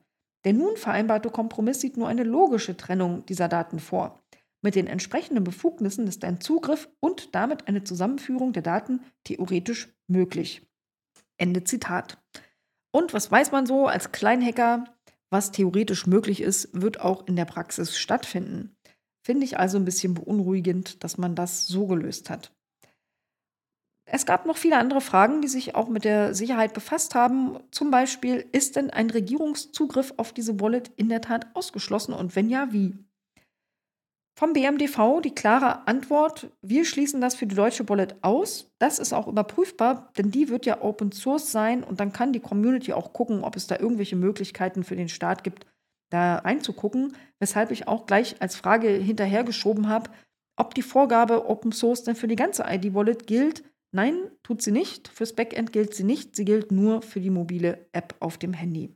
Der 0.44 0.52
nun 0.52 0.76
vereinbarte 0.76 1.30
Kompromiss 1.30 1.80
sieht 1.80 1.96
nur 1.96 2.08
eine 2.08 2.24
logische 2.24 2.76
Trennung 2.76 3.24
dieser 3.26 3.46
Daten 3.46 3.78
vor. 3.78 4.20
Mit 4.62 4.74
den 4.74 4.88
entsprechenden 4.88 5.44
Befugnissen 5.44 6.08
ist 6.08 6.24
ein 6.24 6.40
Zugriff 6.40 6.88
und 6.98 7.32
damit 7.36 7.68
eine 7.68 7.84
Zusammenführung 7.84 8.52
der 8.52 8.64
Daten 8.64 9.04
theoretisch 9.22 9.94
möglich. 10.08 10.68
Ende 11.36 11.62
Zitat. 11.62 12.20
Und 12.90 13.14
was 13.14 13.30
weiß 13.30 13.52
man 13.52 13.64
so 13.64 13.86
als 13.86 14.10
Kleinhacker? 14.10 14.92
Was 15.30 15.52
theoretisch 15.52 16.08
möglich 16.08 16.40
ist, 16.40 16.70
wird 16.72 16.98
auch 16.98 17.28
in 17.28 17.36
der 17.36 17.44
Praxis 17.44 17.96
stattfinden. 17.96 18.74
Finde 19.24 19.44
ich 19.44 19.56
also 19.56 19.78
ein 19.78 19.84
bisschen 19.84 20.14
beunruhigend, 20.14 21.04
dass 21.04 21.16
man 21.16 21.36
das 21.36 21.68
so 21.68 21.86
gelöst 21.86 22.28
hat. 22.28 22.52
Es 24.12 24.26
gab 24.26 24.44
noch 24.44 24.56
viele 24.56 24.76
andere 24.76 25.00
Fragen, 25.00 25.40
die 25.40 25.48
sich 25.48 25.76
auch 25.76 25.88
mit 25.88 26.04
der 26.04 26.34
Sicherheit 26.34 26.74
befasst 26.74 27.14
haben. 27.14 27.58
Zum 27.70 27.92
Beispiel, 27.92 28.44
ist 28.50 28.74
denn 28.74 28.90
ein 28.90 29.08
Regierungszugriff 29.08 30.14
auf 30.16 30.32
diese 30.32 30.60
Wallet 30.60 30.90
in 30.96 31.08
der 31.08 31.20
Tat 31.20 31.46
ausgeschlossen 31.54 32.12
und 32.12 32.34
wenn 32.34 32.50
ja, 32.50 32.72
wie? 32.72 32.92
Vom 34.36 34.52
BMDV 34.52 35.20
die 35.22 35.34
klare 35.34 35.86
Antwort, 35.86 36.50
wir 36.60 36.84
schließen 36.84 37.20
das 37.20 37.36
für 37.36 37.46
die 37.46 37.54
deutsche 37.54 37.88
Wallet 37.88 38.16
aus. 38.22 38.72
Das 38.78 38.98
ist 38.98 39.12
auch 39.12 39.28
überprüfbar, 39.28 40.10
denn 40.18 40.30
die 40.30 40.48
wird 40.48 40.66
ja 40.66 40.82
Open 40.82 41.12
Source 41.12 41.52
sein 41.52 41.84
und 41.84 42.00
dann 42.00 42.12
kann 42.12 42.32
die 42.32 42.40
Community 42.40 42.92
auch 42.92 43.12
gucken, 43.12 43.44
ob 43.44 43.54
es 43.54 43.68
da 43.68 43.78
irgendwelche 43.78 44.16
Möglichkeiten 44.16 44.82
für 44.82 44.96
den 44.96 45.08
Staat 45.08 45.44
gibt, 45.44 45.66
da 46.08 46.36
reinzugucken. 46.36 47.14
Weshalb 47.38 47.70
ich 47.70 47.86
auch 47.86 48.06
gleich 48.06 48.40
als 48.40 48.56
Frage 48.56 48.88
hinterhergeschoben 48.88 49.88
habe, 49.88 50.10
ob 50.56 50.74
die 50.74 50.82
Vorgabe 50.82 51.48
Open 51.48 51.70
Source 51.70 52.02
denn 52.02 52.16
für 52.16 52.28
die 52.28 52.36
ganze 52.36 52.64
ID-Wallet 52.66 53.26
gilt. 53.26 53.62
Nein, 53.92 54.30
tut 54.42 54.62
sie 54.62 54.70
nicht. 54.70 55.08
Fürs 55.08 55.34
Backend 55.34 55.72
gilt 55.72 55.94
sie 55.94 56.04
nicht. 56.04 56.36
Sie 56.36 56.44
gilt 56.44 56.70
nur 56.70 57.02
für 57.02 57.20
die 57.20 57.30
mobile 57.30 57.88
App 57.92 58.14
auf 58.20 58.38
dem 58.38 58.52
Handy. 58.52 58.94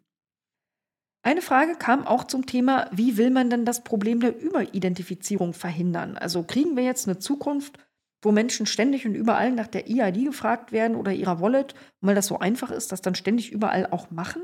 Eine 1.25 1.41
Frage 1.41 1.77
kam 1.77 2.07
auch 2.07 2.25
zum 2.25 2.45
Thema, 2.45 2.89
wie 2.93 3.17
will 3.17 3.31
man 3.31 3.49
denn 3.49 3.65
das 3.65 3.83
Problem 3.83 4.21
der 4.21 4.39
Überidentifizierung 4.39 5.55
verhindern? 5.55 6.19
Also 6.19 6.43
kriegen 6.43 6.77
wir 6.77 6.85
jetzt 6.85 7.09
eine 7.09 7.19
Zukunft, 7.19 7.79
wo 8.23 8.31
Menschen 8.31 8.67
ständig 8.67 9.07
und 9.07 9.15
überall 9.15 9.51
nach 9.53 9.67
der 9.67 9.89
EID 9.89 10.27
gefragt 10.27 10.71
werden 10.71 10.97
oder 10.97 11.13
ihrer 11.13 11.41
Wallet, 11.41 11.75
weil 12.03 12.15
das 12.15 12.27
so 12.27 12.39
einfach 12.39 12.71
ist, 12.71 12.93
das 12.93 13.01
dann 13.01 13.15
ständig 13.15 13.53
überall 13.53 13.87
auch 13.91 14.11
machen? 14.11 14.43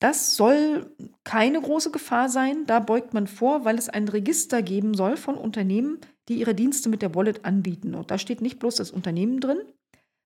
Das 0.00 0.34
soll 0.34 0.92
keine 1.22 1.60
große 1.60 1.92
Gefahr 1.92 2.28
sein. 2.28 2.66
Da 2.66 2.80
beugt 2.80 3.14
man 3.14 3.28
vor, 3.28 3.64
weil 3.64 3.78
es 3.78 3.88
ein 3.88 4.08
Register 4.08 4.60
geben 4.60 4.94
soll 4.94 5.16
von 5.16 5.36
Unternehmen, 5.36 6.00
die 6.28 6.38
ihre 6.38 6.54
Dienste 6.54 6.88
mit 6.88 7.02
der 7.02 7.14
Wallet 7.14 7.44
anbieten. 7.44 7.94
Und 7.94 8.10
da 8.10 8.18
steht 8.18 8.40
nicht 8.40 8.58
bloß 8.58 8.76
das 8.76 8.90
Unternehmen 8.90 9.40
drin, 9.40 9.60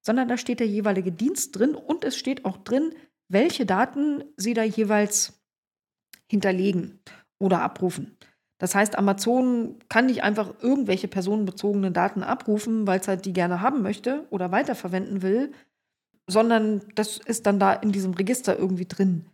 sondern 0.04 0.28
da 0.28 0.36
steht 0.36 0.60
der 0.60 0.68
jeweilige 0.68 1.12
Dienst 1.12 1.58
drin 1.58 1.74
und 1.74 2.04
es 2.04 2.16
steht 2.16 2.44
auch 2.44 2.58
drin, 2.58 2.92
welche 3.28 3.66
Daten 3.66 4.24
sie 4.36 4.54
da 4.54 4.62
jeweils 4.62 5.42
hinterlegen 6.30 7.00
oder 7.38 7.62
abrufen. 7.62 8.16
Das 8.58 8.74
heißt, 8.74 8.96
Amazon 8.96 9.78
kann 9.88 10.06
nicht 10.06 10.22
einfach 10.22 10.54
irgendwelche 10.62 11.08
personenbezogenen 11.08 11.92
Daten 11.92 12.22
abrufen, 12.22 12.86
weil 12.86 13.00
es 13.00 13.08
halt 13.08 13.26
die 13.26 13.32
gerne 13.32 13.60
haben 13.60 13.82
möchte 13.82 14.26
oder 14.30 14.50
weiterverwenden 14.50 15.22
will, 15.22 15.52
sondern 16.26 16.82
das 16.94 17.18
ist 17.18 17.46
dann 17.46 17.58
da 17.58 17.74
in 17.74 17.92
diesem 17.92 18.14
Register 18.14 18.58
irgendwie 18.58 18.86
drin. 18.86 19.26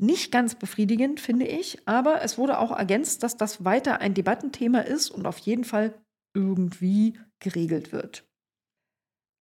Nicht 0.00 0.32
ganz 0.32 0.54
befriedigend, 0.54 1.20
finde 1.20 1.46
ich, 1.46 1.86
aber 1.86 2.22
es 2.22 2.38
wurde 2.38 2.58
auch 2.58 2.76
ergänzt, 2.76 3.22
dass 3.22 3.36
das 3.36 3.64
weiter 3.64 4.00
ein 4.00 4.14
Debattenthema 4.14 4.80
ist 4.80 5.10
und 5.10 5.26
auf 5.26 5.38
jeden 5.38 5.64
Fall 5.64 5.94
irgendwie 6.34 7.18
geregelt 7.40 7.92
wird. 7.92 8.26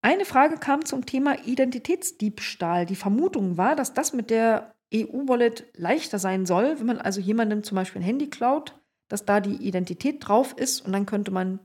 Eine 0.03 0.25
Frage 0.25 0.57
kam 0.57 0.83
zum 0.83 1.05
Thema 1.05 1.45
Identitätsdiebstahl. 1.45 2.85
Die 2.85 2.95
Vermutung 2.95 3.57
war, 3.57 3.75
dass 3.75 3.93
das 3.93 4.13
mit 4.13 4.29
der 4.29 4.73
EU-Wallet 4.93 5.67
leichter 5.77 6.19
sein 6.19 6.45
soll, 6.45 6.79
wenn 6.79 6.87
man 6.87 6.97
also 6.97 7.21
jemandem 7.21 7.63
zum 7.63 7.75
Beispiel 7.75 8.01
ein 8.01 8.05
Handy 8.05 8.29
klaut, 8.29 8.79
dass 9.09 9.25
da 9.25 9.39
die 9.39 9.55
Identität 9.55 10.27
drauf 10.27 10.53
ist 10.57 10.81
und 10.81 10.91
dann 10.91 11.05
könnte 11.05 11.31
man 11.31 11.59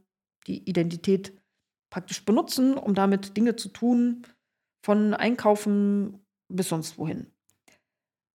die 0.47 0.69
Identität 0.69 1.33
praktisch 1.91 2.25
benutzen, 2.25 2.75
um 2.75 2.95
damit 2.95 3.37
Dinge 3.37 3.57
zu 3.57 3.69
tun, 3.69 4.27
von 4.85 5.15
Einkaufen 5.15 6.25
bis 6.49 6.69
sonst 6.69 6.99
wohin. 6.99 7.33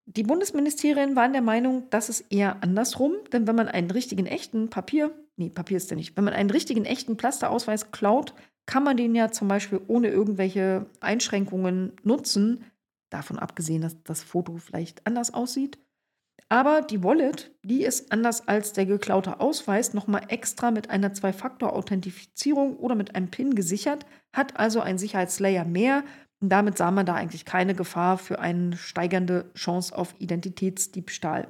Die 0.06 0.24
Bundesministerien 0.24 1.14
waren 1.14 1.32
der 1.32 1.42
Meinung, 1.42 1.88
dass 1.90 2.08
es 2.08 2.22
eher 2.22 2.62
andersrum, 2.62 3.14
denn 3.32 3.46
wenn 3.46 3.56
man 3.56 3.68
einen 3.68 3.90
richtigen 3.90 4.26
echten 4.26 4.68
Papier, 4.68 5.12
nee, 5.36 5.48
Papier 5.48 5.76
ist 5.76 5.90
der 5.90 5.96
nicht, 5.96 6.16
wenn 6.16 6.24
man 6.24 6.34
einen 6.34 6.50
richtigen 6.50 6.84
echten 6.84 7.16
Plasterausweis 7.16 7.92
klaut, 7.92 8.34
kann 8.66 8.84
man 8.84 8.96
den 8.96 9.14
ja 9.14 9.30
zum 9.30 9.48
Beispiel 9.48 9.80
ohne 9.86 10.08
irgendwelche 10.08 10.86
Einschränkungen 11.00 11.92
nutzen. 12.02 12.64
Davon 13.10 13.38
abgesehen, 13.38 13.82
dass 13.82 14.02
das 14.02 14.22
Foto 14.22 14.56
vielleicht 14.56 15.06
anders 15.06 15.34
aussieht. 15.34 15.78
Aber 16.48 16.82
die 16.82 17.02
Wallet, 17.02 17.50
die 17.62 17.82
ist 17.82 18.12
anders 18.12 18.46
als 18.46 18.72
der 18.72 18.86
geklaute 18.86 19.40
Ausweis 19.40 19.94
nochmal 19.94 20.24
extra 20.28 20.70
mit 20.70 20.90
einer 20.90 21.12
Zwei-Faktor-Authentifizierung 21.12 22.76
oder 22.76 22.94
mit 22.94 23.14
einem 23.14 23.30
PIN 23.30 23.54
gesichert, 23.54 24.04
hat 24.34 24.58
also 24.58 24.80
ein 24.80 24.98
Sicherheitslayer 24.98 25.64
mehr. 25.64 26.04
Und 26.42 26.48
damit 26.48 26.76
sah 26.76 26.90
man 26.90 27.06
da 27.06 27.14
eigentlich 27.14 27.44
keine 27.44 27.74
Gefahr 27.74 28.18
für 28.18 28.40
eine 28.40 28.76
steigernde 28.76 29.50
Chance 29.54 29.96
auf 29.96 30.16
Identitätsdiebstahl. 30.18 31.46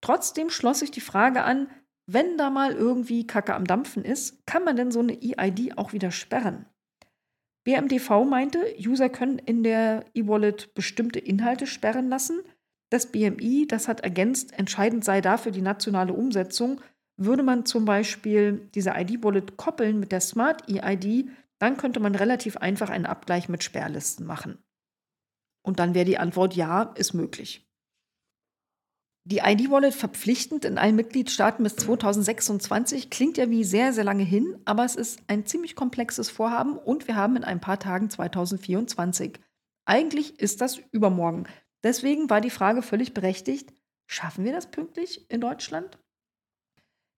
Trotzdem 0.00 0.48
schloss 0.48 0.78
sich 0.80 0.90
die 0.90 1.02
Frage 1.02 1.42
an, 1.42 1.68
wenn 2.06 2.38
da 2.38 2.48
mal 2.48 2.72
irgendwie 2.72 3.26
Kacke 3.26 3.54
am 3.54 3.66
Dampfen 3.66 4.04
ist, 4.04 4.46
kann 4.46 4.64
man 4.64 4.76
denn 4.76 4.90
so 4.90 5.00
eine 5.00 5.20
EID 5.20 5.76
auch 5.76 5.92
wieder 5.92 6.10
sperren? 6.10 6.64
BMDV 7.64 8.24
meinte, 8.24 8.64
User 8.78 9.08
können 9.10 9.38
in 9.38 9.62
der 9.62 10.04
E-Wallet 10.14 10.72
bestimmte 10.74 11.18
Inhalte 11.18 11.66
sperren 11.66 12.08
lassen. 12.08 12.40
Das 12.90 13.06
BMI, 13.10 13.66
das 13.68 13.88
hat 13.88 14.00
ergänzt, 14.00 14.56
entscheidend 14.58 15.04
sei 15.04 15.20
dafür 15.20 15.52
die 15.52 15.62
nationale 15.62 16.12
Umsetzung. 16.12 16.80
Würde 17.18 17.42
man 17.42 17.66
zum 17.66 17.84
Beispiel 17.84 18.68
diese 18.74 18.94
ID-Wallet 18.96 19.56
koppeln 19.56 19.98
mit 19.98 20.12
der 20.12 20.20
Smart 20.20 20.70
EID, 20.70 21.28
dann 21.58 21.76
könnte 21.76 22.00
man 22.00 22.14
relativ 22.14 22.56
einfach 22.56 22.90
einen 22.90 23.06
Abgleich 23.06 23.48
mit 23.48 23.64
Sperrlisten 23.64 24.26
machen. 24.26 24.62
Und 25.62 25.78
dann 25.78 25.94
wäre 25.94 26.04
die 26.04 26.18
Antwort 26.18 26.54
ja, 26.54 26.82
ist 26.94 27.14
möglich. 27.14 27.66
Die 29.28 29.38
ID-Wallet 29.38 29.92
verpflichtend 29.92 30.64
in 30.64 30.78
allen 30.78 30.94
Mitgliedstaaten 30.94 31.64
bis 31.64 31.74
2026 31.74 33.10
klingt 33.10 33.36
ja 33.36 33.50
wie 33.50 33.64
sehr, 33.64 33.92
sehr 33.92 34.04
lange 34.04 34.22
hin, 34.22 34.56
aber 34.64 34.84
es 34.84 34.94
ist 34.94 35.18
ein 35.26 35.44
ziemlich 35.46 35.74
komplexes 35.74 36.30
Vorhaben 36.30 36.78
und 36.78 37.08
wir 37.08 37.16
haben 37.16 37.34
in 37.34 37.42
ein 37.42 37.60
paar 37.60 37.80
Tagen 37.80 38.08
2024. 38.08 39.40
Eigentlich 39.84 40.38
ist 40.38 40.60
das 40.60 40.78
übermorgen. 40.92 41.48
Deswegen 41.82 42.30
war 42.30 42.40
die 42.40 42.50
Frage 42.50 42.82
völlig 42.82 43.14
berechtigt, 43.14 43.72
schaffen 44.06 44.44
wir 44.44 44.52
das 44.52 44.70
pünktlich 44.70 45.28
in 45.28 45.40
Deutschland? 45.40 45.98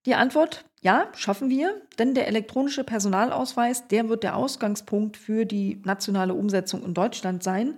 Die 0.05 0.15
Antwort, 0.15 0.65
ja, 0.81 1.09
schaffen 1.15 1.49
wir, 1.49 1.81
denn 1.97 2.13
der 2.13 2.27
elektronische 2.27 2.83
Personalausweis, 2.83 3.87
der 3.87 4.07
wird 4.07 4.23
der 4.23 4.35
Ausgangspunkt 4.35 5.17
für 5.17 5.45
die 5.45 5.81
nationale 5.83 6.33
Umsetzung 6.33 6.83
in 6.83 6.93
Deutschland 6.93 7.43
sein. 7.43 7.77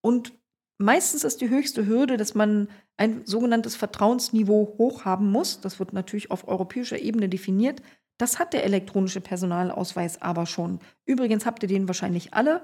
Und 0.00 0.32
meistens 0.78 1.24
ist 1.24 1.40
die 1.40 1.50
höchste 1.50 1.86
Hürde, 1.86 2.16
dass 2.16 2.34
man 2.34 2.68
ein 2.96 3.26
sogenanntes 3.26 3.76
Vertrauensniveau 3.76 4.76
hoch 4.78 5.04
haben 5.04 5.30
muss. 5.30 5.60
Das 5.60 5.78
wird 5.78 5.92
natürlich 5.92 6.30
auf 6.30 6.48
europäischer 6.48 6.98
Ebene 6.98 7.28
definiert. 7.28 7.82
Das 8.16 8.38
hat 8.38 8.52
der 8.52 8.64
elektronische 8.64 9.20
Personalausweis 9.20 10.20
aber 10.20 10.46
schon. 10.46 10.80
Übrigens 11.04 11.46
habt 11.46 11.62
ihr 11.62 11.68
den 11.68 11.86
wahrscheinlich 11.86 12.34
alle. 12.34 12.62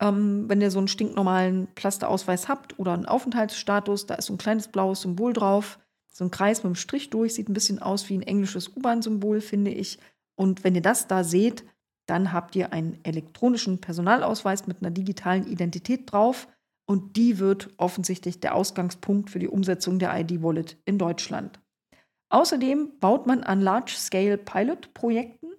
Ähm, 0.00 0.48
wenn 0.48 0.60
ihr 0.60 0.70
so 0.70 0.78
einen 0.78 0.88
stinknormalen 0.88 1.66
Plasterausweis 1.74 2.48
habt 2.48 2.78
oder 2.78 2.94
einen 2.94 3.06
Aufenthaltsstatus, 3.06 4.06
da 4.06 4.14
ist 4.14 4.26
so 4.26 4.34
ein 4.34 4.38
kleines 4.38 4.68
blaues 4.68 5.02
Symbol 5.02 5.32
drauf, 5.32 5.78
so 6.18 6.24
ein 6.24 6.32
Kreis 6.32 6.58
mit 6.58 6.66
einem 6.66 6.74
Strich 6.74 7.10
durch, 7.10 7.34
sieht 7.34 7.48
ein 7.48 7.54
bisschen 7.54 7.78
aus 7.80 8.08
wie 8.08 8.14
ein 8.14 8.22
englisches 8.22 8.74
U-Bahn-Symbol, 8.76 9.40
finde 9.40 9.70
ich. 9.70 10.00
Und 10.34 10.64
wenn 10.64 10.74
ihr 10.74 10.82
das 10.82 11.06
da 11.06 11.22
seht, 11.22 11.64
dann 12.08 12.32
habt 12.32 12.56
ihr 12.56 12.72
einen 12.72 12.98
elektronischen 13.04 13.80
Personalausweis 13.80 14.66
mit 14.66 14.78
einer 14.80 14.90
digitalen 14.90 15.46
Identität 15.46 16.10
drauf. 16.10 16.48
Und 16.88 17.16
die 17.16 17.38
wird 17.38 17.70
offensichtlich 17.76 18.40
der 18.40 18.56
Ausgangspunkt 18.56 19.30
für 19.30 19.38
die 19.38 19.46
Umsetzung 19.46 20.00
der 20.00 20.18
ID-Wallet 20.18 20.76
in 20.86 20.98
Deutschland. 20.98 21.60
Außerdem 22.30 22.98
baut 22.98 23.28
man 23.28 23.44
an 23.44 23.60
Large-Scale-Pilot-Projekten. 23.60 25.52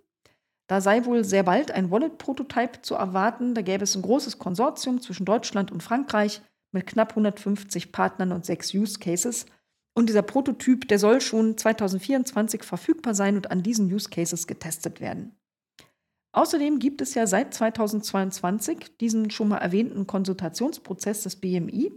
Da 0.67 0.81
sei 0.81 1.05
wohl 1.05 1.23
sehr 1.23 1.43
bald 1.43 1.71
ein 1.71 1.89
Wallet-Prototype 1.89 2.81
zu 2.81 2.95
erwarten. 2.95 3.55
Da 3.55 3.61
gäbe 3.61 3.85
es 3.85 3.95
ein 3.95 4.01
großes 4.01 4.39
Konsortium 4.39 4.99
zwischen 4.99 5.25
Deutschland 5.25 5.71
und 5.71 5.83
Frankreich 5.83 6.41
mit 6.73 6.85
knapp 6.85 7.11
150 7.11 7.93
Partnern 7.93 8.33
und 8.33 8.45
sechs 8.45 8.73
Use 8.73 8.99
Cases. 8.99 9.45
Und 9.99 10.07
dieser 10.07 10.21
Prototyp, 10.21 10.87
der 10.87 10.97
soll 10.97 11.19
schon 11.19 11.57
2024 11.57 12.63
verfügbar 12.63 13.13
sein 13.13 13.35
und 13.35 13.51
an 13.51 13.63
diesen 13.63 13.93
Use 13.93 14.09
Cases 14.09 14.47
getestet 14.47 15.01
werden. 15.01 15.35
Außerdem 16.31 16.79
gibt 16.79 17.01
es 17.01 17.15
ja 17.15 17.27
seit 17.27 17.53
2022 17.53 18.95
diesen 19.01 19.29
schon 19.29 19.49
mal 19.49 19.57
erwähnten 19.57 20.07
Konsultationsprozess 20.07 21.23
des 21.23 21.35
BMI 21.35 21.91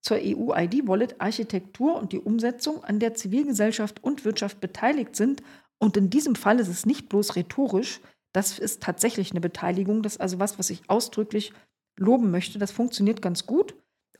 zur 0.00 0.16
EU-ID-Wallet-Architektur 0.22 1.96
und 2.00 2.12
die 2.12 2.18
Umsetzung, 2.18 2.82
an 2.82 2.98
der 2.98 3.12
Zivilgesellschaft 3.12 4.02
und 4.02 4.24
Wirtschaft 4.24 4.62
beteiligt 4.62 5.14
sind. 5.14 5.42
Und 5.78 5.98
in 5.98 6.08
diesem 6.08 6.36
Fall 6.36 6.58
ist 6.60 6.68
es 6.68 6.86
nicht 6.86 7.10
bloß 7.10 7.36
rhetorisch, 7.36 8.00
das 8.32 8.58
ist 8.58 8.82
tatsächlich 8.82 9.32
eine 9.32 9.42
Beteiligung. 9.42 10.02
Das 10.02 10.14
ist 10.14 10.20
also 10.22 10.38
was, 10.38 10.58
was 10.58 10.70
ich 10.70 10.88
ausdrücklich 10.88 11.52
loben 11.98 12.30
möchte. 12.30 12.58
Das 12.58 12.72
funktioniert 12.72 13.20
ganz 13.20 13.44
gut. 13.44 13.74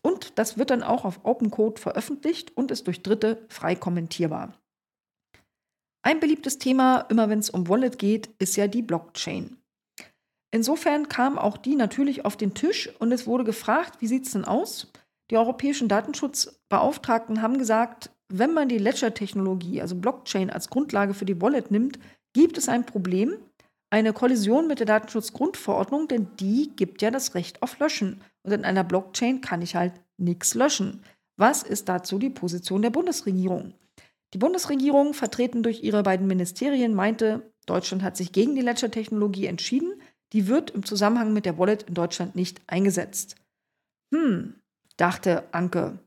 Und 0.05 0.39
das 0.39 0.59
wird 0.59 0.71
dann 0.71 0.83
auch 0.83 1.05
auf 1.05 1.21
Open 1.25 1.51
Code 1.51 1.81
veröffentlicht 1.81 2.57
und 2.57 2.71
ist 2.71 2.87
durch 2.87 3.03
Dritte 3.03 3.45
frei 3.49 3.75
kommentierbar. 3.75 4.53
Ein 6.03 6.21
beliebtes 6.21 6.59
Thema, 6.59 7.07
immer 7.09 7.31
wenn 7.31 7.39
es 7.39 7.49
um 7.49 7.69
Wallet 7.69 7.99
geht, 7.99 8.29
ist 8.39 8.57
ja 8.57 8.69
die 8.69 8.83
Blockchain. 8.83 9.57
Insofern 10.51 11.09
kam 11.09 11.39
auch 11.39 11.57
die 11.57 11.75
natürlich 11.75 12.27
auf 12.27 12.37
den 12.37 12.53
Tisch 12.53 12.91
und 12.99 13.11
es 13.13 13.27
wurde 13.27 13.45
gefragt, 13.45 14.03
wie 14.03 14.07
sieht 14.07 14.27
es 14.27 14.33
denn 14.33 14.45
aus? 14.45 14.93
Die 15.31 15.39
europäischen 15.39 15.89
Datenschutzbeauftragten 15.89 17.41
haben 17.41 17.57
gesagt, 17.57 18.11
wenn 18.29 18.53
man 18.53 18.69
die 18.69 18.79
Ledger-Technologie, 18.79 19.81
also 19.81 19.97
Blockchain, 19.97 20.51
als 20.51 20.69
Grundlage 20.69 21.15
für 21.15 21.25
die 21.25 21.41
Wallet 21.41 21.71
nimmt, 21.71 21.99
gibt 22.35 22.59
es 22.59 22.69
ein 22.69 22.85
Problem, 22.85 23.39
eine 23.91 24.13
Kollision 24.13 24.67
mit 24.67 24.81
der 24.81 24.87
Datenschutzgrundverordnung, 24.87 26.09
denn 26.09 26.29
die 26.39 26.71
gibt 26.77 27.01
ja 27.01 27.11
das 27.11 27.35
Recht 27.35 27.63
auf 27.63 27.79
Löschen. 27.79 28.21
Und 28.45 28.53
in 28.53 28.65
einer 28.65 28.85
Blockchain 28.85 29.41
kann 29.41 29.63
ich 29.63 29.75
halt 29.75 29.95
nichts 30.17 30.55
löschen. 30.55 31.03
Was 31.37 31.63
ist 31.63 31.89
dazu 31.89 32.19
die 32.19 32.31
Position 32.31 32.83
der 32.83 32.91
Bundesregierung? 32.91 33.75
Die 34.35 34.39
Bundesregierung, 34.39 35.15
vertreten 35.15 35.63
durch 35.63 35.83
ihre 35.83 36.03
beiden 36.03 36.27
Ministerien, 36.27 36.95
meinte, 36.95 37.53
Deutschland 37.67 38.03
hat 38.03 38.17
sich 38.17 38.33
gegen 38.33 38.55
die 38.55 38.61
Ledger-Technologie 38.61 39.47
entschieden. 39.47 39.95
Die 40.33 40.49
wird 40.49 40.71
im 40.71 40.85
Zusammenhang 40.85 41.33
mit 41.33 41.47
der 41.47 41.59
Wallet 41.59 41.85
in 41.85 41.95
Deutschland 41.95 42.35
nicht 42.35 42.61
eingesetzt. 42.67 43.37
Hm, 44.13 44.55
dachte 44.97 45.45
Anke. 45.53 45.99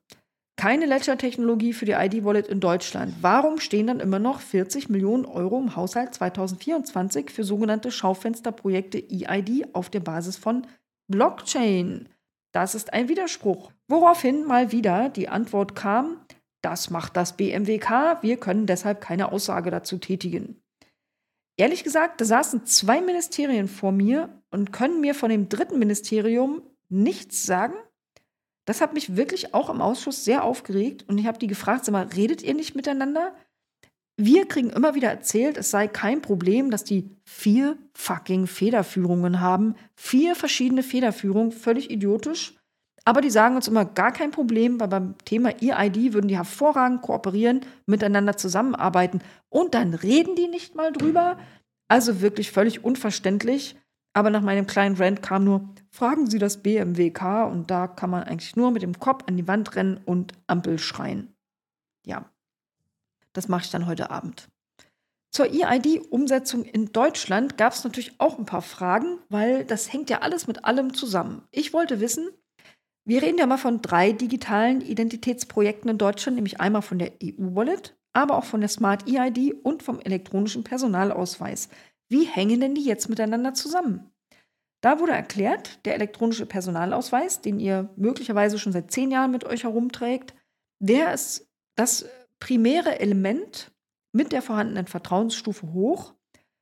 keine 0.60 0.88
Ledger-Technologie 0.88 1.72
für 1.72 1.86
die 1.86 1.94
ID-Wallet 1.94 2.48
in 2.48 2.60
Deutschland. 2.60 3.14
Warum 3.22 3.60
stehen 3.60 3.88
dann 3.88 4.00
immer 4.00 4.20
noch 4.20 4.42
40 4.42 4.90
Millionen 4.90 5.26
Euro 5.26 5.60
im 5.60 5.76
Haushalt 5.76 6.16
2024 6.16 7.30
für 7.30 7.44
sogenannte 7.44 7.92
Schaufensterprojekte 7.92 8.98
EID 8.98 9.74
auf 9.74 9.90
der 9.90 10.00
Basis 10.00 10.36
von 10.36 10.66
Blockchain? 11.08 12.10
Das 12.58 12.74
ist 12.74 12.92
ein 12.92 13.08
Widerspruch. 13.08 13.72
Woraufhin 13.88 14.44
mal 14.44 14.72
wieder 14.72 15.10
die 15.10 15.30
Antwort 15.30 15.76
kam, 15.76 16.26
das 16.64 16.90
macht 16.90 17.16
das 17.16 17.38
BMWK, 17.38 18.24
wir 18.24 18.38
können 18.38 18.66
deshalb 18.66 19.00
keine 19.00 19.32
Aussage 19.32 19.70
dazu 19.70 20.00
tätigen. 20.00 20.60
Ehrlich 21.56 21.84
gesagt, 21.84 22.20
da 22.20 22.26
saßen 22.26 22.66
zwei 22.66 23.00
Ministerien 23.00 23.68
vor 23.68 23.92
mir 23.92 24.42
und 24.50 24.74
können 24.74 25.02
mir 25.02 25.14
von 25.14 25.30
dem 25.30 25.50
dritten 25.50 25.78
Ministerium 25.78 26.64
nichts 26.90 27.44
sagen. 27.46 27.76
Das 28.66 28.82
hat 28.82 28.96
mich 28.96 29.16
wirklich 29.16 29.54
auch 29.54 29.70
im 29.70 29.80
Ausschuss 29.80 30.26
sehr 30.26 30.44
aufgeregt 30.44 31.06
und 31.08 31.20
ich 31.20 31.28
habe 31.28 31.38
die 31.38 31.46
gefragt, 31.46 31.86
sag 31.86 31.92
mal, 31.92 32.08
redet 32.08 32.42
ihr 32.42 32.56
nicht 32.56 32.74
miteinander? 32.74 33.36
Wir 34.20 34.48
kriegen 34.48 34.72
immer 34.72 34.96
wieder 34.96 35.10
erzählt, 35.10 35.58
es 35.58 35.70
sei 35.70 35.88
kein 35.88 36.24
Problem, 36.24 36.72
dass 36.72 36.84
die 36.84 37.16
vier 37.24 37.78
fucking 37.94 38.48
Federführungen 38.48 39.42
haben. 39.42 39.76
Vier 39.96 40.36
verschiedene 40.36 40.82
Federführungen, 40.82 41.52
völlig 41.52 41.92
idiotisch. 41.92 42.58
Aber 43.06 43.22
die 43.22 43.30
sagen 43.30 43.56
uns 43.56 43.68
immer 43.68 43.86
gar 43.86 44.12
kein 44.12 44.32
Problem, 44.32 44.80
weil 44.80 44.88
beim 44.88 45.16
Thema 45.24 45.52
EID 45.62 46.14
würden 46.14 46.28
die 46.28 46.36
hervorragend 46.36 47.04
kooperieren, 47.04 47.62
miteinander 47.86 48.36
zusammenarbeiten. 48.36 49.22
Und 49.50 49.76
dann 49.76 49.94
reden 49.94 50.36
die 50.36 50.48
nicht 50.48 50.76
mal 50.76 50.92
drüber. 50.92 51.38
Also 51.88 52.20
wirklich 52.20 52.52
völlig 52.52 52.84
unverständlich. 52.84 53.78
Aber 54.14 54.32
nach 54.32 54.42
meinem 54.42 54.66
kleinen 54.66 54.98
Rant 54.98 55.22
kam 55.22 55.44
nur, 55.44 55.70
fragen 55.92 56.28
Sie 56.28 56.40
das 56.40 56.64
BMWK 56.64 57.46
und 57.52 57.70
da 57.70 57.88
kann 57.88 58.10
man 58.10 58.24
eigentlich 58.24 58.56
nur 58.56 58.72
mit 58.72 58.82
dem 58.82 59.00
Kopf 59.00 59.24
an 59.28 59.38
die 59.38 59.48
Wand 59.48 59.76
rennen 59.76 60.02
und 60.06 60.34
Ampel 60.48 60.80
schreien. 60.80 61.36
Ja, 62.04 62.26
das 63.34 63.48
mache 63.48 63.66
ich 63.66 63.72
dann 63.72 63.86
heute 63.86 64.10
Abend. 64.10 64.50
Zur 65.32 65.48
EID-Umsetzung 65.48 66.64
in 66.64 66.92
Deutschland 66.92 67.58
gab 67.58 67.74
es 67.74 67.84
natürlich 67.84 68.20
auch 68.20 68.40
ein 68.40 68.46
paar 68.46 68.62
Fragen, 68.62 69.20
weil 69.30 69.66
das 69.66 69.92
hängt 69.92 70.10
ja 70.10 70.22
alles 70.22 70.48
mit 70.48 70.66
allem 70.66 70.94
zusammen. 70.94 71.44
Ich 71.52 71.74
wollte 71.74 72.00
wissen, 72.00 72.30
wir 73.06 73.22
reden 73.22 73.38
ja 73.38 73.46
mal 73.46 73.58
von 73.58 73.82
drei 73.82 74.12
digitalen 74.12 74.82
Identitätsprojekten 74.82 75.90
in 75.90 75.98
Deutschland, 75.98 76.36
nämlich 76.36 76.60
einmal 76.60 76.82
von 76.82 77.00
der 77.00 77.14
EU-Wallet, 77.24 77.96
aber 78.14 78.38
auch 78.38 78.46
von 78.46 78.62
der 78.62 78.70
Smart 78.70 79.08
EID 79.08 79.54
und 79.64 79.84
vom 79.84 80.00
elektronischen 80.00 80.64
Personalausweis. 80.64 81.70
Wie 82.10 82.26
hängen 82.26 82.60
denn 82.60 82.76
die 82.76 82.84
jetzt 82.84 83.10
miteinander 83.10 83.54
zusammen? 83.54 84.12
Da 84.82 85.00
wurde 85.00 85.14
erklärt, 85.14 85.86
der 85.86 85.96
elektronische 85.96 86.46
Personalausweis, 86.46 87.42
den 87.42 87.60
ihr 87.60 87.90
möglicherweise 87.96 88.60
schon 88.60 88.74
seit 88.74 88.92
zehn 88.92 89.12
Jahren 89.12 89.32
mit 89.32 89.44
euch 89.44 89.64
herumträgt, 89.64 90.34
der 90.80 91.14
ist 91.14 91.48
das 91.76 92.06
primäre 92.40 93.00
Element 93.00 93.72
mit 94.12 94.32
der 94.32 94.42
vorhandenen 94.42 94.88
Vertrauensstufe 94.88 95.74
hoch, 95.74 96.14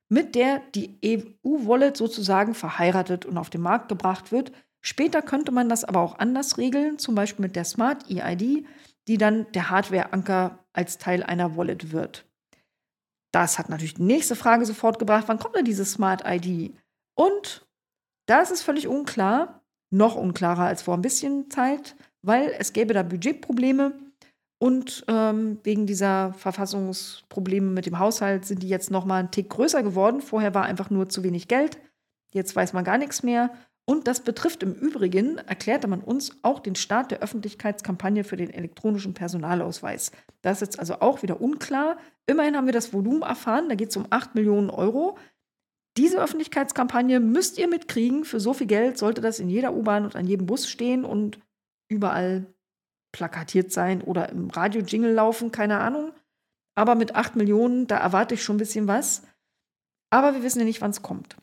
mit 0.08 0.34
der 0.34 0.60
die 0.74 0.98
EU-Wallet 1.04 1.96
sozusagen 1.96 2.54
verheiratet 2.54 3.26
und 3.26 3.38
auf 3.38 3.50
den 3.50 3.60
Markt 3.60 3.88
gebracht 3.88 4.30
wird. 4.32 4.52
Später 4.80 5.22
könnte 5.22 5.52
man 5.52 5.68
das 5.68 5.84
aber 5.84 6.00
auch 6.00 6.18
anders 6.18 6.58
regeln, 6.58 6.98
zum 6.98 7.14
Beispiel 7.14 7.44
mit 7.44 7.56
der 7.56 7.64
Smart 7.64 8.08
EID, 8.08 8.66
die 9.08 9.18
dann 9.18 9.50
der 9.52 9.70
Hardware-Anker 9.70 10.64
als 10.72 10.98
Teil 10.98 11.22
einer 11.22 11.56
Wallet 11.56 11.92
wird. 11.92 12.24
Das 13.32 13.58
hat 13.58 13.68
natürlich 13.68 13.94
die 13.94 14.02
nächste 14.02 14.36
Frage 14.36 14.64
sofort 14.64 14.98
gebracht, 14.98 15.24
wann 15.26 15.38
kommt 15.38 15.56
denn 15.56 15.64
diese 15.64 15.84
Smart 15.84 16.22
ID? 16.24 16.74
Und 17.14 17.66
da 18.26 18.40
ist 18.40 18.62
völlig 18.62 18.88
unklar, 18.88 19.62
noch 19.90 20.16
unklarer 20.16 20.64
als 20.64 20.82
vor 20.82 20.94
ein 20.94 21.02
bisschen 21.02 21.50
Zeit, 21.50 21.96
weil 22.22 22.54
es 22.58 22.72
gäbe 22.72 22.94
da 22.94 23.02
Budgetprobleme 23.02 23.92
und 24.58 25.04
ähm, 25.08 25.58
wegen 25.64 25.86
dieser 25.86 26.32
Verfassungsprobleme 26.32 27.70
mit 27.70 27.86
dem 27.86 27.98
Haushalt 27.98 28.46
sind 28.46 28.62
die 28.62 28.68
jetzt 28.68 28.90
noch 28.90 29.04
mal 29.04 29.18
einen 29.18 29.30
Tick 29.30 29.50
größer 29.50 29.82
geworden. 29.82 30.22
Vorher 30.22 30.54
war 30.54 30.64
einfach 30.64 30.88
nur 30.88 31.08
zu 31.08 31.22
wenig 31.22 31.48
Geld. 31.48 31.78
Jetzt 32.32 32.56
weiß 32.56 32.72
man 32.72 32.84
gar 32.84 32.96
nichts 32.96 33.22
mehr. 33.22 33.50
Und 33.88 34.08
das 34.08 34.20
betrifft 34.20 34.64
im 34.64 34.74
Übrigen, 34.74 35.38
erklärte 35.38 35.86
man 35.86 36.00
uns, 36.00 36.32
auch 36.42 36.58
den 36.58 36.74
Start 36.74 37.12
der 37.12 37.20
Öffentlichkeitskampagne 37.20 38.24
für 38.24 38.36
den 38.36 38.50
elektronischen 38.50 39.14
Personalausweis. 39.14 40.10
Das 40.42 40.56
ist 40.56 40.68
jetzt 40.68 40.78
also 40.80 41.00
auch 41.00 41.22
wieder 41.22 41.40
unklar. 41.40 41.96
Immerhin 42.26 42.56
haben 42.56 42.66
wir 42.66 42.72
das 42.72 42.92
Volumen 42.92 43.22
erfahren, 43.22 43.68
da 43.68 43.76
geht 43.76 43.90
es 43.90 43.96
um 43.96 44.06
8 44.10 44.34
Millionen 44.34 44.70
Euro. 44.70 45.16
Diese 45.96 46.20
Öffentlichkeitskampagne 46.20 47.20
müsst 47.20 47.58
ihr 47.58 47.68
mitkriegen. 47.68 48.24
Für 48.24 48.40
so 48.40 48.54
viel 48.54 48.66
Geld 48.66 48.98
sollte 48.98 49.20
das 49.20 49.38
in 49.38 49.48
jeder 49.48 49.72
U-Bahn 49.72 50.04
und 50.04 50.16
an 50.16 50.26
jedem 50.26 50.46
Bus 50.46 50.68
stehen 50.68 51.04
und 51.04 51.38
überall 51.88 52.46
plakatiert 53.16 53.72
sein 53.72 54.02
oder 54.02 54.28
im 54.28 54.50
Radio-Jingle 54.50 55.14
laufen, 55.14 55.50
keine 55.50 55.78
Ahnung. 55.78 56.12
Aber 56.74 56.94
mit 56.94 57.14
8 57.14 57.34
Millionen, 57.34 57.86
da 57.86 57.96
erwarte 57.96 58.34
ich 58.34 58.42
schon 58.42 58.56
ein 58.56 58.58
bisschen 58.58 58.86
was. 58.86 59.22
Aber 60.10 60.34
wir 60.34 60.42
wissen 60.42 60.58
ja 60.58 60.66
nicht, 60.66 60.82
wann 60.82 60.90
es 60.90 61.00
kommt. 61.00 61.36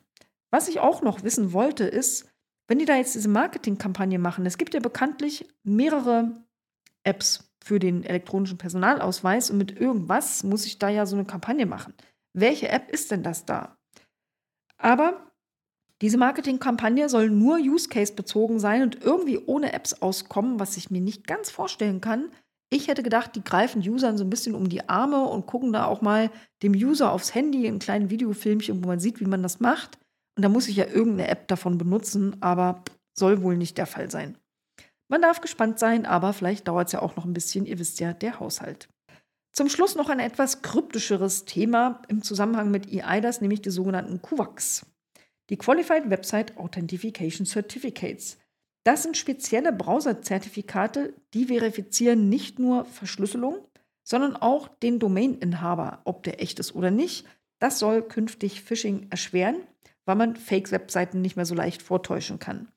Was 0.52 0.68
ich 0.68 0.78
auch 0.78 1.02
noch 1.02 1.24
wissen 1.24 1.52
wollte, 1.52 1.82
ist, 1.82 2.30
wenn 2.68 2.78
die 2.78 2.84
da 2.84 2.94
jetzt 2.94 3.16
diese 3.16 3.28
Marketingkampagne 3.28 4.20
machen, 4.20 4.46
es 4.46 4.56
gibt 4.56 4.72
ja 4.72 4.78
bekanntlich 4.78 5.48
mehrere 5.64 6.44
Apps 7.02 7.52
für 7.64 7.80
den 7.80 8.04
elektronischen 8.04 8.56
Personalausweis 8.56 9.50
und 9.50 9.58
mit 9.58 9.72
irgendwas 9.72 10.44
muss 10.44 10.66
ich 10.66 10.78
da 10.78 10.88
ja 10.88 11.06
so 11.06 11.16
eine 11.16 11.24
Kampagne 11.24 11.66
machen. 11.66 11.92
Welche 12.34 12.68
App 12.68 12.88
ist 12.92 13.10
denn 13.10 13.24
das 13.24 13.46
da? 13.46 13.76
Aber 14.76 15.32
diese 16.02 16.18
Marketingkampagne 16.18 17.08
soll 17.08 17.30
nur 17.30 17.56
Use 17.56 17.88
Case 17.88 18.12
bezogen 18.12 18.58
sein 18.58 18.82
und 18.82 19.02
irgendwie 19.02 19.38
ohne 19.38 19.72
Apps 19.72 19.94
auskommen, 19.94 20.58
was 20.58 20.76
ich 20.76 20.90
mir 20.90 21.00
nicht 21.00 21.26
ganz 21.26 21.50
vorstellen 21.50 22.00
kann. 22.00 22.30
Ich 22.70 22.88
hätte 22.88 23.02
gedacht, 23.02 23.36
die 23.36 23.44
greifen 23.44 23.88
Usern 23.88 24.18
so 24.18 24.24
ein 24.24 24.30
bisschen 24.30 24.54
um 24.54 24.68
die 24.68 24.88
Arme 24.88 25.24
und 25.24 25.46
gucken 25.46 25.72
da 25.72 25.86
auch 25.86 26.00
mal 26.00 26.30
dem 26.62 26.72
User 26.72 27.12
aufs 27.12 27.34
Handy 27.34 27.68
ein 27.68 27.78
kleines 27.78 28.10
Videofilmchen, 28.10 28.82
wo 28.82 28.88
man 28.88 28.98
sieht, 28.98 29.20
wie 29.20 29.26
man 29.26 29.42
das 29.42 29.60
macht. 29.60 29.98
Und 30.36 30.42
da 30.42 30.48
muss 30.48 30.66
ich 30.66 30.76
ja 30.76 30.86
irgendeine 30.86 31.28
App 31.28 31.46
davon 31.46 31.78
benutzen, 31.78 32.36
aber 32.40 32.82
soll 33.16 33.42
wohl 33.42 33.56
nicht 33.56 33.78
der 33.78 33.86
Fall 33.86 34.10
sein. 34.10 34.36
Man 35.08 35.22
darf 35.22 35.40
gespannt 35.40 35.78
sein, 35.78 36.06
aber 36.06 36.32
vielleicht 36.32 36.66
dauert 36.66 36.88
es 36.88 36.92
ja 36.92 37.02
auch 37.02 37.14
noch 37.14 37.24
ein 37.24 37.34
bisschen. 37.34 37.66
Ihr 37.66 37.78
wisst 37.78 38.00
ja, 38.00 38.12
der 38.12 38.40
Haushalt. 38.40 38.88
Zum 39.52 39.68
Schluss 39.68 39.94
noch 39.94 40.08
ein 40.08 40.18
etwas 40.18 40.62
kryptischeres 40.62 41.44
Thema 41.44 42.02
im 42.08 42.22
Zusammenhang 42.22 42.72
mit 42.72 42.92
EIDAS, 42.92 43.40
nämlich 43.40 43.62
die 43.62 43.70
sogenannten 43.70 44.20
QVACs. 44.20 44.86
Die 45.50 45.56
Qualified 45.56 46.10
Website 46.10 46.56
Authentication 46.56 47.46
Certificates. 47.46 48.38
Das 48.84 49.02
sind 49.02 49.16
spezielle 49.16 49.72
Browser-Zertifikate, 49.72 51.14
die 51.32 51.46
verifizieren 51.46 52.28
nicht 52.28 52.58
nur 52.58 52.84
Verschlüsselung, 52.84 53.56
sondern 54.02 54.36
auch 54.36 54.68
den 54.68 54.98
Domaininhaber, 54.98 56.02
ob 56.04 56.22
der 56.22 56.42
echt 56.42 56.58
ist 56.58 56.74
oder 56.74 56.90
nicht. 56.90 57.26
Das 57.58 57.78
soll 57.78 58.02
künftig 58.02 58.62
Phishing 58.62 59.06
erschweren 59.10 59.56
weil 60.04 60.16
man 60.16 60.36
Fake-Webseiten 60.36 61.20
nicht 61.20 61.36
mehr 61.36 61.46
so 61.46 61.54
leicht 61.54 61.82
vortäuschen 61.82 62.38
kann. 62.38 62.68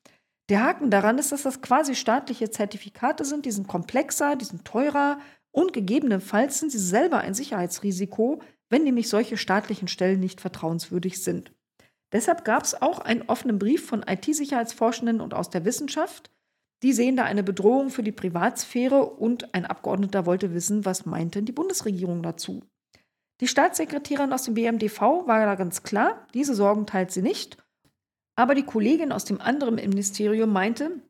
Der 0.48 0.62
Haken 0.62 0.90
daran 0.90 1.18
ist, 1.18 1.32
dass 1.32 1.42
das 1.42 1.60
quasi 1.60 1.94
staatliche 1.94 2.50
Zertifikate 2.50 3.24
sind, 3.24 3.44
die 3.44 3.50
sind 3.50 3.68
komplexer, 3.68 4.36
die 4.36 4.46
sind 4.46 4.64
teurer 4.64 5.18
und 5.50 5.72
gegebenenfalls 5.72 6.58
sind 6.58 6.72
sie 6.72 6.78
selber 6.78 7.18
ein 7.18 7.34
Sicherheitsrisiko, 7.34 8.40
wenn 8.70 8.84
nämlich 8.84 9.08
solche 9.08 9.36
staatlichen 9.36 9.88
Stellen 9.88 10.20
nicht 10.20 10.40
vertrauenswürdig 10.40 11.22
sind. 11.22 11.52
Deshalb 12.12 12.44
gab 12.44 12.62
es 12.62 12.80
auch 12.80 13.00
einen 13.00 13.22
offenen 13.22 13.58
Brief 13.58 13.86
von 13.86 14.02
IT-Sicherheitsforschenden 14.02 15.20
und 15.20 15.34
aus 15.34 15.50
der 15.50 15.64
Wissenschaft. 15.64 16.30
Die 16.82 16.92
sehen 16.92 17.16
da 17.16 17.24
eine 17.24 17.42
Bedrohung 17.42 17.90
für 17.90 18.02
die 18.02 18.12
Privatsphäre 18.12 19.04
und 19.04 19.54
ein 19.54 19.66
Abgeordneter 19.66 20.26
wollte 20.26 20.54
wissen, 20.54 20.84
was 20.84 21.06
meint 21.06 21.34
denn 21.34 21.44
die 21.44 21.52
Bundesregierung 21.52 22.22
dazu? 22.22 22.62
Die 23.40 23.48
Staatssekretärin 23.48 24.32
aus 24.32 24.44
dem 24.44 24.54
BMDV 24.54 25.00
war 25.26 25.44
da 25.44 25.54
ganz 25.54 25.82
klar, 25.82 26.26
diese 26.34 26.54
Sorgen 26.54 26.86
teilt 26.86 27.10
sie 27.10 27.22
nicht. 27.22 27.56
Aber 28.36 28.54
die 28.54 28.64
Kollegin 28.64 29.12
aus 29.12 29.24
dem 29.24 29.40
anderen 29.40 29.76
Ministerium 29.76 30.52
meinte, 30.52 31.02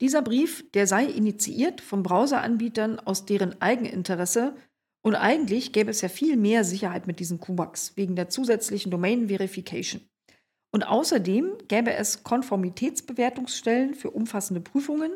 dieser 0.00 0.22
Brief, 0.22 0.68
der 0.72 0.88
sei 0.88 1.04
initiiert 1.04 1.80
von 1.80 2.02
Browseranbietern 2.02 2.98
aus 2.98 3.24
deren 3.24 3.60
Eigeninteresse 3.62 4.56
und 5.02 5.16
eigentlich 5.16 5.72
gäbe 5.72 5.90
es 5.90 6.00
ja 6.00 6.08
viel 6.08 6.36
mehr 6.36 6.64
Sicherheit 6.64 7.06
mit 7.06 7.18
diesen 7.18 7.40
QBACs 7.40 7.96
wegen 7.96 8.16
der 8.16 8.28
zusätzlichen 8.28 8.90
Domain 8.90 9.28
Verification. 9.28 10.02
Und 10.70 10.84
außerdem 10.84 11.58
gäbe 11.68 11.92
es 11.92 12.22
Konformitätsbewertungsstellen 12.22 13.94
für 13.94 14.10
umfassende 14.10 14.60
Prüfungen 14.60 15.12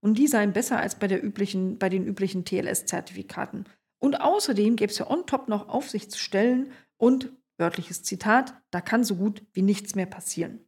und 0.00 0.18
die 0.18 0.26
seien 0.26 0.52
besser 0.52 0.78
als 0.78 0.96
bei, 0.96 1.06
der 1.06 1.24
üblichen, 1.24 1.78
bei 1.78 1.88
den 1.88 2.04
üblichen 2.06 2.44
TLS-Zertifikaten. 2.44 3.64
Und 4.00 4.20
außerdem 4.20 4.76
gäbe 4.76 4.92
es 4.92 4.98
ja 4.98 5.10
on 5.10 5.26
top 5.26 5.48
noch 5.48 5.68
Aufsichtsstellen 5.68 6.72
und, 6.98 7.32
wörtliches 7.56 8.02
Zitat, 8.02 8.54
da 8.70 8.80
kann 8.80 9.02
so 9.02 9.16
gut 9.16 9.42
wie 9.52 9.62
nichts 9.62 9.94
mehr 9.94 10.06
passieren. 10.06 10.67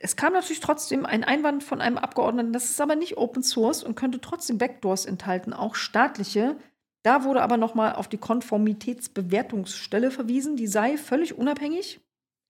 Es 0.00 0.16
kam 0.16 0.32
natürlich 0.32 0.60
trotzdem 0.60 1.06
ein 1.06 1.24
Einwand 1.24 1.62
von 1.62 1.80
einem 1.80 1.98
Abgeordneten, 1.98 2.52
das 2.52 2.70
ist 2.70 2.80
aber 2.80 2.96
nicht 2.96 3.16
Open 3.16 3.42
Source 3.42 3.82
und 3.82 3.94
könnte 3.94 4.20
trotzdem 4.20 4.58
Backdoors 4.58 5.06
enthalten, 5.06 5.52
auch 5.52 5.74
staatliche. 5.76 6.56
Da 7.02 7.24
wurde 7.24 7.42
aber 7.42 7.56
nochmal 7.56 7.94
auf 7.94 8.08
die 8.08 8.18
Konformitätsbewertungsstelle 8.18 10.10
verwiesen, 10.10 10.56
die 10.56 10.66
sei 10.66 10.96
völlig 10.96 11.38
unabhängig, 11.38 12.00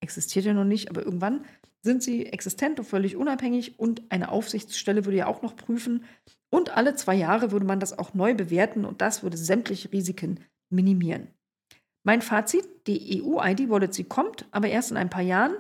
existiert 0.01 0.45
ja 0.45 0.55
noch 0.55 0.65
nicht, 0.65 0.91
aber 0.91 1.05
irgendwann 1.05 1.45
sind 1.83 2.03
sie 2.03 2.27
existent 2.27 2.79
und 2.79 2.87
völlig 2.87 3.17
unabhängig 3.17 3.79
und 3.79 4.03
eine 4.09 4.31
Aufsichtsstelle 4.31 5.05
würde 5.05 5.19
ja 5.19 5.27
auch 5.27 5.43
noch 5.43 5.55
prüfen, 5.55 6.05
Und 6.51 6.77
alle 6.77 6.95
zwei 6.95 7.17
Jahre 7.17 7.51
würde 7.51 7.67
man 7.67 7.81
das 7.81 7.99
auch 7.99 8.15
neu 8.15 8.33
bewerten 8.33 8.85
und 8.85 9.01
das 9.01 9.25
würde 9.25 9.37
sämtliche 9.37 9.91
Risiken 9.91 10.39
minimieren. 10.71 11.27
Mein 12.05 12.23
Fazit, 12.23 12.65
die 12.87 13.21
EU-ID-Wallet, 13.25 14.09
kommt, 14.09 14.47
aber 14.53 14.69
erst 14.69 14.93
in 14.93 14.97
ein 14.97 15.11
paar 15.11 15.23
Jahren. 15.23 15.57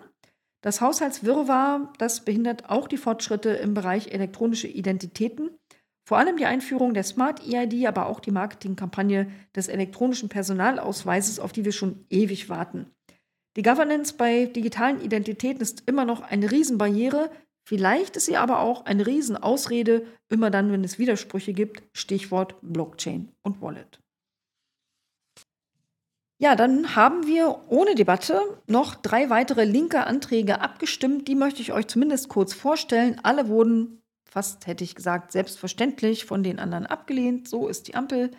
Das 0.65 0.81
Haushaltswirrwarr, 0.81 1.93
das 1.99 2.25
behindert 2.25 2.71
auch 2.71 2.89
die 2.89 2.97
Fortschritte 2.97 3.51
im 3.51 3.75
Bereich 3.75 4.12
elektronische 4.12 4.67
Identitäten. 4.67 5.51
Vor 6.09 6.17
allem 6.17 6.39
die 6.39 6.47
Einführung 6.47 6.95
der 6.95 7.03
Smart 7.03 7.47
EID, 7.47 7.87
aber 7.87 8.07
auch 8.07 8.19
die 8.19 8.31
Marketingkampagne 8.31 9.31
des 9.55 9.69
elektronischen 9.69 10.31
Personalausweises, 10.31 11.39
auf 11.39 11.53
die 11.53 11.67
wir 11.67 11.73
schon 11.73 12.07
ewig 12.09 12.49
warten. 12.49 12.87
Die 13.59 13.62
Governance 13.62 14.15
bei 14.15 14.47
digitalen 14.47 15.03
Identitäten 15.03 15.61
ist 15.61 15.83
immer 15.85 16.07
noch 16.07 16.23
eine 16.23 16.51
Riesenbarriere. 16.51 17.31
Vielleicht 17.69 18.17
ist 18.17 18.25
sie 18.25 18.39
aber 18.39 18.61
auch 18.61 18.87
eine 18.87 19.07
Riesenausrede, 19.07 20.07
immer 20.31 20.51
dann, 20.51 20.73
wenn 20.73 20.83
es 20.83 20.99
Widersprüche 20.99 21.53
gibt. 21.53 21.83
Stichwort 21.93 22.57
Blockchain 22.62 23.33
und 23.43 23.61
Wallet. 23.61 24.01
Ja, 26.45 26.57
dann 26.57 26.95
haben 26.95 27.26
wir 27.26 27.62
ohne 27.70 27.95
Debatte 27.95 28.38
noch 28.66 28.97
drei 28.97 29.30
weitere 29.30 29.64
linke 29.64 30.07
Anträge 30.07 30.61
abgestimmt. 30.61 31.26
Die 31.26 31.36
möchte 31.36 31.62
ich 31.62 31.72
euch 31.72 31.86
zumindest 31.86 32.28
kurz 32.28 32.53
vorstellen. 32.53 33.18
Alle 33.22 33.49
wurden, 33.49 34.03
fast 34.30 34.66
hätte 34.66 34.84
ich 34.84 34.95
gesagt, 34.95 35.32
selbstverständlich 35.32 36.26
von 36.26 36.42
den 36.42 36.59
anderen 36.59 36.84
abgelehnt. 36.84 37.49
So 37.49 37.66
ist 37.66 37.88
die 37.88 37.95
Ampel. 37.95 38.30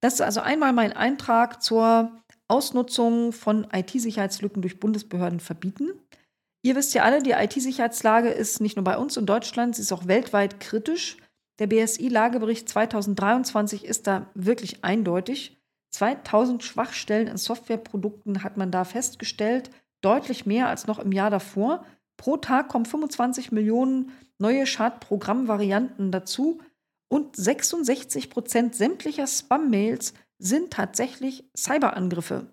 Das 0.00 0.14
ist 0.14 0.22
also 0.22 0.40
einmal 0.40 0.72
mein 0.72 0.94
Eintrag 0.94 1.62
zur 1.62 2.12
Ausnutzung 2.48 3.30
von 3.34 3.66
IT-Sicherheitslücken 3.70 4.62
durch 4.62 4.80
Bundesbehörden 4.80 5.40
verbieten. 5.40 5.90
Ihr 6.62 6.76
wisst 6.76 6.94
ja 6.94 7.02
alle, 7.02 7.22
die 7.22 7.32
IT-Sicherheitslage 7.32 8.30
ist 8.30 8.62
nicht 8.62 8.76
nur 8.76 8.84
bei 8.84 8.96
uns 8.96 9.18
in 9.18 9.26
Deutschland, 9.26 9.76
sie 9.76 9.82
ist 9.82 9.92
auch 9.92 10.06
weltweit 10.06 10.60
kritisch. 10.60 11.18
Der 11.58 11.66
BSI-Lagebericht 11.66 12.70
2023 12.70 13.84
ist 13.84 14.06
da 14.06 14.30
wirklich 14.32 14.82
eindeutig. 14.82 15.59
2000 15.90 16.62
Schwachstellen 16.62 17.28
in 17.28 17.36
Softwareprodukten 17.36 18.42
hat 18.42 18.56
man 18.56 18.70
da 18.70 18.84
festgestellt, 18.84 19.70
deutlich 20.00 20.46
mehr 20.46 20.68
als 20.68 20.86
noch 20.86 20.98
im 20.98 21.12
Jahr 21.12 21.30
davor. 21.30 21.84
Pro 22.16 22.36
Tag 22.36 22.68
kommen 22.68 22.86
25 22.86 23.52
Millionen 23.52 24.12
neue 24.38 24.66
Schadprogrammvarianten 24.66 26.10
dazu 26.10 26.60
und 27.08 27.36
66 27.36 28.30
Prozent 28.30 28.74
sämtlicher 28.74 29.26
Spam-Mails 29.26 30.14
sind 30.38 30.72
tatsächlich 30.72 31.44
Cyberangriffe. 31.56 32.46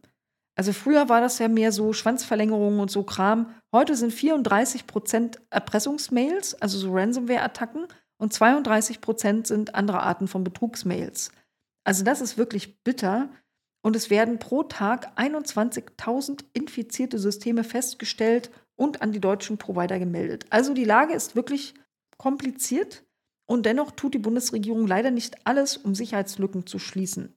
Also 0.56 0.74
früher 0.74 1.08
war 1.08 1.22
das 1.22 1.38
ja 1.38 1.48
mehr 1.48 1.72
so 1.72 1.94
Schwanzverlängerungen 1.94 2.80
und 2.80 2.90
so 2.90 3.04
Kram. 3.04 3.54
Heute 3.72 3.96
sind 3.96 4.12
34 4.12 4.88
Prozent 4.88 5.40
Erpressungsmails, 5.52 6.56
also 6.56 6.80
so 6.80 6.92
Ransomware-Attacken, 6.94 7.88
und 8.20 8.34
32 8.34 9.00
Prozent 9.00 9.46
sind 9.46 9.76
andere 9.76 10.02
Arten 10.02 10.28
von 10.28 10.44
Betrugsmails. 10.44 11.32
Also 11.88 12.04
das 12.04 12.20
ist 12.20 12.38
wirklich 12.38 12.84
bitter. 12.84 13.30
Und 13.82 13.96
es 13.96 14.10
werden 14.10 14.40
pro 14.40 14.64
Tag 14.64 15.18
21.000 15.18 16.44
infizierte 16.52 17.18
Systeme 17.18 17.64
festgestellt 17.64 18.52
und 18.76 19.02
an 19.02 19.14
die 19.14 19.22
deutschen 19.22 19.58
Provider 19.58 19.98
gemeldet. 19.98 20.46
Also 20.50 20.74
die 20.74 20.84
Lage 20.84 21.14
ist 21.14 21.38
wirklich 21.38 21.76
kompliziert 22.18 23.06
und 23.46 23.66
dennoch 23.66 23.92
tut 23.92 24.14
die 24.14 24.20
Bundesregierung 24.20 24.86
leider 24.86 25.12
nicht 25.12 25.48
alles, 25.48 25.78
um 25.78 25.96
Sicherheitslücken 25.96 26.68
zu 26.68 26.78
schließen. 26.78 27.34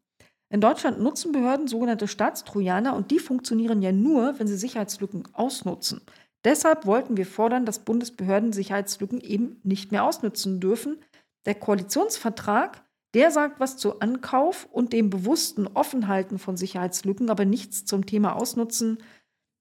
In 0.52 0.60
Deutschland 0.60 0.98
nutzen 0.98 1.30
Behörden 1.30 1.68
sogenannte 1.68 2.08
Staatstrojaner 2.08 2.96
und 2.96 3.12
die 3.12 3.20
funktionieren 3.20 3.82
ja 3.82 3.92
nur, 3.92 4.40
wenn 4.40 4.48
sie 4.48 4.56
Sicherheitslücken 4.56 5.28
ausnutzen. 5.32 6.00
Deshalb 6.44 6.86
wollten 6.86 7.16
wir 7.16 7.26
fordern, 7.26 7.66
dass 7.66 7.84
Bundesbehörden 7.84 8.52
Sicherheitslücken 8.52 9.20
eben 9.20 9.60
nicht 9.62 9.92
mehr 9.92 10.02
ausnutzen 10.02 10.58
dürfen. 10.58 10.98
Der 11.46 11.54
Koalitionsvertrag 11.54 12.82
der 13.14 13.30
sagt 13.30 13.60
was 13.60 13.76
zu 13.76 14.00
Ankauf 14.00 14.68
und 14.70 14.92
dem 14.92 15.10
bewussten 15.10 15.66
Offenhalten 15.66 16.38
von 16.38 16.56
Sicherheitslücken, 16.56 17.30
aber 17.30 17.44
nichts 17.44 17.84
zum 17.84 18.06
Thema 18.06 18.36
Ausnutzen. 18.36 18.98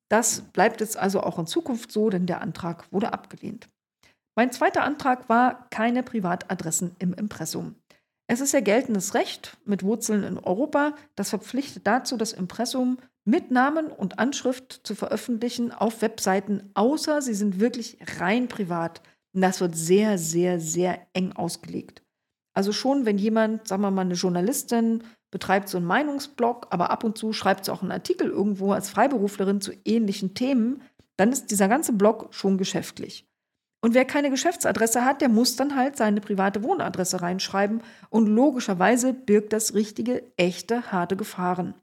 Das 0.10 0.41
bleibt 0.41 0.82
jetzt 0.82 0.97
also 0.97 1.22
auch 1.22 1.39
in 1.39 1.47
Zukunft 1.47 1.91
so, 1.91 2.10
denn 2.10 2.26
der 2.26 2.41
Antrag 2.41 2.91
wurde 2.91 3.14
abgelehnt. 3.14 3.70
Mein 4.36 4.52
zweiter 4.52 4.84
Antrag 4.84 5.28
war 5.30 5.68
keine 5.70 6.04
Privatadressen 6.04 6.95
im 7.00 7.14
Impressum. 7.14 7.76
Es 8.28 8.41
ist 8.41 8.54
ja 8.54 8.62
geltendes 8.62 9.16
Recht 9.16 9.58
mit 9.66 9.82
Wurzeln 9.84 10.24
in 10.24 10.38
Europa, 10.38 10.93
das 11.16 11.32
verpflichtet 11.32 11.88
dazu, 11.88 12.16
das 12.16 12.32
Impressum 12.32 13.00
mit 13.26 13.50
Namen 13.50 13.88
und 13.88 14.20
Anschrift 14.20 14.82
zu 14.84 14.93
veröffentlichen 14.93 15.72
auf 15.72 16.02
Webseiten, 16.04 16.70
außer 16.76 17.22
sie 17.24 17.34
sind 17.34 17.60
wirklich 17.60 17.97
rein 18.20 18.47
privat. 18.47 19.02
Und 19.34 19.41
das 19.41 19.62
wird 19.62 19.76
sehr, 19.76 20.18
sehr, 20.18 20.60
sehr 20.60 21.08
eng 21.14 21.34
ausgelegt. 21.34 22.04
Also 22.60 22.74
schon, 22.74 23.05
wenn 23.05 23.18
jemand, 23.18 23.70
sagen 23.70 23.84
wir 23.84 23.89
mal, 23.89 24.01
eine 24.01 24.16
Journalistin 24.16 25.05
betreibt 25.32 25.70
so 25.70 25.78
einen 25.78 25.88
Meinungsblog, 25.88 26.68
aber 26.72 26.89
ab 26.89 27.05
und 27.05 27.18
zu 27.18 27.32
schreibt 27.32 27.64
sie 27.64 27.72
auch 27.72 27.84
einen 27.84 27.93
Artikel 27.93 28.28
irgendwo 28.28 28.74
als 28.74 28.89
Freiberuflerin 28.89 29.62
zu 29.62 29.72
ähnlichen 29.86 30.34
Themen, 30.34 30.82
dann 31.16 31.32
ist 31.32 31.51
dieser 31.51 31.70
ganze 31.70 31.93
Blog 31.93 32.28
schon 32.32 32.57
geschäftlich. 32.57 33.26
Und 33.80 33.93
wer 33.93 34.03
keine 34.03 34.30
Geschäftsadresse 34.30 35.05
hat, 35.05 35.22
der 35.22 35.30
muss 35.30 35.55
dann 35.55 35.78
halt 35.78 35.95
seine 35.95 36.20
private 36.20 36.62
Wohnadresse 36.62 37.22
reinschreiben 37.22 37.82
und 38.10 38.28
logischerweise 38.28 39.14
birgt 39.14 39.53
das 39.53 39.74
richtige, 39.74 40.22
echte, 40.36 40.91
harte 40.91 41.16
Gefahren. 41.16 41.76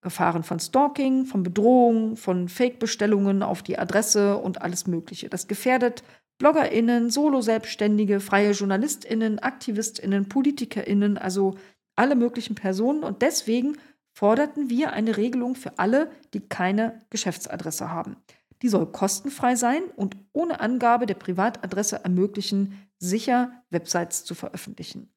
Gefahren 0.00 0.44
von 0.44 0.60
Stalking, 0.60 1.26
von 1.26 1.42
Bedrohung, 1.42 2.16
von 2.16 2.48
Fake-Bestellungen 2.48 3.42
auf 3.42 3.64
die 3.64 3.80
Adresse 3.80 4.36
und 4.36 4.62
alles 4.62 4.86
Mögliche. 4.86 5.28
Das 5.28 5.48
gefährdet 5.48 6.04
BloggerInnen, 6.42 7.08
Solo-Selbstständige, 7.08 8.18
freie 8.18 8.50
JournalistInnen, 8.50 9.38
AktivistInnen, 9.38 10.28
PolitikerInnen, 10.28 11.16
also 11.16 11.54
alle 11.94 12.16
möglichen 12.16 12.56
Personen. 12.56 13.04
Und 13.04 13.22
deswegen 13.22 13.76
forderten 14.12 14.68
wir 14.68 14.92
eine 14.92 15.16
Regelung 15.16 15.54
für 15.54 15.78
alle, 15.78 16.10
die 16.34 16.40
keine 16.40 17.00
Geschäftsadresse 17.10 17.90
haben. 17.90 18.16
Die 18.60 18.68
soll 18.68 18.90
kostenfrei 18.90 19.54
sein 19.54 19.84
und 19.94 20.16
ohne 20.32 20.58
Angabe 20.58 21.06
der 21.06 21.14
Privatadresse 21.14 22.02
ermöglichen, 22.02 22.88
sicher 22.98 23.52
Websites 23.70 24.24
zu 24.24 24.34
veröffentlichen. 24.34 25.12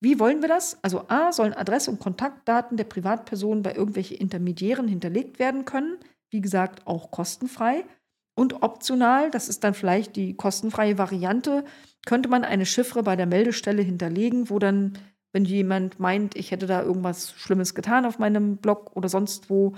Wie 0.00 0.20
wollen 0.20 0.42
wir 0.42 0.50
das? 0.50 0.76
Also 0.84 1.08
a, 1.08 1.32
sollen 1.32 1.54
Adresse 1.54 1.90
und 1.90 1.98
Kontaktdaten 1.98 2.76
der 2.76 2.84
Privatpersonen 2.84 3.62
bei 3.62 3.74
irgendwelchen 3.74 4.18
Intermediären 4.18 4.86
hinterlegt 4.86 5.38
werden 5.38 5.64
können, 5.64 5.96
wie 6.28 6.42
gesagt 6.42 6.86
auch 6.86 7.10
kostenfrei. 7.10 7.86
Und 8.38 8.62
optional, 8.62 9.32
das 9.32 9.48
ist 9.48 9.64
dann 9.64 9.74
vielleicht 9.74 10.14
die 10.14 10.36
kostenfreie 10.36 10.96
Variante, 10.96 11.64
könnte 12.06 12.28
man 12.28 12.44
eine 12.44 12.66
Chiffre 12.66 13.02
bei 13.02 13.16
der 13.16 13.26
Meldestelle 13.26 13.82
hinterlegen, 13.82 14.48
wo 14.48 14.60
dann, 14.60 14.96
wenn 15.32 15.44
jemand 15.44 15.98
meint, 15.98 16.36
ich 16.36 16.52
hätte 16.52 16.68
da 16.68 16.80
irgendwas 16.80 17.32
Schlimmes 17.32 17.74
getan 17.74 18.06
auf 18.06 18.20
meinem 18.20 18.58
Blog 18.58 18.94
oder 18.94 19.08
sonst 19.08 19.50
wo, 19.50 19.74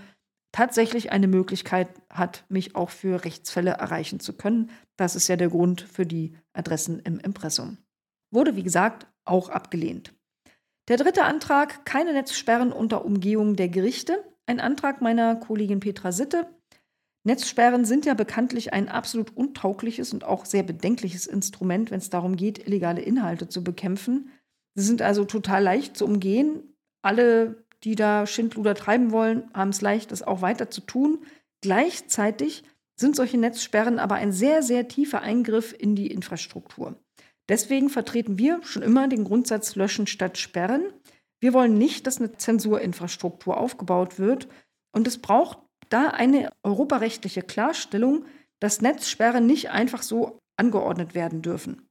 tatsächlich 0.53 1.11
eine 1.11 1.27
Möglichkeit 1.27 1.89
hat, 2.11 2.45
mich 2.51 2.77
auch 2.77 2.91
für 2.91 3.25
Rechtsfälle 3.25 3.71
erreichen 3.71 4.21
zu 4.21 4.35
können. 4.35 4.69
Das 4.99 5.17
ist 5.17 5.29
ja 5.29 5.37
der 5.37 5.49
Grund 5.49 5.81
für 5.81 6.05
die 6.05 6.37
Adressen 6.53 7.01
im 7.01 7.19
Impressum. 7.19 7.79
Wurde, 8.31 8.57
wie 8.57 8.63
gesagt, 8.63 9.07
auch 9.25 9.49
abgelehnt. 9.49 10.13
Der 10.89 10.99
dritte 10.99 11.25
Antrag, 11.25 11.87
keine 11.87 12.13
Netzsperren 12.13 12.73
unter 12.73 13.07
Umgehung 13.07 13.57
der 13.57 13.71
Gerichte. 13.71 14.23
Ein 14.45 14.61
Antrag 14.61 15.01
meiner 15.01 15.37
Kollegin 15.37 15.81
Petra 15.81 16.13
Sitte. 16.13 16.60
Netzsperren 17.25 17.85
sind 17.85 18.07
ja 18.07 18.15
bekanntlich 18.15 18.73
ein 18.73 18.89
absolut 18.89 19.37
untaugliches 19.37 20.13
und 20.13 20.25
auch 20.25 20.47
sehr 20.47 20.63
bedenkliches 20.63 21.27
Instrument, 21.27 21.91
wenn 21.91 21.99
es 21.99 22.11
darum 22.11 22.37
geht, 22.37 22.67
illegale 22.67 23.03
Inhalte 23.03 23.49
zu 23.49 23.63
bekämpfen. 23.63 24.31
Sie 24.75 24.85
sind 24.85 25.03
also 25.03 25.25
total 25.25 25.63
leicht 25.63 25.97
zu 25.97 26.07
umgehen. 26.07 26.63
Alle, 27.03 27.65
die 27.85 27.95
da 27.95 28.27
Schindluder 28.27 28.75
treiben 28.75 29.11
wollen, 29.11 29.51
haben 29.53 29.71
es 29.71 29.83
leicht, 29.83 30.13
das 30.13 30.23
auch 30.23 30.41
weiter 30.41 30.71
zu 30.71 30.81
tun. 30.81 31.25
Gleichzeitig 31.61 32.65
sind 32.97 33.17
solche 33.17 33.39
Netzsperren 33.39 33.99
aber 33.99 34.15
ein 34.15 34.33
sehr, 34.33 34.63
sehr 34.63 34.89
tiefer 34.89 35.21
Eingriff 35.21 35.75
in 35.79 35.97
die 35.97 36.07
Infrastruktur. 36.07 36.97
Deswegen 37.49 37.91
vertreten 37.91 38.39
wir 38.39 38.63
schon 38.63 38.83
immer 38.83 39.09
den 39.09 39.25
Grundsatz 39.25 39.75
Löschen 39.75 40.07
statt 40.07 40.39
Sperren. 40.39 40.85
Wir 41.41 41.53
wollen 41.53 41.77
nicht, 41.77 42.07
dass 42.07 42.19
eine 42.19 42.37
Zensurinfrastruktur 42.37 43.59
aufgebaut 43.59 44.19
wird. 44.19 44.49
Und 44.93 45.07
es 45.07 45.19
braucht 45.19 45.59
da 45.91 46.09
eine 46.09 46.51
europarechtliche 46.63 47.43
Klarstellung, 47.43 48.25
dass 48.61 48.81
Netzsperren 48.81 49.47
nicht 49.47 49.71
einfach 49.71 50.03
so 50.03 50.39
angeordnet 50.57 51.15
werden 51.15 51.43
dürfen. 51.43 51.87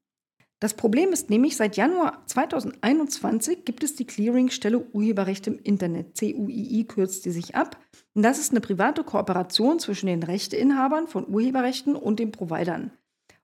Das 0.61 0.73
Problem 0.73 1.13
ist 1.13 1.29
nämlich, 1.29 1.55
seit 1.55 1.77
Januar 1.77 2.21
2021 2.25 3.63
gibt 3.63 3.83
es 3.83 3.95
die 3.95 4.05
Clearingstelle 4.05 4.79
Urheberrecht 4.91 5.47
im 5.47 5.57
Internet. 5.57 6.19
CUII 6.19 6.85
kürzt 6.85 7.23
die 7.23 7.31
sich 7.31 7.55
ab. 7.55 7.77
Und 8.13 8.23
das 8.23 8.39
ist 8.39 8.51
eine 8.51 8.59
private 8.59 9.05
Kooperation 9.05 9.79
zwischen 9.79 10.07
den 10.07 10.21
Rechteinhabern 10.21 11.07
von 11.07 11.29
Urheberrechten 11.29 11.95
und 11.95 12.19
den 12.19 12.33
Providern. 12.33 12.91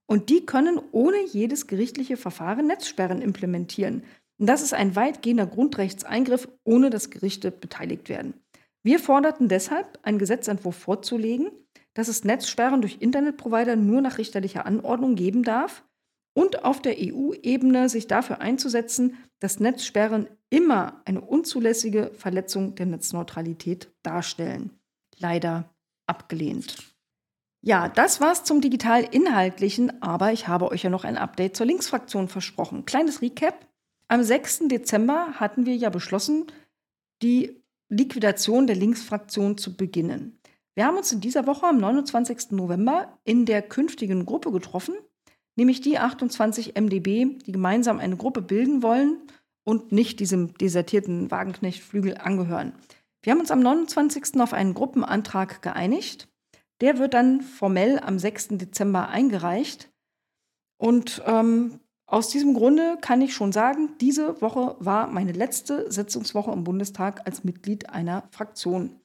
Und 0.04 0.28
die 0.28 0.44
können 0.44 0.78
ohne 0.92 1.16
jedes 1.32 1.66
gerichtliche 1.66 2.18
Verfahren 2.18 2.66
Netzsperren 2.66 3.22
implementieren. 3.22 4.04
Und 4.38 4.46
das 4.46 4.60
ist 4.60 4.74
ein 4.74 4.94
weitgehender 4.94 5.46
Grundrechtseingriff, 5.46 6.48
ohne 6.64 6.90
dass 6.90 7.08
Gerichte 7.08 7.50
beteiligt 7.50 8.10
werden. 8.10 8.34
Wir 8.86 9.00
forderten 9.00 9.48
deshalb, 9.48 9.98
einen 10.04 10.20
Gesetzentwurf 10.20 10.76
vorzulegen, 10.76 11.50
dass 11.94 12.06
es 12.06 12.22
Netzsperren 12.22 12.80
durch 12.80 12.98
Internetprovider 13.00 13.74
nur 13.74 14.00
nach 14.00 14.16
richterlicher 14.16 14.64
Anordnung 14.64 15.16
geben 15.16 15.42
darf 15.42 15.84
und 16.34 16.64
auf 16.64 16.80
der 16.80 16.94
EU-Ebene 16.96 17.88
sich 17.88 18.06
dafür 18.06 18.40
einzusetzen, 18.40 19.16
dass 19.40 19.58
Netzsperren 19.58 20.28
immer 20.50 21.02
eine 21.04 21.20
unzulässige 21.20 22.12
Verletzung 22.14 22.76
der 22.76 22.86
Netzneutralität 22.86 23.92
darstellen. 24.04 24.70
Leider 25.18 25.74
abgelehnt. 26.06 26.76
Ja, 27.62 27.88
das 27.88 28.20
war's 28.20 28.44
zum 28.44 28.60
digital 28.60 29.02
Inhaltlichen, 29.02 30.00
aber 30.00 30.32
ich 30.32 30.46
habe 30.46 30.70
euch 30.70 30.84
ja 30.84 30.90
noch 30.90 31.02
ein 31.02 31.18
Update 31.18 31.56
zur 31.56 31.66
Linksfraktion 31.66 32.28
versprochen. 32.28 32.84
Kleines 32.84 33.20
Recap. 33.20 33.66
Am 34.06 34.22
6. 34.22 34.68
Dezember 34.68 35.40
hatten 35.40 35.66
wir 35.66 35.74
ja 35.74 35.90
beschlossen, 35.90 36.46
die 37.20 37.65
Liquidation 37.88 38.66
der 38.66 38.76
Linksfraktion 38.76 39.58
zu 39.58 39.76
beginnen. 39.76 40.38
Wir 40.74 40.86
haben 40.86 40.96
uns 40.96 41.12
in 41.12 41.20
dieser 41.20 41.46
Woche 41.46 41.66
am 41.66 41.78
29. 41.78 42.50
November 42.50 43.18
in 43.24 43.46
der 43.46 43.62
künftigen 43.62 44.26
Gruppe 44.26 44.52
getroffen, 44.52 44.94
nämlich 45.56 45.80
die 45.80 45.98
28 45.98 46.74
MdB, 46.74 47.38
die 47.46 47.52
gemeinsam 47.52 47.98
eine 47.98 48.16
Gruppe 48.16 48.42
bilden 48.42 48.82
wollen 48.82 49.22
und 49.64 49.92
nicht 49.92 50.20
diesem 50.20 50.54
desertierten 50.54 51.30
Wagenknechtflügel 51.30 52.18
angehören. 52.18 52.72
Wir 53.22 53.32
haben 53.32 53.40
uns 53.40 53.50
am 53.50 53.60
29. 53.60 54.40
auf 54.40 54.52
einen 54.52 54.74
Gruppenantrag 54.74 55.62
geeinigt. 55.62 56.28
Der 56.80 56.98
wird 56.98 57.14
dann 57.14 57.40
formell 57.40 57.98
am 57.98 58.18
6. 58.18 58.48
Dezember 58.50 59.08
eingereicht. 59.08 59.90
Und 60.78 61.22
ähm, 61.26 61.80
aus 62.06 62.28
diesem 62.28 62.54
Grunde 62.54 62.98
kann 63.00 63.20
ich 63.20 63.34
schon 63.34 63.52
sagen, 63.52 63.96
diese 64.00 64.40
Woche 64.40 64.76
war 64.78 65.08
meine 65.08 65.32
letzte 65.32 65.90
Sitzungswoche 65.90 66.52
im 66.52 66.62
Bundestag 66.62 67.26
als 67.26 67.42
Mitglied 67.42 67.90
einer 67.90 68.28
Fraktion. 68.30 69.00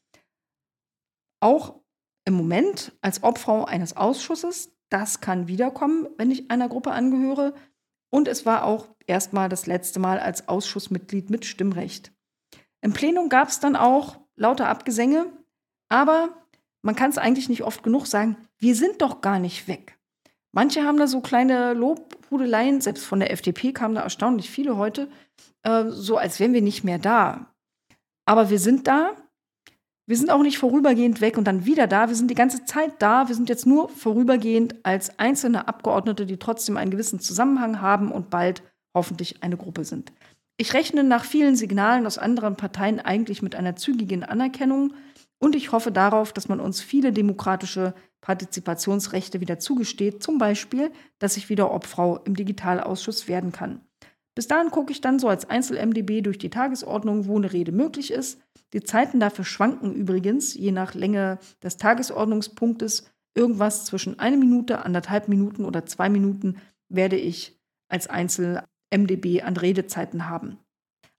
Auch 1.40 1.82
im 2.26 2.36
Moment 2.36 2.94
als 3.02 3.24
Obfrau 3.24 3.66
eines 3.66 3.98
Ausschusses, 3.98 4.72
das 4.90 5.20
kann 5.20 5.48
wiederkommen, 5.48 6.08
wenn 6.18 6.30
ich 6.30 6.52
einer 6.52 6.70
Gruppe 6.70 6.92
angehöre. 6.92 7.56
Und 8.12 8.28
es 8.28 8.46
war 8.46 8.66
auch 8.66 8.90
erstmal 9.08 9.50
das 9.50 9.66
letzte 9.66 10.00
Mal 10.00 10.20
als 10.20 10.48
Ausschussmitglied 10.48 11.32
mit 11.32 11.46
Stimmrecht. 11.46 12.12
Im 12.82 12.94
Plenum 12.94 13.30
gab 13.30 13.48
es 13.48 13.60
dann 13.60 13.76
auch 13.76 14.20
lauter 14.36 14.68
Abgesänge, 14.68 15.26
aber 15.90 16.46
man 16.84 16.96
kann 16.96 17.10
es 17.10 17.18
eigentlich 17.18 17.50
nicht 17.50 17.64
oft 17.64 17.84
genug 17.84 18.06
sagen, 18.06 18.38
wir 18.58 18.76
sind 18.76 19.02
doch 19.02 19.22
gar 19.22 19.40
nicht 19.40 19.68
weg. 19.68 19.98
Manche 20.54 20.84
haben 20.84 20.98
da 20.98 21.08
so 21.08 21.22
kleine 21.22 21.74
Lobhudeleien, 21.74 22.82
selbst 22.82 23.06
von 23.06 23.20
der 23.20 23.32
FDP 23.32 23.72
kamen 23.72 23.96
da 23.96 24.02
erstaunlich 24.02 24.50
viele 24.50 24.78
heute, 24.78 25.10
äh, 25.64 25.86
so 25.88 26.18
als 26.18 26.40
wären 26.40 26.54
wir 26.54 26.62
nicht 26.62 26.84
mehr 26.84 27.00
da. 27.00 27.54
Aber 28.26 28.50
wir 28.50 28.60
sind 28.60 28.88
da. 28.88 29.12
Wir 30.08 30.18
sind 30.18 30.30
auch 30.30 30.42
nicht 30.42 30.58
vorübergehend 30.58 31.22
weg 31.22 31.38
und 31.38 31.46
dann 31.46 31.66
wieder 31.66 31.88
da. 31.88 32.10
Wir 32.10 32.16
sind 32.16 32.30
die 32.30 32.36
ganze 32.36 32.66
Zeit 32.66 32.94
da. 33.00 33.30
Wir 33.30 33.36
sind 33.36 33.50
jetzt 33.50 33.66
nur 33.66 33.88
vorübergehend 33.88 34.76
als 34.84 35.20
einzelne 35.20 35.68
Abgeordnete, 35.68 36.26
die 36.26 36.38
trotzdem 36.38 36.76
einen 36.76 36.92
gewissen 36.92 37.20
Zusammenhang 37.20 37.80
haben 37.80 38.12
und 38.12 38.30
bald 38.30 38.62
hoffentlich 38.94 39.42
eine 39.42 39.58
Gruppe 39.58 39.86
sind. 39.86 40.12
Ich 40.58 40.74
rechne 40.74 41.04
nach 41.04 41.24
vielen 41.24 41.56
Signalen 41.56 42.06
aus 42.06 42.18
anderen 42.18 42.56
Parteien 42.56 43.00
eigentlich 43.00 43.42
mit 43.42 43.56
einer 43.56 43.76
zügigen 43.76 44.24
Anerkennung 44.24 44.94
und 45.42 45.56
ich 45.56 45.72
hoffe 45.72 45.92
darauf, 45.92 46.34
dass 46.34 46.48
man 46.48 46.60
uns 46.60 46.82
viele 46.82 47.12
demokratische 47.12 47.96
Partizipationsrechte 48.22 49.42
wieder 49.42 49.58
zugesteht, 49.58 50.22
zum 50.22 50.38
Beispiel, 50.38 50.92
dass 51.18 51.36
ich 51.36 51.50
wieder 51.50 51.74
Obfrau 51.74 52.20
im 52.20 52.36
Digitalausschuss 52.36 53.28
werden 53.28 53.52
kann. 53.52 53.82
Bis 54.36 54.48
dahin 54.48 54.70
gucke 54.70 54.92
ich 54.92 55.02
dann 55.02 55.18
so 55.18 55.28
als 55.28 55.50
Einzel-MDB 55.50 56.22
durch 56.22 56.38
die 56.38 56.52
Tagesordnung, 56.52 57.26
wo 57.26 57.38
eine 57.38 57.52
Rede 57.52 57.72
möglich 57.72 58.12
ist. 58.12 58.40
Die 58.74 58.84
Zeiten 58.84 59.20
dafür 59.20 59.44
schwanken 59.44 59.94
übrigens, 59.94 60.54
je 60.54 60.72
nach 60.72 60.94
Länge 60.94 61.40
des 61.64 61.78
Tagesordnungspunktes. 61.78 63.12
Irgendwas 63.34 63.86
zwischen 63.86 64.20
eine 64.20 64.38
Minute, 64.38 64.86
anderthalb 64.86 65.28
Minuten 65.28 65.66
oder 65.66 65.86
zwei 65.88 66.08
Minuten 66.10 66.58
werde 66.88 67.16
ich 67.16 67.60
als 67.90 68.08
Einzel-MDB 68.08 69.42
an 69.42 69.58
Redezeiten 69.58 70.30
haben. 70.30 70.60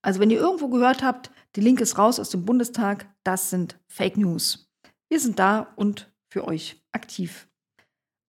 Also 0.02 0.20
wenn 0.20 0.30
ihr 0.30 0.40
irgendwo 0.40 0.68
gehört 0.68 1.02
habt, 1.02 1.30
die 1.56 1.60
Link 1.60 1.80
ist 1.80 1.96
raus 1.96 2.18
aus 2.18 2.30
dem 2.30 2.44
Bundestag, 2.44 3.06
das 3.24 3.50
sind 3.50 3.78
Fake 3.86 4.16
News. 4.16 4.68
Wir 5.08 5.20
sind 5.20 5.38
da 5.38 5.72
und 5.76 6.12
für 6.28 6.46
euch 6.46 6.82
aktiv. 6.92 7.48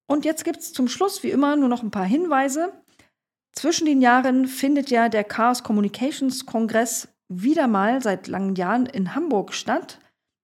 Und 0.07 0.25
jetzt 0.25 0.43
gibt 0.43 0.59
es 0.59 0.73
zum 0.73 0.87
Schluss 0.87 1.23
wie 1.23 1.31
immer 1.31 1.55
nur 1.55 1.69
noch 1.69 1.81
ein 1.81 1.91
paar 1.91 2.05
Hinweise. 2.05 2.73
Zwischen 3.53 3.85
den 3.85 4.01
Jahren 4.01 4.47
findet 4.47 4.89
ja 4.89 5.09
der 5.09 5.23
Chaos 5.23 5.63
Communications 5.63 6.45
Kongress 6.45 7.07
wieder 7.29 7.67
mal 7.67 8.01
seit 8.01 8.27
langen 8.27 8.55
Jahren 8.55 8.85
in 8.85 9.15
Hamburg 9.15 9.53
statt. 9.53 9.99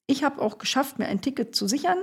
Ich 0.08 0.24
habe 0.24 0.42
auch 0.42 0.58
geschafft, 0.58 0.98
mir 0.98 1.08
ein 1.08 1.22
Ticket 1.22 1.56
zu 1.56 1.68
sichern 1.68 2.00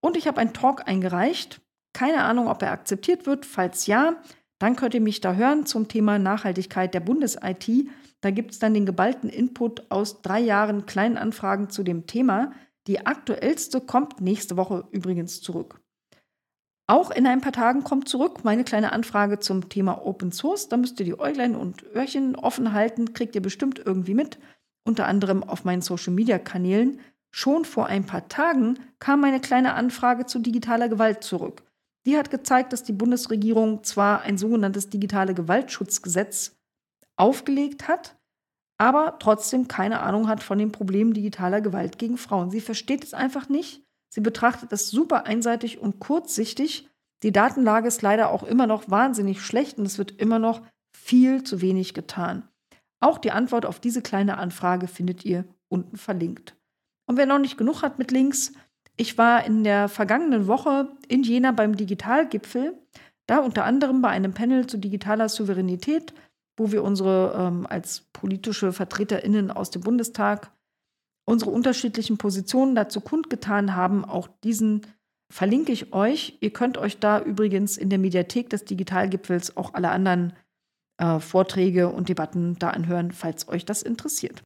und 0.00 0.16
ich 0.16 0.26
habe 0.26 0.40
einen 0.40 0.52
Talk 0.52 0.86
eingereicht. 0.88 1.60
Keine 1.92 2.24
Ahnung, 2.24 2.48
ob 2.48 2.60
er 2.62 2.72
akzeptiert 2.72 3.26
wird. 3.26 3.46
Falls 3.46 3.86
ja, 3.86 4.16
dann 4.58 4.76
könnt 4.76 4.94
ihr 4.94 5.00
mich 5.00 5.20
da 5.20 5.34
hören 5.34 5.64
zum 5.64 5.88
Thema 5.88 6.18
Nachhaltigkeit 6.18 6.92
der 6.92 7.00
Bundes-IT. 7.00 7.88
Da 8.26 8.32
gibt 8.32 8.50
es 8.50 8.58
dann 8.58 8.74
den 8.74 8.86
geballten 8.86 9.30
Input 9.30 9.88
aus 9.88 10.20
drei 10.20 10.40
Jahren 10.40 10.84
kleinen 10.84 11.16
Anfragen 11.16 11.70
zu 11.70 11.84
dem 11.84 12.08
Thema. 12.08 12.50
Die 12.88 13.06
aktuellste 13.06 13.80
kommt 13.80 14.20
nächste 14.20 14.56
Woche 14.56 14.82
übrigens 14.90 15.40
zurück. 15.42 15.80
Auch 16.88 17.12
in 17.12 17.24
ein 17.28 17.40
paar 17.40 17.52
Tagen 17.52 17.84
kommt 17.84 18.08
zurück 18.08 18.42
meine 18.42 18.64
kleine 18.64 18.90
Anfrage 18.90 19.38
zum 19.38 19.68
Thema 19.68 20.04
Open 20.04 20.32
Source. 20.32 20.68
Da 20.68 20.76
müsst 20.76 20.98
ihr 20.98 21.06
die 21.06 21.16
Äuglein 21.16 21.54
und 21.54 21.84
Öhrchen 21.94 22.34
offen 22.34 22.72
halten, 22.72 23.12
kriegt 23.12 23.36
ihr 23.36 23.42
bestimmt 23.42 23.78
irgendwie 23.78 24.14
mit, 24.14 24.40
unter 24.84 25.06
anderem 25.06 25.44
auf 25.44 25.64
meinen 25.64 25.82
Social-Media-Kanälen. 25.82 26.98
Schon 27.30 27.64
vor 27.64 27.86
ein 27.86 28.06
paar 28.06 28.26
Tagen 28.26 28.80
kam 28.98 29.20
meine 29.20 29.38
kleine 29.38 29.74
Anfrage 29.74 30.26
zu 30.26 30.40
digitaler 30.40 30.88
Gewalt 30.88 31.22
zurück. 31.22 31.62
Die 32.06 32.16
hat 32.16 32.32
gezeigt, 32.32 32.72
dass 32.72 32.82
die 32.82 32.92
Bundesregierung 32.92 33.84
zwar 33.84 34.22
ein 34.22 34.36
sogenanntes 34.36 34.90
digitale 34.90 35.32
Gewaltschutzgesetz 35.32 36.56
aufgelegt 37.16 37.88
hat, 37.88 38.15
aber 38.78 39.18
trotzdem 39.18 39.68
keine 39.68 40.00
Ahnung 40.00 40.28
hat 40.28 40.42
von 40.42 40.58
den 40.58 40.72
Problemen 40.72 41.14
digitaler 41.14 41.60
Gewalt 41.60 41.98
gegen 41.98 42.18
Frauen. 42.18 42.50
Sie 42.50 42.60
versteht 42.60 43.04
es 43.04 43.14
einfach 43.14 43.48
nicht. 43.48 43.82
Sie 44.08 44.20
betrachtet 44.20 44.72
es 44.72 44.90
super 44.90 45.26
einseitig 45.26 45.78
und 45.78 46.00
kurzsichtig. 46.00 46.88
Die 47.22 47.32
Datenlage 47.32 47.88
ist 47.88 48.02
leider 48.02 48.30
auch 48.30 48.42
immer 48.42 48.66
noch 48.66 48.90
wahnsinnig 48.90 49.40
schlecht 49.40 49.78
und 49.78 49.86
es 49.86 49.98
wird 49.98 50.12
immer 50.12 50.38
noch 50.38 50.62
viel 50.96 51.42
zu 51.42 51.60
wenig 51.60 51.94
getan. 51.94 52.48
Auch 53.00 53.18
die 53.18 53.30
Antwort 53.30 53.66
auf 53.66 53.80
diese 53.80 54.02
kleine 54.02 54.38
Anfrage 54.38 54.88
findet 54.88 55.24
ihr 55.24 55.44
unten 55.68 55.96
verlinkt. 55.96 56.56
Und 57.06 57.16
wer 57.16 57.26
noch 57.26 57.38
nicht 57.38 57.58
genug 57.58 57.82
hat 57.82 57.98
mit 57.98 58.10
Links, 58.10 58.52
ich 58.96 59.18
war 59.18 59.44
in 59.44 59.64
der 59.64 59.88
vergangenen 59.88 60.46
Woche 60.46 60.90
in 61.08 61.22
Jena 61.22 61.52
beim 61.52 61.76
Digitalgipfel, 61.76 62.78
da 63.26 63.38
unter 63.38 63.64
anderem 63.64 64.00
bei 64.00 64.08
einem 64.08 64.32
Panel 64.32 64.66
zu 64.66 64.78
digitaler 64.78 65.28
Souveränität 65.28 66.14
wo 66.56 66.72
wir 66.72 66.82
unsere 66.82 67.34
ähm, 67.38 67.66
als 67.68 68.06
politische 68.12 68.72
VertreterInnen 68.72 69.50
aus 69.50 69.70
dem 69.70 69.82
Bundestag 69.82 70.52
unsere 71.26 71.50
unterschiedlichen 71.50 72.18
Positionen 72.18 72.74
dazu 72.74 73.00
kundgetan 73.00 73.74
haben. 73.74 74.04
Auch 74.04 74.28
diesen 74.44 74.86
verlinke 75.28 75.72
ich 75.72 75.92
euch. 75.92 76.38
Ihr 76.40 76.52
könnt 76.52 76.78
euch 76.78 76.98
da 76.98 77.20
übrigens 77.20 77.76
in 77.76 77.90
der 77.90 77.98
Mediathek 77.98 78.48
des 78.48 78.64
Digitalgipfels 78.64 79.56
auch 79.56 79.74
alle 79.74 79.90
anderen 79.90 80.32
äh, 80.98 81.18
Vorträge 81.18 81.88
und 81.88 82.08
Debatten 82.08 82.58
da 82.58 82.70
anhören, 82.70 83.10
falls 83.12 83.48
euch 83.48 83.64
das 83.64 83.82
interessiert. 83.82 84.42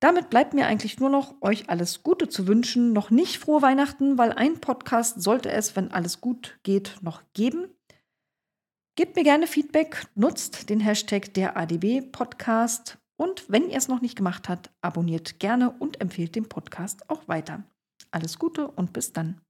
Damit 0.00 0.30
bleibt 0.30 0.54
mir 0.54 0.66
eigentlich 0.66 1.00
nur 1.00 1.10
noch, 1.10 1.34
euch 1.40 1.68
alles 1.68 2.04
Gute 2.04 2.28
zu 2.28 2.46
wünschen. 2.46 2.92
Noch 2.92 3.10
nicht 3.10 3.38
frohe 3.38 3.62
Weihnachten, 3.62 4.16
weil 4.16 4.32
ein 4.32 4.60
Podcast 4.60 5.20
sollte 5.20 5.50
es, 5.50 5.74
wenn 5.74 5.90
alles 5.90 6.20
gut 6.20 6.60
geht, 6.62 6.98
noch 7.02 7.22
geben. 7.32 7.66
Gebt 8.98 9.14
mir 9.14 9.22
gerne 9.22 9.46
Feedback, 9.46 10.08
nutzt 10.16 10.70
den 10.70 10.80
Hashtag 10.80 11.32
der 11.34 11.56
ADB 11.56 12.00
Podcast 12.10 12.98
und 13.16 13.48
wenn 13.48 13.70
ihr 13.70 13.76
es 13.76 13.86
noch 13.86 14.00
nicht 14.00 14.16
gemacht 14.16 14.48
habt, 14.48 14.72
abonniert 14.80 15.38
gerne 15.38 15.70
und 15.70 16.00
empfehlt 16.00 16.34
den 16.34 16.48
Podcast 16.48 17.08
auch 17.08 17.28
weiter. 17.28 17.62
Alles 18.10 18.40
Gute 18.40 18.66
und 18.66 18.92
bis 18.92 19.12
dann. 19.12 19.40